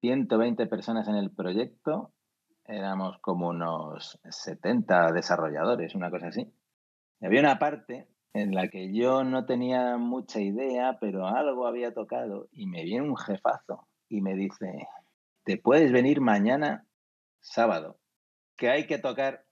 120 0.00 0.66
personas 0.66 1.08
en 1.08 1.16
el 1.16 1.30
proyecto, 1.30 2.12
éramos 2.66 3.18
como 3.20 3.48
unos 3.48 4.18
70 4.28 5.12
desarrolladores, 5.12 5.94
una 5.94 6.10
cosa 6.10 6.28
así. 6.28 6.52
Y 7.20 7.26
había 7.26 7.40
una 7.40 7.58
parte 7.58 8.08
en 8.34 8.54
la 8.54 8.68
que 8.68 8.92
yo 8.92 9.24
no 9.24 9.46
tenía 9.46 9.96
mucha 9.96 10.40
idea, 10.40 10.98
pero 11.00 11.26
algo 11.26 11.66
había 11.66 11.94
tocado 11.94 12.48
y 12.52 12.66
me 12.66 12.82
viene 12.82 13.08
un 13.08 13.16
jefazo 13.16 13.86
y 14.08 14.20
me 14.20 14.34
dice, 14.34 14.88
te 15.44 15.56
puedes 15.56 15.92
venir 15.92 16.20
mañana 16.20 16.86
sábado, 17.40 17.98
que 18.56 18.70
hay 18.70 18.86
que 18.86 18.98
tocar 18.98 19.44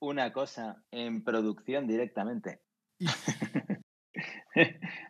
una 0.00 0.32
cosa 0.32 0.82
en 0.90 1.24
producción 1.24 1.86
directamente. 1.86 2.60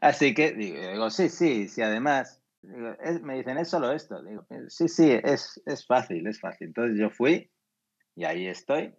Así 0.01 0.34
que 0.34 0.53
digo, 0.53 1.11
sí, 1.11 1.28
sí, 1.28 1.68
sí, 1.68 1.82
además, 1.82 2.43
me 2.62 3.36
dicen, 3.36 3.59
es 3.59 3.68
solo 3.68 3.93
esto. 3.93 4.22
Digo, 4.22 4.47
sí, 4.68 4.89
sí, 4.89 5.11
es, 5.11 5.61
es 5.66 5.86
fácil, 5.86 6.26
es 6.26 6.41
fácil. 6.41 6.68
Entonces 6.68 6.99
yo 6.99 7.11
fui 7.11 7.51
y 8.14 8.24
ahí 8.24 8.47
estoy. 8.47 8.95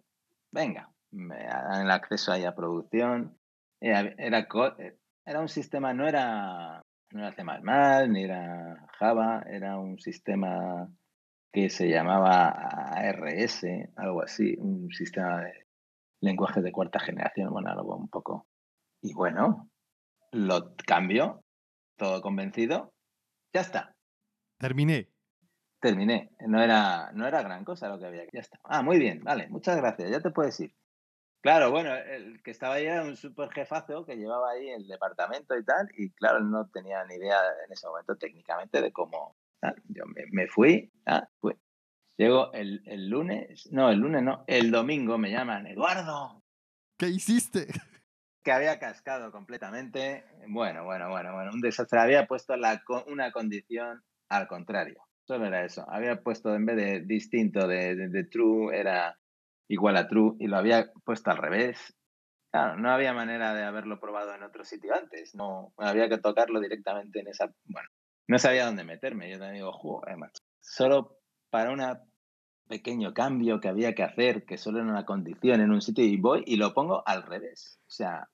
Venga, 0.50 0.90
me 1.10 1.44
dan 1.44 1.82
el 1.82 1.90
acceso 1.90 2.32
ahí 2.32 2.44
a 2.44 2.54
producción. 2.54 3.36
Era, 3.80 4.14
era, 4.18 4.48
era 5.24 5.40
un 5.40 5.48
sistema, 5.48 5.94
no 5.94 6.06
era, 6.08 6.82
no 7.12 7.20
era 7.20 7.32
C++, 7.32 7.42
ni 8.08 8.24
era 8.24 8.86
Java, 8.98 9.42
era 9.48 9.78
un 9.78 9.98
sistema 9.98 10.88
que 11.52 11.68
se 11.70 11.88
llamaba 11.88 12.48
ARS, 12.48 13.64
algo 13.96 14.22
así, 14.22 14.54
un 14.58 14.90
sistema 14.90 15.42
de 15.42 15.66
lenguaje 16.20 16.60
de 16.60 16.72
cuarta 16.72 17.00
generación, 17.00 17.50
bueno, 17.50 17.70
algo 17.70 17.96
un 17.96 18.08
poco. 18.08 18.46
Y 19.02 19.14
bueno, 19.14 19.70
lo 20.32 20.74
cambio, 20.86 21.42
todo 21.96 22.20
convencido, 22.20 22.92
ya 23.52 23.62
está. 23.62 23.96
Terminé. 24.58 25.08
Terminé. 25.80 26.30
No 26.46 26.62
era, 26.62 27.10
no 27.12 27.26
era 27.26 27.42
gran 27.42 27.64
cosa 27.64 27.88
lo 27.88 27.98
que 27.98 28.06
había. 28.06 28.24
Ya 28.32 28.40
está. 28.40 28.60
Ah, 28.64 28.82
muy 28.82 28.98
bien, 28.98 29.22
vale, 29.24 29.48
muchas 29.48 29.76
gracias, 29.76 30.10
ya 30.10 30.20
te 30.20 30.30
puedes 30.30 30.58
ir. 30.60 30.74
Claro, 31.42 31.70
bueno, 31.70 31.94
el 31.94 32.42
que 32.42 32.50
estaba 32.50 32.74
ahí 32.74 32.84
era 32.84 33.02
un 33.02 33.16
super 33.16 33.50
jefazo 33.50 34.04
que 34.04 34.16
llevaba 34.16 34.50
ahí 34.50 34.68
el 34.68 34.86
departamento 34.86 35.56
y 35.56 35.64
tal, 35.64 35.88
y 35.96 36.10
claro, 36.10 36.40
no 36.40 36.68
tenía 36.68 37.02
ni 37.06 37.14
idea 37.14 37.38
en 37.64 37.72
ese 37.72 37.86
momento 37.86 38.14
técnicamente 38.16 38.82
de 38.82 38.92
cómo, 38.92 39.36
yo 39.88 40.04
me, 40.32 40.46
fui, 40.48 40.92
ah, 41.06 41.26
Llego 42.18 42.52
el, 42.52 42.82
el, 42.84 43.08
lunes, 43.08 43.66
no, 43.72 43.88
el 43.88 43.98
lunes 43.98 44.22
no, 44.22 44.44
el 44.46 44.70
domingo 44.70 45.16
me 45.16 45.30
llaman, 45.30 45.66
Eduardo. 45.66 46.42
¿Qué 46.98 47.08
hiciste? 47.08 47.68
Que 48.42 48.52
había 48.52 48.78
cascado 48.78 49.30
completamente. 49.32 50.24
Bueno, 50.48 50.84
bueno, 50.84 51.10
bueno, 51.10 51.34
bueno, 51.34 51.50
un 51.52 51.60
desastre. 51.60 52.00
Había 52.00 52.26
puesto 52.26 52.56
la, 52.56 52.82
una 53.06 53.32
condición 53.32 54.02
al 54.28 54.46
contrario. 54.46 55.02
Solo 55.24 55.46
era 55.46 55.64
eso. 55.64 55.84
Había 55.88 56.22
puesto 56.22 56.54
en 56.54 56.66
vez 56.66 56.76
de 56.76 57.00
distinto 57.00 57.68
de, 57.68 57.94
de, 57.94 58.24
true, 58.24 58.76
era 58.76 59.18
igual 59.68 59.96
a 59.96 60.08
true 60.08 60.36
y 60.38 60.46
lo 60.46 60.56
había 60.56 60.90
puesto 61.04 61.30
al 61.30 61.36
revés. 61.36 61.96
Claro, 62.50 62.76
no 62.76 62.90
había 62.90 63.12
manera 63.12 63.54
de 63.54 63.62
haberlo 63.62 64.00
probado 64.00 64.34
en 64.34 64.42
otro 64.42 64.64
sitio 64.64 64.94
antes. 64.94 65.34
No, 65.34 65.72
había 65.76 66.08
que 66.08 66.18
tocarlo 66.18 66.60
directamente 66.60 67.20
en 67.20 67.28
esa. 67.28 67.52
Bueno, 67.64 67.88
no 68.26 68.38
sabía 68.38 68.64
dónde 68.64 68.84
meterme. 68.84 69.30
Yo 69.30 69.38
también 69.38 69.56
digo, 69.56 69.72
joder, 69.72 70.16
macho. 70.16 70.42
Solo 70.60 71.18
para 71.50 71.70
un 71.70 71.80
pequeño 72.70 73.12
cambio 73.12 73.60
que 73.60 73.68
había 73.68 73.96
que 73.96 74.04
hacer, 74.04 74.44
que 74.46 74.56
solo 74.56 74.78
era 74.78 74.88
una 74.88 75.04
condición 75.04 75.60
en 75.60 75.72
un 75.72 75.82
sitio, 75.82 76.04
y 76.04 76.16
voy 76.16 76.44
y 76.46 76.56
lo 76.56 76.72
pongo 76.72 77.02
al 77.04 77.24
revés. 77.24 77.80
O 77.88 77.90
sea, 77.90 78.30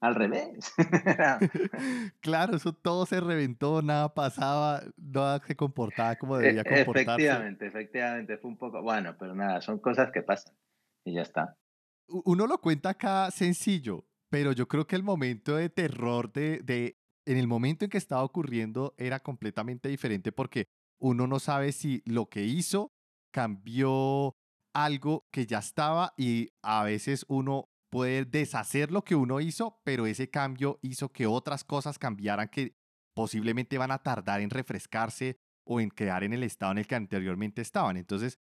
al 0.00 0.14
revés. 0.14 0.72
claro, 2.20 2.56
eso 2.56 2.72
todo 2.72 3.04
se 3.04 3.20
reventó, 3.20 3.82
nada 3.82 4.14
pasaba, 4.14 4.82
nada 4.96 5.40
se 5.46 5.54
comportaba 5.54 6.16
como 6.16 6.38
debía 6.38 6.62
e, 6.62 6.64
comportarse. 6.64 7.22
Efectivamente, 7.22 7.66
efectivamente, 7.66 8.38
fue 8.38 8.50
un 8.50 8.56
poco, 8.56 8.82
bueno, 8.82 9.14
pero 9.18 9.34
nada, 9.34 9.60
son 9.60 9.78
cosas 9.78 10.10
que 10.10 10.22
pasan 10.22 10.54
y 11.04 11.14
ya 11.14 11.22
está. 11.22 11.58
Uno 12.08 12.46
lo 12.46 12.58
cuenta 12.58 12.90
acá 12.90 13.30
sencillo, 13.30 14.06
pero 14.30 14.52
yo 14.52 14.66
creo 14.66 14.86
que 14.86 14.96
el 14.96 15.02
momento 15.02 15.56
de 15.56 15.68
terror 15.68 16.32
de, 16.32 16.60
de 16.62 16.96
en 17.26 17.36
el 17.36 17.46
momento 17.46 17.84
en 17.84 17.90
que 17.90 17.98
estaba 17.98 18.24
ocurriendo 18.24 18.94
era 18.96 19.20
completamente 19.20 19.90
diferente 19.90 20.32
porque 20.32 20.66
uno 20.98 21.26
no 21.26 21.40
sabe 21.40 21.72
si 21.72 22.02
lo 22.06 22.26
que 22.30 22.44
hizo 22.44 22.95
cambió 23.36 24.34
algo 24.74 25.26
que 25.30 25.44
ya 25.44 25.58
estaba 25.58 26.14
y 26.16 26.54
a 26.62 26.84
veces 26.84 27.26
uno 27.28 27.68
puede 27.90 28.24
deshacer 28.24 28.90
lo 28.90 29.02
que 29.02 29.14
uno 29.14 29.40
hizo, 29.40 29.78
pero 29.84 30.06
ese 30.06 30.30
cambio 30.30 30.78
hizo 30.80 31.10
que 31.10 31.26
otras 31.26 31.62
cosas 31.62 31.98
cambiaran 31.98 32.48
que 32.48 32.74
posiblemente 33.14 33.76
van 33.76 33.90
a 33.90 34.02
tardar 34.02 34.40
en 34.40 34.48
refrescarse 34.48 35.38
o 35.66 35.80
en 35.82 35.90
quedar 35.90 36.24
en 36.24 36.32
el 36.32 36.44
estado 36.44 36.72
en 36.72 36.78
el 36.78 36.86
que 36.86 36.94
anteriormente 36.94 37.60
estaban. 37.60 37.98
Entonces, 37.98 38.38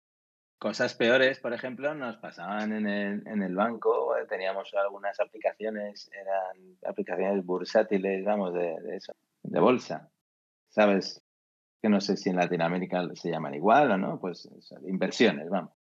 Cosas 0.57 0.95
peores, 0.95 1.39
por 1.39 1.53
ejemplo, 1.53 1.93
nos 1.93 2.17
pasaban 2.17 2.73
en 2.73 2.87
el, 2.87 3.27
en 3.27 3.43
el 3.43 3.55
banco, 3.55 4.17
eh, 4.17 4.25
teníamos 4.27 4.73
algunas 4.73 5.19
aplicaciones, 5.19 6.09
eran 6.11 6.77
aplicaciones 6.83 7.45
bursátiles, 7.45 8.25
vamos, 8.25 8.55
de, 8.55 8.75
eso, 8.93 9.13
de 9.43 9.59
bolsa, 9.59 10.11
¿sabes? 10.67 11.21
Que 11.81 11.89
no 11.89 12.01
sé 12.01 12.17
si 12.17 12.29
en 12.29 12.35
Latinoamérica 12.35 13.07
se 13.15 13.31
llaman 13.31 13.55
igual 13.55 13.91
o 13.91 13.97
no, 13.97 14.19
pues 14.19 14.49
inversiones, 14.85 15.49
vamos. 15.49 15.71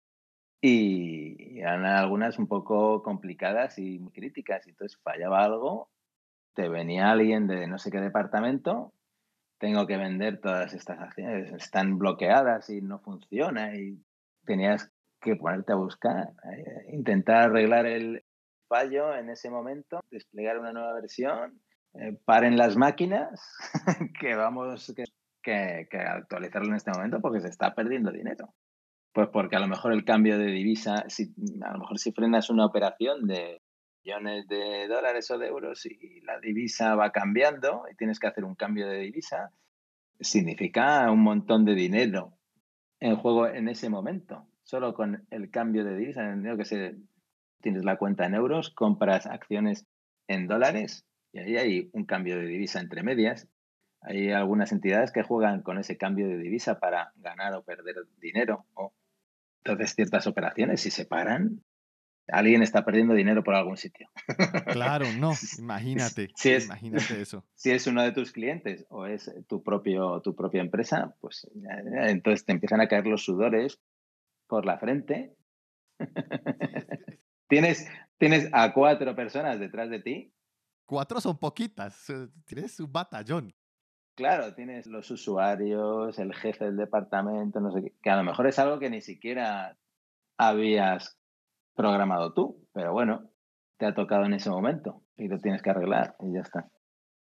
Y 0.61 1.61
eran 1.61 1.85
algunas 1.85 2.39
un 2.39 2.49
poco 2.49 3.03
complicadas 3.03 3.79
y 3.79 3.99
muy 3.99 4.13
críticas, 4.13 4.67
entonces 4.67 4.99
fallaba 5.03 5.45
algo, 5.45 5.91
te 6.55 6.69
venía 6.69 7.11
alguien 7.11 7.47
de 7.47 7.69
no 7.69 7.79
sé 7.79 7.93
qué 7.93 8.01
departamento, 8.01 8.93
tengo 9.59 9.87
que 9.87 9.97
vender 9.97 10.41
todas 10.41 10.75
estas 10.75 10.99
acciones, 11.01 11.53
están 11.53 11.99
bloqueadas 11.99 12.71
y 12.71 12.81
no 12.81 12.99
funciona 13.01 13.77
y 13.77 14.03
tenías 14.45 14.91
que 15.21 15.37
ponerte 15.37 15.73
a 15.73 15.77
buscar, 15.77 16.29
eh, 16.53 16.87
intentar 16.93 17.51
arreglar 17.51 17.87
el 17.87 18.25
fallo 18.69 19.15
en 19.15 19.31
ese 19.31 19.51
momento, 19.51 20.01
desplegar 20.11 20.59
una 20.59 20.73
nueva 20.73 20.95
versión, 20.95 21.61
eh, 21.95 22.19
paren 22.25 22.57
las 22.57 22.77
máquinas, 22.77 23.57
que 24.21 24.35
vamos 24.35 24.93
que, 24.95 25.05
que, 25.43 25.89
actualizarlo 25.93 26.69
en 26.69 26.77
este 26.77 26.91
momento 26.91 27.21
porque 27.21 27.41
se 27.41 27.49
está 27.49 27.75
perdiendo 27.75 28.11
dinero. 28.11 28.55
Pues 29.13 29.29
porque 29.33 29.57
a 29.57 29.61
lo 29.61 29.69
mejor 29.69 29.93
el 29.93 30.05
cambio 30.05 30.39
de 30.39 30.47
divisa, 30.47 31.05
si, 31.09 31.35
a 31.63 31.73
lo 31.73 31.79
mejor 31.79 31.99
si 31.99 32.13
frenas 32.13 32.51
una 32.51 32.67
operación 32.67 33.27
de 33.27 33.63
millones 34.05 34.47
de 34.49 34.87
dólares 34.87 35.31
o 35.31 35.39
de 35.39 35.49
euros 35.49 35.87
y 35.87 36.21
la 36.23 36.39
divisa 36.41 36.95
va 36.95 37.11
cambiando 37.11 37.85
y 37.91 37.97
tienes 37.97 38.21
que 38.21 38.27
hacer 38.27 38.45
un 38.45 38.55
cambio 38.55 38.87
de 38.89 38.99
divisa, 38.99 39.51
significa 40.21 41.11
un 41.11 41.23
montón 41.23 41.65
de 41.65 41.75
dinero 41.75 42.39
en 43.01 43.17
juego 43.17 43.47
en 43.47 43.69
ese 43.69 43.89
momento. 43.89 44.47
Solo 44.63 44.95
con 44.95 45.27
el 45.31 45.51
cambio 45.51 45.85
de 45.85 45.97
divisa, 45.97 46.35
que 46.57 46.65
se, 46.65 46.97
tienes 47.61 47.85
la 47.85 47.97
cuenta 47.97 48.27
en 48.27 48.35
euros, 48.35 48.71
compras 48.71 49.27
acciones 49.27 49.87
en 50.27 50.47
dólares 50.47 51.07
y 51.33 51.41
ahí 51.41 51.57
hay 51.57 51.91
un 51.93 52.05
cambio 52.05 52.37
de 52.37 52.47
divisa 52.47 52.81
entre 52.81 53.03
medias. 53.03 53.49
Hay 54.01 54.31
algunas 54.31 54.73
entidades 54.73 55.13
que 55.13 55.23
juegan 55.23 55.63
con 55.63 55.79
ese 55.79 55.97
cambio 55.97 56.29
de 56.29 56.39
divisa 56.39 56.79
para 56.79 57.13
ganar 57.17 57.55
o 57.55 57.63
perder 57.63 57.97
dinero. 58.19 58.67
O, 58.75 58.93
entonces 59.65 59.95
ciertas 59.95 60.27
operaciones, 60.27 60.81
si 60.81 60.91
se 60.91 61.05
paran, 61.05 61.63
alguien 62.29 62.63
está 62.63 62.85
perdiendo 62.85 63.15
dinero 63.15 63.43
por 63.43 63.55
algún 63.55 63.77
sitio. 63.77 64.09
Claro, 64.73 65.07
no, 65.19 65.33
imagínate, 65.59 66.31
si 66.37 66.51
es, 66.51 66.67
imagínate 66.67 67.21
eso. 67.21 67.45
Si 67.55 67.71
es 67.71 67.87
uno 67.87 68.03
de 68.03 68.13
tus 68.13 68.31
clientes 68.31 68.87
o 68.89 69.07
es 69.07 69.33
tu, 69.49 69.63
propio, 69.63 70.21
tu 70.21 70.37
propia 70.37 70.61
empresa, 70.61 71.17
pues 71.21 71.51
entonces 72.07 72.45
te 72.45 72.53
empiezan 72.53 72.81
a 72.81 72.87
caer 72.87 73.07
los 73.07 73.25
sudores 73.25 73.81
por 74.47 74.65
la 74.65 74.79
frente. 74.79 75.35
tienes, 77.49 77.89
tienes 78.17 78.49
a 78.53 78.73
cuatro 78.73 79.17
personas 79.17 79.59
detrás 79.59 79.91
de 79.91 80.01
ti. 80.01 80.33
Cuatro 80.87 81.21
son 81.21 81.37
poquitas, 81.37 82.09
eh, 82.11 82.29
tienes 82.47 82.79
un 82.81 82.93
batallón. 82.93 83.55
Claro, 84.19 84.53
tienes 84.53 84.89
los 84.89 85.09
usuarios, 85.13 86.19
el 86.19 86.35
jefe 86.35 86.65
del 86.65 86.77
departamento, 86.77 87.61
no 87.61 87.71
sé 87.71 87.83
qué, 87.83 87.95
que 88.03 88.11
a 88.11 88.17
lo 88.17 88.25
mejor 88.25 88.49
es 88.49 88.59
algo 88.59 88.81
que 88.81 88.91
ni 88.91 89.01
siquiera 89.01 89.79
habías 90.37 91.17
programado 91.77 92.35
tú, 92.35 92.67
pero 92.73 92.93
bueno, 92.93 93.31
te 93.77 93.87
ha 93.87 93.95
tocado 93.95 94.25
en 94.25 94.33
ese 94.33 94.51
momento 94.51 95.05
y 95.17 95.29
lo 95.29 95.39
tienes 95.39 95.63
que 95.63 95.71
arreglar 95.71 96.17
y 96.19 96.35
ya 96.35 96.41
está. 96.41 96.69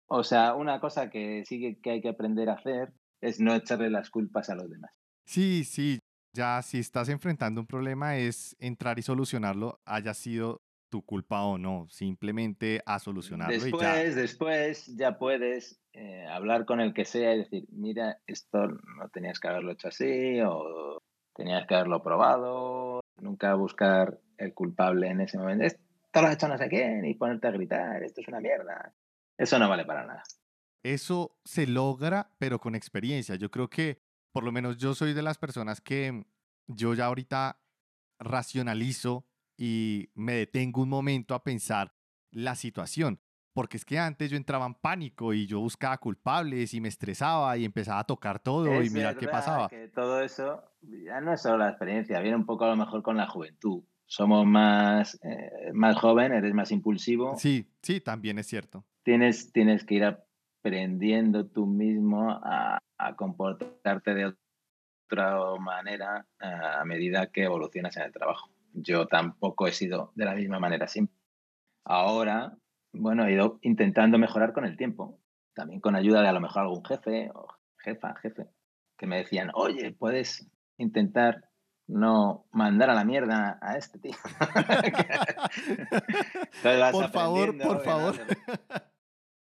O 0.05 0.23
sea, 0.23 0.53
una 0.53 0.79
cosa 0.79 1.09
que 1.09 1.43
sí 1.47 1.79
que 1.81 1.89
hay 1.89 2.01
que 2.01 2.09
aprender 2.09 2.51
a 2.51 2.53
hacer 2.53 2.93
es 3.19 3.39
no 3.39 3.55
echarle 3.55 3.89
las 3.89 4.11
culpas 4.11 4.51
a 4.51 4.55
los 4.55 4.69
demás. 4.69 4.91
Sí, 5.23 5.63
sí, 5.63 5.97
ya 6.33 6.61
si 6.61 6.77
estás 6.77 7.09
enfrentando 7.09 7.61
un 7.61 7.67
problema 7.67 8.17
es 8.17 8.55
entrar 8.59 8.99
y 8.99 9.01
solucionarlo, 9.01 9.79
haya 9.85 10.13
sido 10.13 10.61
tu 10.95 11.01
culpa 11.01 11.43
o 11.43 11.57
no, 11.57 11.87
simplemente 11.89 12.81
a 12.85 12.99
solucionarlo. 12.99 13.53
Después, 13.53 13.83
y 13.83 13.85
ya. 13.85 14.15
después 14.15 14.95
ya 14.95 15.17
puedes 15.17 15.81
eh, 15.91 16.25
hablar 16.25 16.63
con 16.63 16.79
el 16.79 16.93
que 16.93 17.03
sea 17.03 17.35
y 17.35 17.39
decir, 17.39 17.65
mira, 17.69 18.21
esto 18.27 18.65
no 18.65 19.09
tenías 19.11 19.41
que 19.41 19.49
haberlo 19.49 19.73
hecho 19.73 19.89
así 19.89 20.39
o 20.39 21.01
tenías 21.35 21.67
que 21.67 21.75
haberlo 21.75 22.01
probado, 22.01 23.01
nunca 23.19 23.53
buscar 23.55 24.21
el 24.37 24.53
culpable 24.53 25.09
en 25.09 25.19
ese 25.19 25.37
momento. 25.37 25.65
Esto 25.65 25.81
lo 26.13 26.27
has 26.27 26.35
hecho 26.35 26.47
no 26.47 26.57
sé 26.57 26.69
quién 26.69 27.03
y 27.03 27.13
ponerte 27.15 27.49
a 27.49 27.51
gritar, 27.51 28.01
esto 28.01 28.21
es 28.21 28.27
una 28.29 28.39
mierda. 28.39 28.93
Eso 29.37 29.59
no 29.59 29.67
vale 29.67 29.83
para 29.83 30.05
nada. 30.05 30.23
Eso 30.81 31.37
se 31.43 31.67
logra, 31.67 32.31
pero 32.37 32.59
con 32.59 32.73
experiencia. 32.73 33.35
Yo 33.35 33.51
creo 33.51 33.69
que, 33.69 33.99
por 34.31 34.45
lo 34.45 34.53
menos 34.53 34.77
yo 34.77 34.95
soy 34.95 35.13
de 35.13 35.23
las 35.23 35.37
personas 35.37 35.81
que 35.81 36.23
yo 36.67 36.93
ya 36.93 37.07
ahorita 37.07 37.59
racionalizo 38.17 39.25
y 39.57 40.09
me 40.13 40.33
detengo 40.33 40.81
un 40.81 40.89
momento 40.89 41.35
a 41.35 41.43
pensar 41.43 41.93
la 42.31 42.55
situación. 42.55 43.19
Porque 43.53 43.77
es 43.77 43.85
que 43.85 43.97
antes 43.97 44.29
yo 44.29 44.35
entraba 44.35 44.65
en 44.65 44.73
pánico 44.73 45.33
y 45.33 45.47
yo 45.47 45.61
buscaba 45.61 45.97
culpables 45.97 46.73
y 46.73 46.81
me 46.81 46.89
estresaba 46.89 47.55
y 47.57 47.63
empezaba 47.63 48.01
a 48.01 48.03
tocar 48.03 48.39
todo 48.39 48.83
y 48.83 48.89
mirar 48.89 49.15
qué 49.15 49.29
pasaba. 49.29 49.69
Que 49.69 49.87
todo 49.87 50.21
eso 50.21 50.61
ya 50.81 51.21
no 51.21 51.31
es 51.31 51.41
solo 51.41 51.59
la 51.59 51.69
experiencia, 51.69 52.19
viene 52.19 52.35
un 52.35 52.45
poco 52.45 52.65
a 52.65 52.67
lo 52.67 52.75
mejor 52.75 53.01
con 53.01 53.15
la 53.15 53.27
juventud. 53.27 53.81
Somos 54.07 54.45
más, 54.45 55.17
eh, 55.23 55.71
más 55.73 55.97
joven, 55.97 56.33
eres 56.33 56.53
más 56.53 56.71
impulsivo. 56.71 57.37
Sí, 57.37 57.71
sí, 57.81 58.01
también 58.01 58.37
es 58.39 58.47
cierto. 58.47 58.83
Tienes, 59.03 59.53
tienes 59.53 59.85
que 59.85 59.95
ir 59.95 60.03
aprendiendo 60.03 61.45
tú 61.45 61.65
mismo 61.65 62.29
a, 62.29 62.77
a 62.97 63.15
comportarte 63.15 64.13
de 64.13 64.35
otra 65.07 65.39
manera 65.59 66.25
eh, 66.41 66.45
a 66.45 66.83
medida 66.83 67.31
que 67.31 67.43
evolucionas 67.43 67.95
en 67.97 68.03
el 68.03 68.11
trabajo. 68.11 68.49
Yo 68.75 69.07
tampoco 69.07 69.67
he 69.67 69.71
sido 69.71 70.11
de 70.15 70.25
la 70.25 70.35
misma 70.35 70.59
manera 70.59 70.87
siempre. 70.87 71.15
Ahora, 71.85 72.57
bueno, 72.91 73.25
he 73.25 73.33
ido 73.33 73.59
intentando 73.61 74.17
mejorar 74.17 74.53
con 74.53 74.65
el 74.65 74.75
tiempo, 74.75 75.19
también 75.53 75.79
con 75.79 75.95
ayuda 75.95 76.21
de 76.21 76.27
a 76.27 76.33
lo 76.33 76.41
mejor 76.41 76.63
algún 76.63 76.83
jefe 76.83 77.31
o 77.33 77.47
jefa, 77.77 78.15
jefe, 78.15 78.47
que 78.97 79.07
me 79.07 79.17
decían, 79.17 79.51
oye, 79.53 79.91
puedes 79.91 80.49
intentar 80.77 81.45
no 81.87 82.47
mandar 82.51 82.89
a 82.89 82.95
la 82.95 83.05
mierda 83.05 83.59
a 83.61 83.77
este 83.77 83.99
tío. 83.99 84.15
por 86.91 87.11
favor, 87.11 87.57
por 87.57 87.83
favor. 87.83 88.15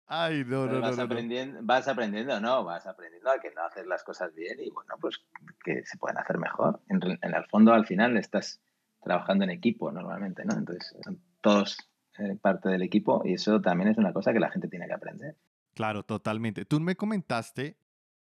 Ay, 0.08 0.44
no, 0.44 0.66
no, 0.66 0.80
vas 0.80 0.96
no, 0.96 1.04
aprendiendo, 1.04 1.58
Vas 1.62 1.88
aprendiendo, 1.88 2.38
no, 2.40 2.62
vas 2.62 2.86
aprendiendo 2.86 3.30
a 3.30 3.40
que 3.40 3.50
no 3.52 3.64
haces 3.64 3.86
las 3.86 4.04
cosas 4.04 4.32
bien 4.34 4.58
y 4.60 4.70
bueno, 4.70 4.94
pues 5.00 5.18
que 5.64 5.84
se 5.84 5.98
pueden 5.98 6.18
hacer 6.18 6.38
mejor. 6.38 6.80
En, 6.88 7.00
en 7.02 7.34
el 7.34 7.44
fondo, 7.46 7.72
al 7.72 7.86
final, 7.86 8.16
estás 8.16 8.60
trabajando 9.06 9.44
en 9.44 9.50
equipo 9.50 9.92
normalmente, 9.92 10.44
¿no? 10.44 10.56
Entonces, 10.56 10.92
son 11.04 11.20
todos 11.40 11.78
eh, 12.18 12.36
parte 12.42 12.68
del 12.68 12.82
equipo 12.82 13.22
y 13.24 13.34
eso 13.34 13.60
también 13.60 13.88
es 13.88 13.98
una 13.98 14.12
cosa 14.12 14.32
que 14.32 14.40
la 14.40 14.50
gente 14.50 14.66
tiene 14.66 14.88
que 14.88 14.94
aprender. 14.94 15.36
Claro, 15.74 16.02
totalmente. 16.02 16.64
Tú 16.64 16.80
me 16.80 16.96
comentaste 16.96 17.78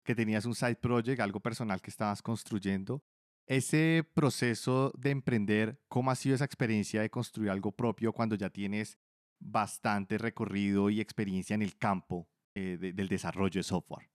que 0.03 0.13
tenías 0.13 0.45
un 0.45 0.55
side 0.55 0.75
project, 0.75 1.21
algo 1.21 1.39
personal 1.39 1.81
que 1.81 1.89
estabas 1.89 2.21
construyendo. 2.21 3.01
Ese 3.45 4.05
proceso 4.13 4.91
de 4.97 5.11
emprender, 5.11 5.79
¿cómo 5.87 6.11
ha 6.11 6.15
sido 6.15 6.35
esa 6.35 6.43
experiencia 6.43 7.01
de 7.01 7.09
construir 7.09 7.49
algo 7.49 7.71
propio 7.71 8.11
cuando 8.11 8.35
ya 8.35 8.49
tienes 8.49 8.97
bastante 9.39 10.17
recorrido 10.17 10.89
y 10.89 10.99
experiencia 10.99 11.53
en 11.53 11.61
el 11.61 11.77
campo 11.77 12.27
eh, 12.55 12.77
de, 12.77 12.91
del 12.91 13.07
desarrollo 13.07 13.59
de 13.59 13.63
software? 13.63 14.09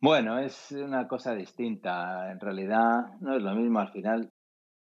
Bueno, 0.00 0.38
es 0.38 0.72
una 0.72 1.06
cosa 1.06 1.34
distinta. 1.34 2.32
En 2.32 2.40
realidad 2.40 3.18
no 3.20 3.36
es 3.36 3.42
lo 3.42 3.54
mismo. 3.54 3.80
Al 3.80 3.92
final 3.92 4.32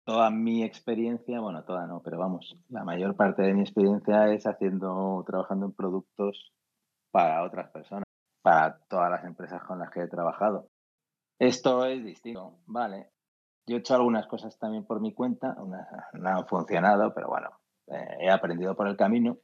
toda 0.06 0.30
mi 0.30 0.64
experiencia, 0.64 1.40
bueno, 1.40 1.64
toda 1.64 1.88
no, 1.88 2.02
pero 2.02 2.18
vamos, 2.18 2.58
la 2.70 2.84
mayor 2.84 3.16
parte 3.16 3.42
de 3.44 3.54
mi 3.54 3.62
experiencia 3.62 4.32
es 4.34 4.46
haciendo, 4.46 5.24
trabajando 5.26 5.68
en 5.68 5.74
productos 5.74 6.54
para 7.12 7.44
otras 7.44 7.70
personas, 7.72 8.04
para 8.42 8.80
todas 8.90 9.10
las 9.10 9.24
empresas 9.24 9.64
con 9.64 9.80
las 9.80 9.90
que 9.92 10.02
he 10.02 10.08
trabajado. 10.08 10.70
Esto 11.40 11.86
es 11.86 12.04
distinto, 12.04 12.60
vale. 12.66 13.12
Yo 13.66 13.78
he 13.78 13.80
hecho 13.80 13.96
algunas 13.96 14.28
cosas 14.28 14.58
también 14.60 14.86
por 14.86 15.00
mi 15.00 15.14
cuenta, 15.14 15.56
unas 15.58 15.88
no 16.14 16.30
han 16.30 16.48
funcionado, 16.48 17.14
pero 17.14 17.30
bueno, 17.30 17.50
eh, 17.88 18.18
he 18.20 18.30
aprendido 18.30 18.76
por 18.76 18.88
el 18.88 18.98
camino 18.98 19.38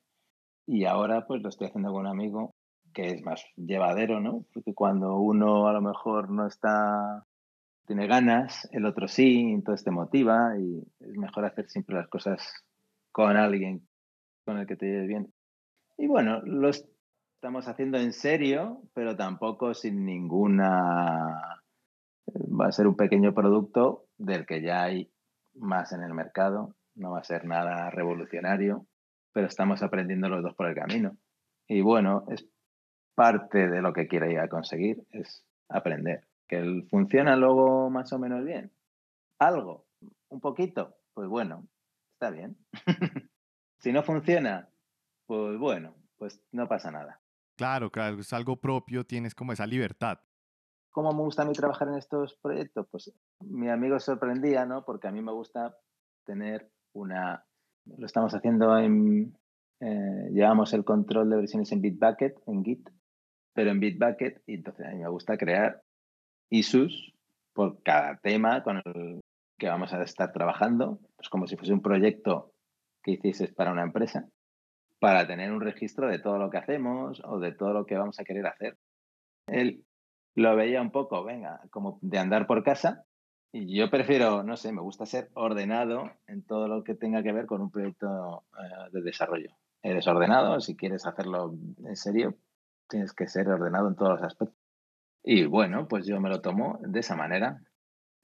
y 0.68 0.86
ahora 0.86 1.26
pues 1.26 1.42
lo 1.42 1.50
estoy 1.50 1.68
haciendo 1.68 1.92
con 1.92 2.02
un 2.02 2.08
amigo 2.08 2.54
que 2.94 3.12
es 3.12 3.24
más 3.24 3.44
llevadero, 3.56 4.20
¿no? 4.20 4.46
Porque 4.54 4.74
cuando 4.74 5.18
uno 5.18 5.68
a 5.68 5.74
lo 5.74 5.82
mejor 5.82 6.30
no 6.30 6.48
está 6.48 7.26
tiene 7.90 8.06
ganas, 8.06 8.70
el 8.72 8.86
otro 8.86 9.08
sí, 9.08 9.40
entonces 9.52 9.84
te 9.84 9.90
motiva 9.90 10.56
y 10.60 10.80
es 11.00 11.18
mejor 11.18 11.46
hacer 11.46 11.68
siempre 11.70 11.96
las 11.96 12.08
cosas 12.08 12.64
con 13.12 13.36
alguien 13.36 13.82
con 14.46 14.60
el 14.60 14.68
que 14.68 14.76
te 14.76 14.86
lleves 14.86 15.08
bien. 15.08 15.34
Y 15.98 16.06
bueno, 16.06 16.40
lo 16.44 16.70
estamos 16.70 17.68
haciendo 17.68 17.98
en 17.98 18.14
serio, 18.14 18.84
pero 18.94 19.16
tampoco 19.16 19.74
sin 19.74 20.06
ninguna... 20.06 21.64
Va 22.62 22.68
a 22.68 22.72
ser 22.72 22.86
un 22.86 22.96
pequeño 22.96 23.34
producto 23.34 24.06
del 24.20 24.46
que 24.46 24.62
ya 24.62 24.84
hay 24.84 25.12
más 25.56 25.92
en 25.92 26.04
el 26.04 26.14
mercado, 26.14 26.76
no 26.94 27.14
va 27.14 27.22
a 27.22 27.24
ser 27.24 27.46
nada 27.46 27.90
revolucionario, 27.90 28.86
pero 29.34 29.48
estamos 29.48 29.82
aprendiendo 29.82 30.30
los 30.30 30.44
dos 30.44 30.54
por 30.54 30.70
el 30.70 30.76
camino. 30.76 31.18
Y 31.68 31.82
bueno, 31.82 32.26
es 32.30 32.48
parte 33.16 33.68
de 33.68 33.82
lo 33.82 33.94
que 33.94 34.08
quiero 34.08 34.30
ir 34.30 34.38
a 34.38 34.48
conseguir, 34.48 35.02
es 35.10 35.44
aprender 35.70 36.29
que 36.50 36.86
funciona 36.90 37.38
luego 37.38 37.90
más 37.90 38.12
o 38.12 38.20
menos 38.20 38.44
bien. 38.44 38.74
Algo, 39.40 39.86
un 40.30 40.42
poquito, 40.42 40.98
pues 41.14 41.30
bueno, 41.30 41.68
está 42.14 42.32
bien. 42.32 42.58
si 43.80 43.94
no 43.94 44.04
funciona, 44.04 44.68
pues 45.28 45.58
bueno, 45.58 45.96
pues 46.18 46.42
no 46.52 46.68
pasa 46.68 46.92
nada. 46.92 47.22
Claro, 47.56 47.92
claro, 47.92 48.20
es 48.20 48.34
algo 48.34 48.60
propio, 48.60 49.06
tienes 49.06 49.36
como 49.36 49.54
esa 49.54 49.68
libertad. 49.68 50.20
¿Cómo 50.92 51.14
me 51.14 51.22
gusta 51.22 51.44
a 51.44 51.46
mí 51.46 51.54
trabajar 51.54 51.88
en 51.90 51.96
estos 51.96 52.36
proyectos? 52.42 52.88
Pues 52.90 53.14
mi 53.42 53.70
amigo 53.70 54.00
sorprendía, 54.00 54.66
¿no? 54.66 54.84
Porque 54.84 55.08
a 55.08 55.12
mí 55.12 55.22
me 55.22 55.32
gusta 55.32 55.78
tener 56.26 56.72
una... 56.94 57.46
Lo 57.86 58.06
estamos 58.06 58.34
haciendo 58.34 58.78
en... 58.78 59.38
Eh, 59.82 60.30
llevamos 60.32 60.74
el 60.74 60.84
control 60.84 61.30
de 61.30 61.38
versiones 61.38 61.72
en 61.72 61.82
Bitbucket, 61.82 62.42
en 62.48 62.66
Git, 62.66 62.90
pero 63.54 63.70
en 63.72 63.80
Bitbucket, 63.80 64.42
y 64.48 64.56
entonces 64.56 64.88
a 64.88 64.90
mí 64.90 64.98
me 64.98 65.10
gusta 65.10 65.38
crear 65.38 65.84
issues 66.50 67.14
por 67.54 67.82
cada 67.84 68.18
tema 68.18 68.64
con 68.64 68.82
el 68.86 69.22
que 69.58 69.68
vamos 69.68 69.94
a 69.94 70.02
estar 70.02 70.32
trabajando, 70.32 71.00
pues 71.16 71.30
como 71.30 71.48
si 71.48 71.58
fuese 71.58 71.74
un 71.74 71.82
proyecto 71.82 72.54
que 73.04 73.12
hicieses 73.12 73.54
para 73.54 73.72
una 73.72 73.84
empresa, 73.84 74.28
para 75.00 75.28
tener 75.28 75.52
un 75.52 75.62
registro 75.62 76.08
de 76.08 76.20
todo 76.20 76.38
lo 76.38 76.50
que 76.50 76.58
hacemos 76.58 77.22
o 77.26 77.40
de 77.40 77.54
todo 77.54 77.74
lo 77.74 77.86
que 77.86 77.98
vamos 77.98 78.20
a 78.20 78.24
querer 78.24 78.48
hacer. 78.48 78.78
Él 79.48 79.84
lo 80.36 80.56
veía 80.56 80.82
un 80.82 80.92
poco, 80.92 81.24
venga, 81.24 81.62
como 81.72 82.00
de 82.02 82.18
andar 82.18 82.48
por 82.48 82.64
casa, 82.64 83.06
y 83.52 83.76
yo 83.76 83.90
prefiero, 83.90 84.44
no 84.44 84.58
sé, 84.58 84.72
me 84.72 84.82
gusta 84.82 85.06
ser 85.06 85.30
ordenado 85.34 86.12
en 86.28 86.44
todo 86.44 86.68
lo 86.68 86.84
que 86.84 86.94
tenga 86.94 87.24
que 87.24 87.32
ver 87.32 87.48
con 87.48 87.62
un 87.62 87.72
proyecto 87.72 88.44
eh, 88.54 88.90
de 88.92 89.02
desarrollo. 89.02 89.50
Eres 89.82 90.08
ordenado, 90.08 90.60
si 90.60 90.76
quieres 90.76 91.06
hacerlo 91.08 91.56
en 91.84 91.96
serio, 91.96 92.36
tienes 92.88 93.14
que 93.14 93.28
ser 93.28 93.48
ordenado 93.48 93.88
en 93.88 93.96
todos 93.96 94.12
los 94.12 94.24
aspectos. 94.24 94.59
Y 95.32 95.46
bueno, 95.46 95.88
pues 95.88 96.08
yo 96.08 96.20
me 96.20 96.28
lo 96.28 96.42
tomo 96.42 96.80
de 96.82 97.02
esa 97.02 97.16
manera. 97.16 97.62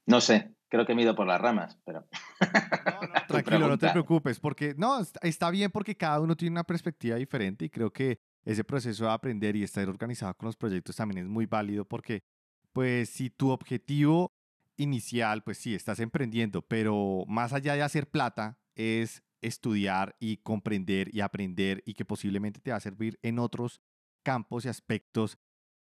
No 0.08 0.20
sé, 0.20 0.56
creo 0.68 0.84
que 0.84 0.92
me 0.92 1.02
he 1.02 1.04
ido 1.04 1.14
por 1.14 1.28
las 1.28 1.40
ramas, 1.40 1.78
pero... 1.84 2.04
tranquilo, 3.28 3.68
no 3.68 3.78
te 3.78 3.90
preocupes, 3.90 4.40
porque 4.40 4.74
no, 4.76 4.98
está 5.22 5.50
bien 5.52 5.70
porque 5.70 5.96
cada 5.96 6.20
uno 6.20 6.34
tiene 6.36 6.54
una 6.54 6.64
perspectiva 6.64 7.14
diferente 7.14 7.66
y 7.66 7.70
creo 7.70 7.92
que 7.92 8.18
ese 8.44 8.64
proceso 8.64 9.04
de 9.04 9.12
aprender 9.12 9.54
y 9.54 9.62
estar 9.62 9.88
organizado 9.88 10.34
con 10.34 10.46
los 10.46 10.56
proyectos 10.56 10.96
también 10.96 11.24
es 11.24 11.30
muy 11.30 11.46
válido 11.46 11.84
porque, 11.84 12.24
pues, 12.72 13.08
si 13.08 13.30
tu 13.30 13.50
objetivo 13.50 14.34
inicial, 14.76 15.44
pues 15.44 15.58
sí, 15.58 15.76
estás 15.76 16.00
emprendiendo, 16.00 16.62
pero 16.62 17.22
más 17.28 17.52
allá 17.52 17.74
de 17.74 17.82
hacer 17.82 18.10
plata, 18.10 18.58
es 18.74 19.22
estudiar 19.42 20.16
y 20.18 20.38
comprender 20.38 21.14
y 21.14 21.20
aprender 21.20 21.84
y 21.86 21.94
que 21.94 22.04
posiblemente 22.04 22.58
te 22.58 22.72
va 22.72 22.78
a 22.78 22.80
servir 22.80 23.20
en 23.22 23.38
otros 23.38 23.80
campos 24.24 24.64
y 24.64 24.70
aspectos 24.70 25.38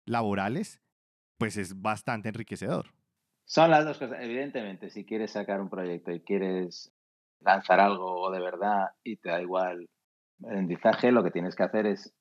laborales, 0.06 0.82
pues 1.38 1.58
es 1.58 1.82
bastante 1.82 2.30
enriquecedor. 2.30 2.94
Son 3.46 3.70
las 3.72 3.86
dos 3.86 3.98
cosas. 3.98 4.20
Evidentemente, 4.22 4.90
si 4.90 5.06
quieres 5.06 5.32
sacar 5.32 5.62
un 5.62 5.70
proyecto 5.70 6.12
y 6.12 6.22
quieres 6.22 6.94
lanzar 7.42 7.80
algo 7.80 8.32
de 8.32 8.40
verdad 8.40 8.92
y 9.04 9.18
te 9.18 9.30
da 9.30 9.42
igual 9.42 9.90
el 10.40 10.46
aprendizaje, 10.46 11.12
lo 11.12 11.24
que 11.24 11.32
tienes 11.32 11.56
que 11.56 11.64
hacer 11.64 11.86
es 11.86 12.14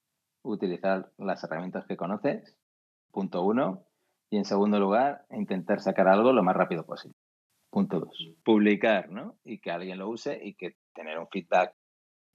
utilizar 0.43 1.13
las 1.19 1.43
herramientas 1.45 1.87
que 1.87 1.97
conoces, 1.97 2.57
punto 3.13 3.43
uno, 3.43 3.87
y 4.31 4.39
en 4.39 4.45
segundo 4.45 4.81
lugar, 4.81 5.27
intentar 5.31 5.81
sacar 5.81 6.09
algo 6.09 6.33
lo 6.33 6.43
más 6.43 6.57
rápido 6.57 6.85
posible. 6.85 7.17
Punto 7.71 8.01
dos, 8.01 8.31
publicar, 8.45 9.11
¿no? 9.11 9.39
Y 9.45 9.61
que 9.61 9.71
alguien 9.71 9.99
lo 9.99 10.09
use 10.09 10.39
y 10.43 10.55
que 10.55 10.77
tener 10.95 11.19
un 11.19 11.29
feedback 11.29 11.75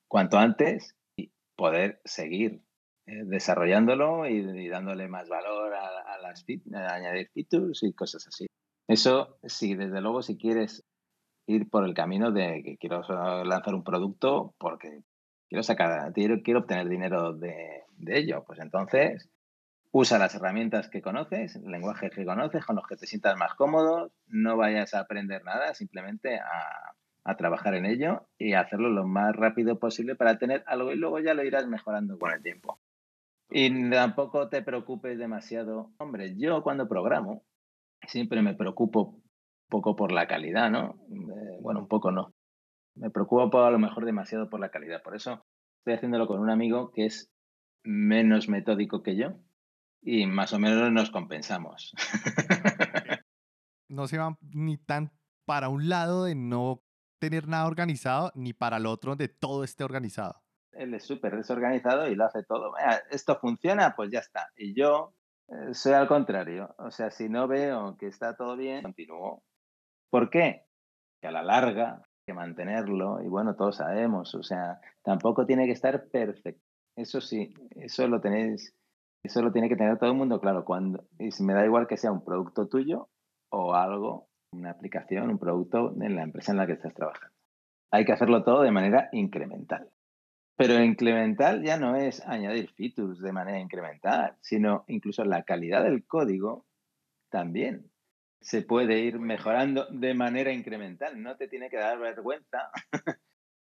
cuanto 0.08 0.38
antes 0.38 0.96
y 1.16 1.32
poder 1.56 2.02
seguir 2.06 2.62
eh, 3.08 3.24
desarrollándolo 3.24 4.28
y, 4.28 4.68
dándole 4.68 5.08
más 5.08 5.30
valor 5.30 5.74
a, 5.74 6.18
las 6.22 6.46
a 6.74 6.94
añadir 6.94 7.30
features 7.34 7.84
y 7.84 7.94
cosas 7.94 8.28
así. 8.28 8.48
Eso 8.86 9.40
sí, 9.44 9.76
desde 9.76 10.02
luego, 10.02 10.22
si 10.22 10.38
quieres 10.38 10.84
ir 11.46 11.70
por 11.70 11.86
el 11.86 11.94
camino 11.94 12.32
de 12.34 12.62
que 12.66 12.78
quiero 12.78 13.02
lanzar 13.46 13.74
un 13.76 13.86
producto 13.86 14.54
porque 14.58 15.04
quiero 15.48 15.64
sacar, 15.64 16.12
quiero, 16.12 16.60
obtener 16.60 16.90
dinero 16.90 17.34
de, 17.34 17.86
ello, 18.08 18.44
pues 18.46 18.60
entonces 18.60 19.30
usa 19.92 20.20
las 20.20 20.36
herramientas 20.36 20.90
que 20.90 21.02
conoces, 21.02 21.56
el 21.56 21.72
lenguaje 21.72 22.10
que 22.10 22.26
conoces, 22.26 22.66
con 22.66 22.76
los 22.76 22.86
que 22.88 22.98
te 22.98 23.08
sientas 23.08 23.38
más 23.38 23.54
cómodo, 23.56 24.12
no 24.28 24.58
vayas 24.58 24.94
a 24.94 25.00
aprender 25.00 25.46
nada, 25.46 25.74
simplemente 25.74 26.40
a, 26.40 26.94
a 27.24 27.38
trabajar 27.38 27.74
en 27.76 27.86
ello 27.86 28.28
y 28.38 28.54
hacerlo 28.54 28.90
lo 28.90 29.08
más 29.08 29.34
rápido 29.34 29.80
posible 29.80 30.16
para 30.16 30.38
tener 30.38 30.66
algo 30.68 30.92
y 30.92 30.98
luego 30.98 31.20
ya 31.20 31.34
lo 31.34 31.46
irás 31.46 31.68
mejorando 31.68 32.20
con 32.20 32.34
el 32.34 32.44
tiempo. 32.44 32.80
Y 33.50 33.90
tampoco 33.90 34.50
te 34.50 34.62
preocupes 34.62 35.18
demasiado. 35.18 35.94
Hombre, 35.98 36.36
yo 36.38 36.64
cuando 36.64 36.88
programo 36.88 37.46
siempre 38.08 38.42
me 38.42 38.56
preocupo 38.56 39.02
un 39.02 39.24
poco 39.70 39.96
por 39.96 40.12
la 40.12 40.28
calidad, 40.28 40.70
¿no? 40.70 41.00
Eh, 41.10 41.60
bueno, 41.62 41.82
un 41.82 41.88
poco 41.88 42.12
no. 42.12 42.34
Me 42.96 43.10
preocupo 43.10 43.60
a 43.64 43.72
lo 43.72 43.80
mejor 43.80 44.06
demasiado 44.06 44.50
por 44.50 44.60
la 44.60 44.70
calidad. 44.70 45.02
Por 45.02 45.16
eso 45.16 45.46
estoy 45.80 45.94
haciéndolo 45.94 46.28
con 46.28 46.40
un 46.40 46.50
amigo 46.50 46.92
que 46.92 47.06
es 47.06 47.32
menos 47.84 48.50
metódico 48.50 49.02
que 49.02 49.16
yo 49.16 49.40
y 50.02 50.26
más 50.26 50.54
o 50.54 50.60
menos 50.60 50.92
nos 50.92 51.12
compensamos. 51.12 51.94
no 53.88 54.08
se 54.08 54.18
van 54.18 54.38
ni 54.42 54.78
tan 54.78 55.12
para 55.46 55.70
un 55.70 55.90
lado 55.90 56.26
de 56.26 56.36
no 56.36 56.84
tener 57.20 57.48
nada 57.48 57.68
organizado 57.68 58.32
ni 58.36 58.54
para 58.54 58.78
el 58.78 58.86
otro 58.86 59.12
donde 59.12 59.30
todo 59.30 59.64
esté 59.64 59.84
organizado. 59.84 60.44
Él 60.74 60.94
es 60.94 61.04
súper 61.04 61.36
desorganizado 61.36 62.08
y 62.08 62.16
lo 62.16 62.26
hace 62.26 62.44
todo. 62.44 62.74
Esto 63.10 63.38
funciona, 63.40 63.96
pues 63.96 64.12
ya 64.12 64.20
está. 64.20 64.48
Y 64.56 64.74
yo 64.74 65.14
eh, 65.48 65.74
soy 65.74 65.94
al 65.94 66.08
contrario. 66.08 66.76
O 66.78 66.92
sea, 66.92 67.10
si 67.10 67.30
no 67.30 67.48
veo 67.48 67.98
que 67.98 68.08
está 68.08 68.36
todo 68.36 68.56
bien, 68.56 68.84
continúo. 68.84 69.44
¿Por 70.10 70.30
qué? 70.30 70.66
Que 71.22 71.28
a 71.28 71.32
la 71.32 71.44
larga 71.44 72.04
que 72.26 72.34
mantenerlo 72.34 73.22
y 73.24 73.28
bueno, 73.28 73.56
todos 73.56 73.78
sabemos. 73.78 74.36
O 74.36 74.44
sea, 74.44 74.80
tampoco 75.04 75.46
tiene 75.46 75.66
que 75.66 75.72
estar 75.72 76.08
perfecto. 76.10 76.62
Eso 76.96 77.22
sí, 77.22 77.54
eso 77.72 78.08
lo 78.08 78.20
tenéis, 78.20 78.76
eso 79.24 79.42
lo 79.42 79.52
tiene 79.52 79.70
que 79.70 79.76
tener 79.76 79.98
todo 79.98 80.12
el 80.12 80.18
mundo 80.18 80.42
claro. 80.42 80.66
Cuando, 80.66 81.06
y 81.20 81.30
me 81.44 81.54
da 81.54 81.66
igual 81.66 81.88
que 81.88 81.98
sea 81.98 82.12
un 82.12 82.24
producto 82.24 82.68
tuyo 82.68 83.10
o 83.50 83.74
algo 83.74 84.28
una 84.52 84.72
aplicación, 84.72 85.30
un 85.30 85.40
producto 85.40 85.94
en 86.02 86.16
la 86.16 86.24
empresa 86.24 86.52
en 86.52 86.58
la 86.58 86.68
que 86.68 86.74
estás 86.74 86.94
trabajando. 86.94 87.36
Hay 87.92 88.06
que 88.06 88.14
hacerlo 88.14 88.44
todo 88.44 88.62
de 88.64 88.72
manera 88.72 89.10
incremental. 89.12 89.90
Pero 90.58 90.84
incremental 90.84 91.64
ya 91.64 91.78
no 91.78 91.96
es 91.96 92.26
añadir 92.26 92.72
features 92.72 93.20
de 93.20 93.32
manera 93.32 93.60
incremental, 93.60 94.36
sino 94.42 94.84
incluso 94.88 95.24
la 95.24 95.44
calidad 95.44 95.84
del 95.84 96.06
código 96.06 96.66
también 97.30 97.92
se 98.42 98.64
puede 98.64 99.00
ir 99.00 99.20
mejorando 99.20 99.86
de 99.92 100.14
manera 100.14 100.52
incremental. 100.52 101.22
No 101.22 101.38
te 101.38 101.48
tiene 101.48 101.70
que 101.70 101.78
dar 101.78 102.00
vergüenza. 102.00 102.72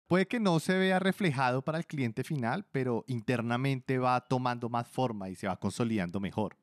Puede 0.09 0.27
que 0.27 0.41
no 0.41 0.59
se 0.59 0.77
vea 0.77 0.99
reflejado 0.99 1.63
para 1.63 1.79
el 1.79 1.87
cliente 1.87 2.25
final, 2.25 2.67
pero 2.73 3.05
internamente 3.07 3.99
va 3.99 4.21
tomando 4.27 4.69
más 4.69 4.89
forma 4.89 5.29
y 5.29 5.37
se 5.37 5.47
va 5.47 5.57
consolidando 5.57 6.19
mejor. 6.19 6.57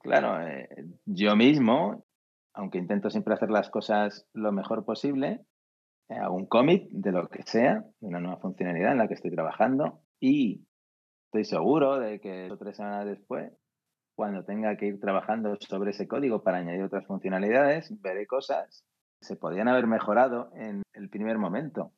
Claro, 0.00 0.44
eh, 0.44 0.68
yo 1.06 1.36
mismo 1.36 2.04
aunque 2.54 2.78
intento 2.78 3.10
siempre 3.10 3.34
hacer 3.34 3.50
las 3.50 3.70
cosas 3.70 4.26
lo 4.32 4.52
mejor 4.52 4.84
posible, 4.84 5.44
un 6.30 6.46
commit 6.46 6.90
de 6.90 7.12
lo 7.12 7.28
que 7.28 7.42
sea, 7.44 7.84
de 8.00 8.06
una 8.06 8.20
nueva 8.20 8.40
funcionalidad 8.40 8.92
en 8.92 8.98
la 8.98 9.08
que 9.08 9.14
estoy 9.14 9.30
trabajando 9.30 10.00
y 10.18 10.66
estoy 11.26 11.44
seguro 11.44 11.98
de 11.98 12.20
que 12.20 12.48
dos 12.48 12.52
o 12.52 12.58
tres 12.58 12.76
semanas 12.76 13.06
después, 13.06 13.52
cuando 14.14 14.44
tenga 14.44 14.76
que 14.76 14.86
ir 14.86 15.00
trabajando 15.00 15.56
sobre 15.60 15.90
ese 15.90 16.08
código 16.08 16.42
para 16.42 16.58
añadir 16.58 16.82
otras 16.82 17.06
funcionalidades, 17.06 18.00
veré 18.00 18.26
cosas 18.26 18.84
que 19.20 19.26
se 19.26 19.36
podían 19.36 19.68
haber 19.68 19.86
mejorado 19.86 20.50
en 20.54 20.82
el 20.92 21.08
primer 21.08 21.38
momento, 21.38 21.92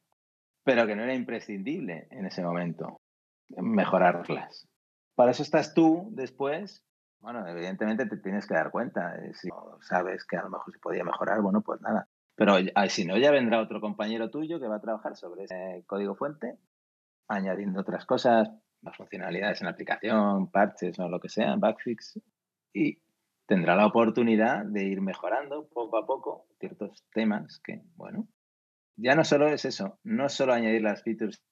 pero 0.64 0.86
que 0.86 0.94
no 0.94 1.02
era 1.02 1.14
imprescindible 1.14 2.06
en 2.10 2.26
ese 2.26 2.42
momento 2.42 3.00
mejorarlas. 3.48 4.68
Para 5.14 5.32
eso 5.32 5.42
estás 5.42 5.74
tú 5.74 6.08
después 6.12 6.84
bueno, 7.22 7.46
evidentemente 7.46 8.06
te 8.06 8.16
tienes 8.16 8.46
que 8.46 8.54
dar 8.54 8.72
cuenta. 8.72 9.14
Eh, 9.14 9.32
si 9.34 9.48
sabes 9.82 10.24
que 10.26 10.36
a 10.36 10.42
lo 10.42 10.50
mejor 10.50 10.72
se 10.72 10.80
podía 10.80 11.04
mejorar, 11.04 11.40
bueno, 11.40 11.62
pues 11.62 11.80
nada. 11.80 12.08
Pero 12.34 12.56
ah, 12.74 12.88
si 12.88 13.04
no, 13.04 13.18
ya 13.18 13.30
vendrá 13.30 13.60
otro 13.60 13.80
compañero 13.80 14.30
tuyo 14.30 14.58
que 14.58 14.68
va 14.68 14.76
a 14.76 14.80
trabajar 14.80 15.16
sobre 15.16 15.44
ese 15.44 15.84
código 15.86 16.14
fuente, 16.14 16.58
añadiendo 17.28 17.80
otras 17.80 18.06
cosas, 18.06 18.50
más 18.80 18.96
funcionalidades 18.96 19.60
en 19.60 19.66
la 19.66 19.72
aplicación, 19.72 20.50
parches 20.50 20.98
o 20.98 21.08
lo 21.08 21.20
que 21.20 21.28
sea, 21.28 21.56
backfix, 21.56 22.20
y 22.72 22.98
tendrá 23.46 23.76
la 23.76 23.86
oportunidad 23.86 24.64
de 24.64 24.84
ir 24.84 25.00
mejorando 25.00 25.68
poco 25.68 25.98
a 25.98 26.06
poco 26.06 26.46
ciertos 26.58 27.04
temas 27.12 27.60
que, 27.62 27.82
bueno, 27.96 28.26
ya 28.96 29.14
no 29.14 29.24
solo 29.24 29.48
es 29.48 29.64
eso, 29.64 29.98
no 30.04 30.28
solo 30.28 30.52
añadir 30.52 30.82
las 30.82 31.02
features, 31.02 31.42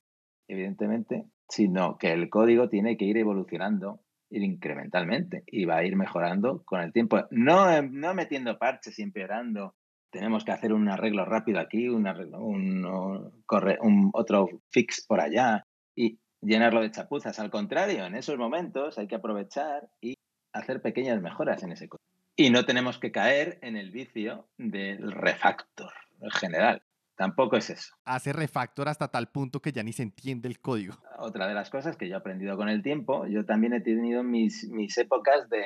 evidentemente, 0.49 1.26
sino 1.49 1.99
que 1.99 2.12
el 2.12 2.31
código 2.31 2.68
tiene 2.68 2.97
que 2.97 3.05
ir 3.05 3.18
evolucionando 3.18 4.01
incrementalmente 4.31 5.43
y 5.47 5.64
va 5.64 5.78
a 5.78 5.85
ir 5.85 5.97
mejorando 5.97 6.62
con 6.64 6.81
el 6.81 6.93
tiempo. 6.93 7.24
No, 7.31 7.83
no 7.83 8.14
metiendo 8.14 8.59
parches 8.59 8.99
y 8.99 9.03
empeorando. 9.03 9.74
Tenemos 10.11 10.44
que 10.44 10.52
hacer 10.52 10.72
un 10.72 10.88
arreglo 10.88 11.24
rápido 11.24 11.61
aquí, 11.61 11.88
un 11.88 12.06
arreglo, 12.06 12.40
un, 12.40 13.42
corre, 13.46 13.78
un 13.80 14.11
otro 14.12 14.48
fix 14.70 15.06
por 15.06 15.20
allá 15.20 15.66
y 15.94 16.18
llenarlo 16.40 16.80
de 16.80 16.90
chapuzas. 16.90 17.38
Al 17.38 17.50
contrario, 17.50 18.04
en 18.04 18.16
esos 18.16 18.36
momentos 18.36 18.98
hay 18.98 19.06
que 19.06 19.14
aprovechar 19.14 19.88
y 20.00 20.14
hacer 20.52 20.82
pequeñas 20.82 21.20
mejoras 21.20 21.62
en 21.62 21.72
ese 21.72 21.88
código. 21.88 22.04
Y 22.36 22.50
no 22.50 22.64
tenemos 22.64 22.98
que 22.98 23.12
caer 23.12 23.58
en 23.62 23.76
el 23.76 23.90
vicio 23.90 24.48
del 24.56 25.12
refactor 25.12 25.92
en 26.20 26.30
general. 26.30 26.82
Tampoco 27.20 27.56
es 27.56 27.68
eso. 27.68 27.94
Hace 28.06 28.32
refactor 28.32 28.88
hasta 28.88 29.08
tal 29.08 29.28
punto 29.28 29.61
que 29.61 29.72
ya 29.72 29.82
ni 29.82 29.92
se 29.92 30.02
entiende 30.02 30.48
el 30.48 30.58
código. 30.58 30.94
Otra 31.18 31.46
de 31.46 31.54
las 31.54 31.68
cosas 31.68 31.98
que 31.98 32.08
yo 32.08 32.14
he 32.14 32.18
aprendido 32.18 32.56
con 32.56 32.70
el 32.70 32.82
tiempo, 32.82 33.26
yo 33.26 33.44
también 33.44 33.74
he 33.74 33.82
tenido 33.82 34.22
mis, 34.22 34.66
mis 34.70 34.96
épocas 34.96 35.50
de 35.50 35.62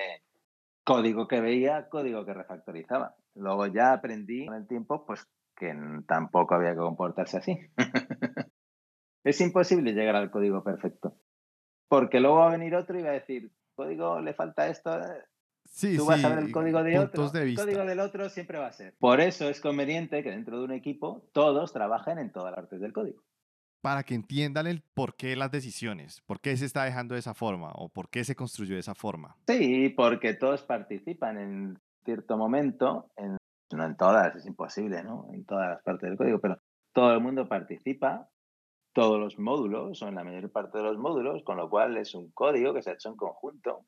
código 0.83 1.29
que 1.29 1.41
veía, 1.41 1.89
código 1.89 2.25
que 2.27 2.35
refactorizaba. 2.35 3.15
Luego 3.35 3.67
ya 3.67 3.93
aprendí 3.93 4.47
con 4.47 4.55
el 4.55 4.67
tiempo, 4.67 5.05
pues 5.07 5.27
que 5.57 5.75
tampoco 6.07 6.55
había 6.55 6.73
que 6.73 6.79
comportarse 6.79 7.39
así. 7.39 7.59
es 9.25 9.41
imposible 9.41 9.93
llegar 9.93 10.17
al 10.17 10.31
código 10.31 10.63
perfecto. 10.63 11.17
Porque 11.89 12.21
luego 12.21 12.37
va 12.37 12.49
a 12.49 12.57
venir 12.57 12.75
otro 12.75 12.99
y 12.99 13.03
va 13.03 13.11
a 13.11 13.15
decir, 13.15 13.53
código 13.75 14.21
le 14.21 14.35
falta 14.35 14.69
esto, 14.69 14.91
Sí, 15.67 15.97
Tú 15.97 16.07
vas 16.07 16.23
a 16.23 16.29
ver 16.29 16.39
el 16.39 16.53
código 16.53 16.83
de 16.83 16.99
otro. 16.99 17.33
El 17.35 17.57
código 17.57 17.85
del 17.85 17.99
otro 17.99 18.29
siempre 18.29 18.59
va 18.59 18.67
a 18.67 18.73
ser. 18.73 18.95
Por 18.99 19.21
eso 19.21 19.49
es 19.49 19.61
conveniente 19.61 20.23
que 20.23 20.31
dentro 20.31 20.59
de 20.59 20.65
un 20.65 20.73
equipo 20.73 21.29
todos 21.33 21.73
trabajen 21.73 22.19
en 22.19 22.31
todas 22.31 22.53
las 22.53 22.61
partes 22.61 22.81
del 22.81 22.93
código. 22.93 23.25
Para 23.81 24.03
que 24.03 24.15
entiendan 24.15 24.67
el 24.67 24.83
por 24.83 25.17
qué 25.17 25.37
las 25.37 25.51
decisiones, 25.51 26.23
por 26.23 26.41
qué 26.41 26.57
se 26.57 26.65
está 26.65 26.85
dejando 26.85 27.15
de 27.15 27.21
esa 27.21 27.35
forma 27.35 27.73
o 27.75 27.89
por 27.89 28.09
qué 28.09 28.25
se 28.25 28.37
construyó 28.37 28.75
de 28.75 28.81
esa 28.81 28.95
forma. 28.95 29.37
Sí, 29.47 29.89
porque 29.91 30.35
todos 30.35 30.63
participan 30.63 31.39
en 31.39 31.79
cierto 32.05 32.37
momento, 32.37 33.11
en, 33.17 33.37
no 33.73 33.85
en 33.85 33.97
todas, 33.97 34.37
es 34.37 34.47
imposible, 34.47 35.03
¿no? 35.03 35.29
En 35.33 35.45
todas 35.45 35.71
las 35.71 35.83
partes 35.83 36.09
del 36.09 36.19
código, 36.19 36.41
pero 36.41 36.61
todo 36.93 37.13
el 37.13 37.21
mundo 37.21 37.49
participa, 37.49 38.29
todos 38.93 39.19
los 39.19 39.39
módulos 39.39 40.01
o 40.03 40.09
en 40.09 40.15
la 40.15 40.25
mayor 40.25 40.51
parte 40.53 40.79
de 40.79 40.85
los 40.85 40.99
módulos, 40.99 41.43
con 41.43 41.57
lo 41.57 41.69
cual 41.69 41.97
es 41.97 42.15
un 42.15 42.31
código 42.31 42.73
que 42.73 42.83
se 42.83 42.91
ha 42.91 42.95
hecho 42.95 43.09
en 43.09 43.17
conjunto. 43.17 43.87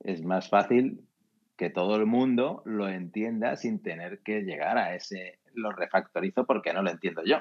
Es 0.00 0.22
más 0.22 0.48
fácil 0.48 1.08
que 1.56 1.70
todo 1.70 1.96
el 1.96 2.06
mundo 2.06 2.62
lo 2.64 2.88
entienda 2.88 3.56
sin 3.56 3.82
tener 3.82 4.22
que 4.22 4.42
llegar 4.42 4.78
a 4.78 4.94
ese, 4.94 5.40
lo 5.54 5.72
refactorizo 5.72 6.46
porque 6.46 6.72
no 6.72 6.82
lo 6.82 6.90
entiendo 6.90 7.22
yo. 7.24 7.38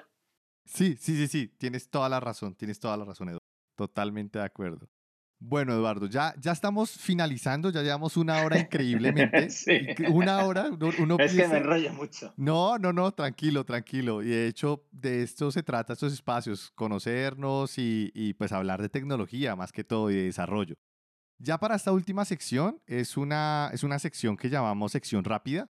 Sí, 0.63 0.95
sí, 0.99 1.15
sí, 1.15 1.27
sí, 1.27 1.47
tienes 1.59 1.89
toda 1.89 2.09
la 2.09 2.19
razón, 2.19 2.55
tienes 2.55 2.79
toda 2.79 2.97
la 2.97 3.05
razón, 3.05 3.29
Eduardo. 3.29 3.45
Totalmente 3.75 4.39
de 4.39 4.45
acuerdo. 4.45 4.89
Bueno, 5.39 5.73
Eduardo, 5.73 6.07
ya, 6.07 6.33
ya 6.39 6.51
estamos 6.51 6.91
finalizando, 6.91 7.69
ya 7.69 7.81
llevamos 7.81 8.17
una 8.17 8.43
hora 8.43 8.57
increíblemente. 8.57 9.49
sí. 9.49 9.87
Una 10.09 10.45
hora, 10.45 10.69
uno 10.99 11.17
Es 11.19 11.33
que 11.33 11.47
me 11.47 11.57
enrollo 11.57 11.93
mucho. 11.93 12.33
No, 12.37 12.77
no, 12.77 12.93
no, 12.93 13.11
tranquilo, 13.11 13.63
tranquilo. 13.65 14.23
Y 14.23 14.29
de 14.29 14.47
hecho, 14.47 14.85
de 14.91 15.23
esto 15.23 15.51
se 15.51 15.61
trata 15.61 15.93
estos 15.93 16.13
espacios, 16.13 16.71
conocernos 16.71 17.77
y, 17.77 18.11
y 18.15 18.33
pues 18.33 18.51
hablar 18.51 18.81
de 18.81 18.89
tecnología 18.89 19.55
más 19.55 19.71
que 19.71 19.83
todo 19.83 20.09
y 20.09 20.15
de 20.15 20.23
desarrollo. 20.23 20.75
Ya 21.37 21.57
para 21.57 21.75
esta 21.75 21.91
última 21.91 22.23
sección 22.25 22.81
es 22.87 23.17
una, 23.17 23.69
es 23.73 23.83
una 23.83 23.99
sección 23.99 24.37
que 24.37 24.49
llamamos 24.49 24.93
sección 24.93 25.23
rápida 25.25 25.69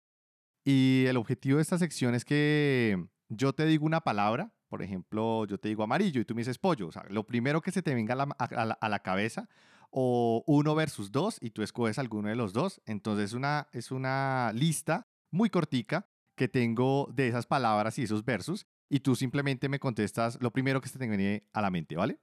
y 0.64 1.04
el 1.08 1.16
objetivo 1.16 1.56
de 1.56 1.62
esta 1.62 1.78
sección 1.78 2.14
es 2.14 2.24
que 2.24 3.06
yo 3.28 3.52
te 3.52 3.66
digo 3.66 3.84
una 3.84 4.00
palabra, 4.00 4.53
por 4.74 4.82
ejemplo, 4.82 5.44
yo 5.44 5.56
te 5.56 5.68
digo 5.68 5.84
amarillo 5.84 6.20
y 6.20 6.24
tú 6.24 6.34
me 6.34 6.40
dices 6.40 6.58
pollo, 6.58 6.88
o 6.88 6.90
sea, 6.90 7.04
lo 7.08 7.24
primero 7.24 7.60
que 7.60 7.70
se 7.70 7.80
te 7.80 7.94
venga 7.94 8.14
a 8.36 8.88
la, 8.88 8.98
cabeza 8.98 9.48
o 9.92 10.42
uno 10.48 10.74
versus 10.74 11.12
dos 11.12 11.38
y 11.40 11.50
tú 11.50 11.62
escoges 11.62 12.00
alguno 12.00 12.28
de 12.28 12.34
los 12.34 12.52
dos. 12.52 12.82
Entonces 12.84 13.34
una, 13.34 13.68
es 13.70 13.92
una 13.92 14.50
lista 14.52 15.06
muy 15.30 15.48
cortica 15.48 16.08
que 16.34 16.48
tengo 16.48 17.08
de 17.14 17.28
esas 17.28 17.46
palabras 17.46 18.00
y 18.00 18.02
esos 18.02 18.24
versos 18.24 18.66
y 18.88 18.98
tú 18.98 19.14
simplemente 19.14 19.68
me 19.68 19.78
contestas 19.78 20.42
lo 20.42 20.50
primero 20.50 20.80
que 20.80 20.88
se 20.88 20.98
te 20.98 21.06
viene 21.06 21.46
a 21.52 21.62
la 21.62 21.70
mente, 21.70 21.94
¿vale? 21.94 22.18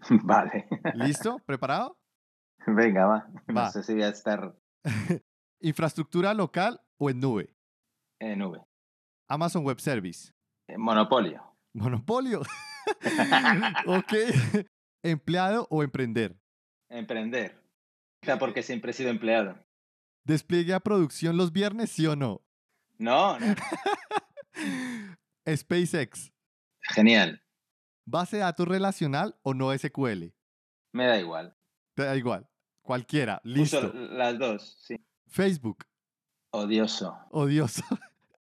Vale. 0.22 0.68
¿Listo? 0.92 1.38
¿Preparado? 1.46 1.98
Venga, 2.66 3.06
va. 3.06 3.26
Va. 3.48 3.64
No 3.64 3.70
sé 3.70 3.82
si 3.84 3.94
voy 3.94 4.02
a 4.02 4.10
estar 4.10 4.54
¿Infraestructura 5.60 6.34
local 6.34 6.78
o 6.98 7.08
en 7.08 7.20
nube? 7.20 7.56
en 8.20 8.38
nube. 8.38 8.60
Amazon 9.28 9.64
Web 9.64 9.80
Service. 9.80 10.34
Eh, 10.68 10.76
Monopolio. 10.76 11.55
Monopolio. 11.76 12.40
ok. 13.86 14.12
¿Empleado 15.02 15.66
o 15.70 15.82
emprender? 15.82 16.40
Emprender. 16.88 17.54
O 18.22 18.26
sea, 18.26 18.38
porque 18.38 18.62
siempre 18.62 18.90
he 18.90 18.94
sido 18.94 19.10
empleado. 19.10 19.58
¿Despliegue 20.24 20.72
a 20.72 20.80
producción 20.80 21.36
los 21.36 21.52
viernes, 21.52 21.90
sí 21.90 22.06
o 22.06 22.16
no? 22.16 22.42
No, 22.98 23.38
no. 23.38 23.54
SpaceX. 25.56 26.32
Genial. 26.80 27.42
¿Base 28.06 28.38
de 28.38 28.42
datos 28.42 28.66
relacional 28.66 29.38
o 29.42 29.52
no 29.52 29.76
SQL? 29.76 30.32
Me 30.92 31.06
da 31.06 31.18
igual. 31.18 31.56
Te 31.94 32.04
da 32.04 32.16
igual. 32.16 32.48
Cualquiera. 32.82 33.40
Uso 33.44 33.82
Listo. 33.82 33.92
las 33.92 34.38
dos, 34.38 34.78
sí. 34.80 34.96
Facebook. 35.26 35.84
Odioso. 36.52 37.18
Odioso. 37.30 37.82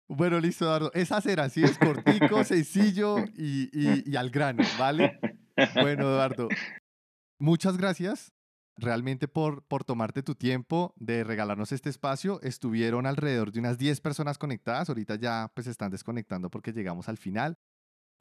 Bueno, 0.09 0.39
listo, 0.41 0.65
Eduardo. 0.65 0.91
Esas 0.95 1.27
eran, 1.27 1.47
así 1.47 1.63
es 1.65 1.79
cortico, 1.79 2.45
sencillo 2.45 3.25
y, 3.37 3.69
y- 3.73 4.03
y 4.11 4.17
al 4.17 4.31
grano, 4.31 4.63
¿vale? 4.79 5.19
Bueno, 5.75 6.03
Eduardo, 6.05 6.49
muchas 7.39 7.77
gracias 7.77 8.33
realmente 8.77 9.27
por, 9.27 9.63
por 9.67 9.85
tomarte 9.85 10.23
tu 10.23 10.35
tiempo 10.35 10.93
de 10.97 11.25
regalarnos 11.25 11.73
este 11.73 11.89
espacio. 11.91 12.41
Estuvieron 12.43 13.07
alrededor 13.07 13.51
de 13.51 13.59
unas 13.61 13.79
10 13.79 14.01
personas 14.01 14.39
conectadas. 14.39 14.89
Ahorita 14.89 15.17
ya 15.17 15.51
pues 15.55 15.67
están 15.67 15.91
desconectando 15.91 16.51
porque 16.51 16.73
llegamos 16.73 17.09
al 17.09 17.17
final. 17.17 17.59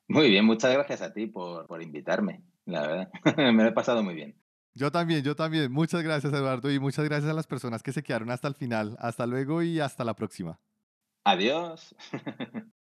Muy 0.07 0.29
bien, 0.29 0.45
muchas 0.45 0.71
gracias 0.73 1.01
a 1.01 1.13
ti 1.13 1.25
por, 1.27 1.67
por 1.67 1.81
invitarme, 1.83 2.43
la 2.65 2.81
verdad. 2.87 3.09
Me 3.37 3.63
lo 3.63 3.65
he 3.69 3.71
pasado 3.73 4.01
muy 4.03 4.13
bien. 4.15 4.39
Yo 4.73 4.91
también, 4.91 5.23
yo 5.23 5.35
también. 5.35 5.71
Muchas 5.71 6.03
gracias, 6.03 6.33
Eduardo, 6.33 6.71
y 6.71 6.79
muchas 6.79 7.05
gracias 7.05 7.29
a 7.31 7.33
las 7.35 7.47
personas 7.47 7.81
que 7.83 7.91
se 7.93 8.03
quedaron 8.03 8.29
hasta 8.31 8.47
el 8.47 8.55
final. 8.55 8.95
Hasta 8.99 9.25
luego 9.25 9.61
y 9.63 9.79
hasta 9.79 10.03
la 10.03 10.15
próxima. 10.15 10.59
Adiós. 11.25 11.93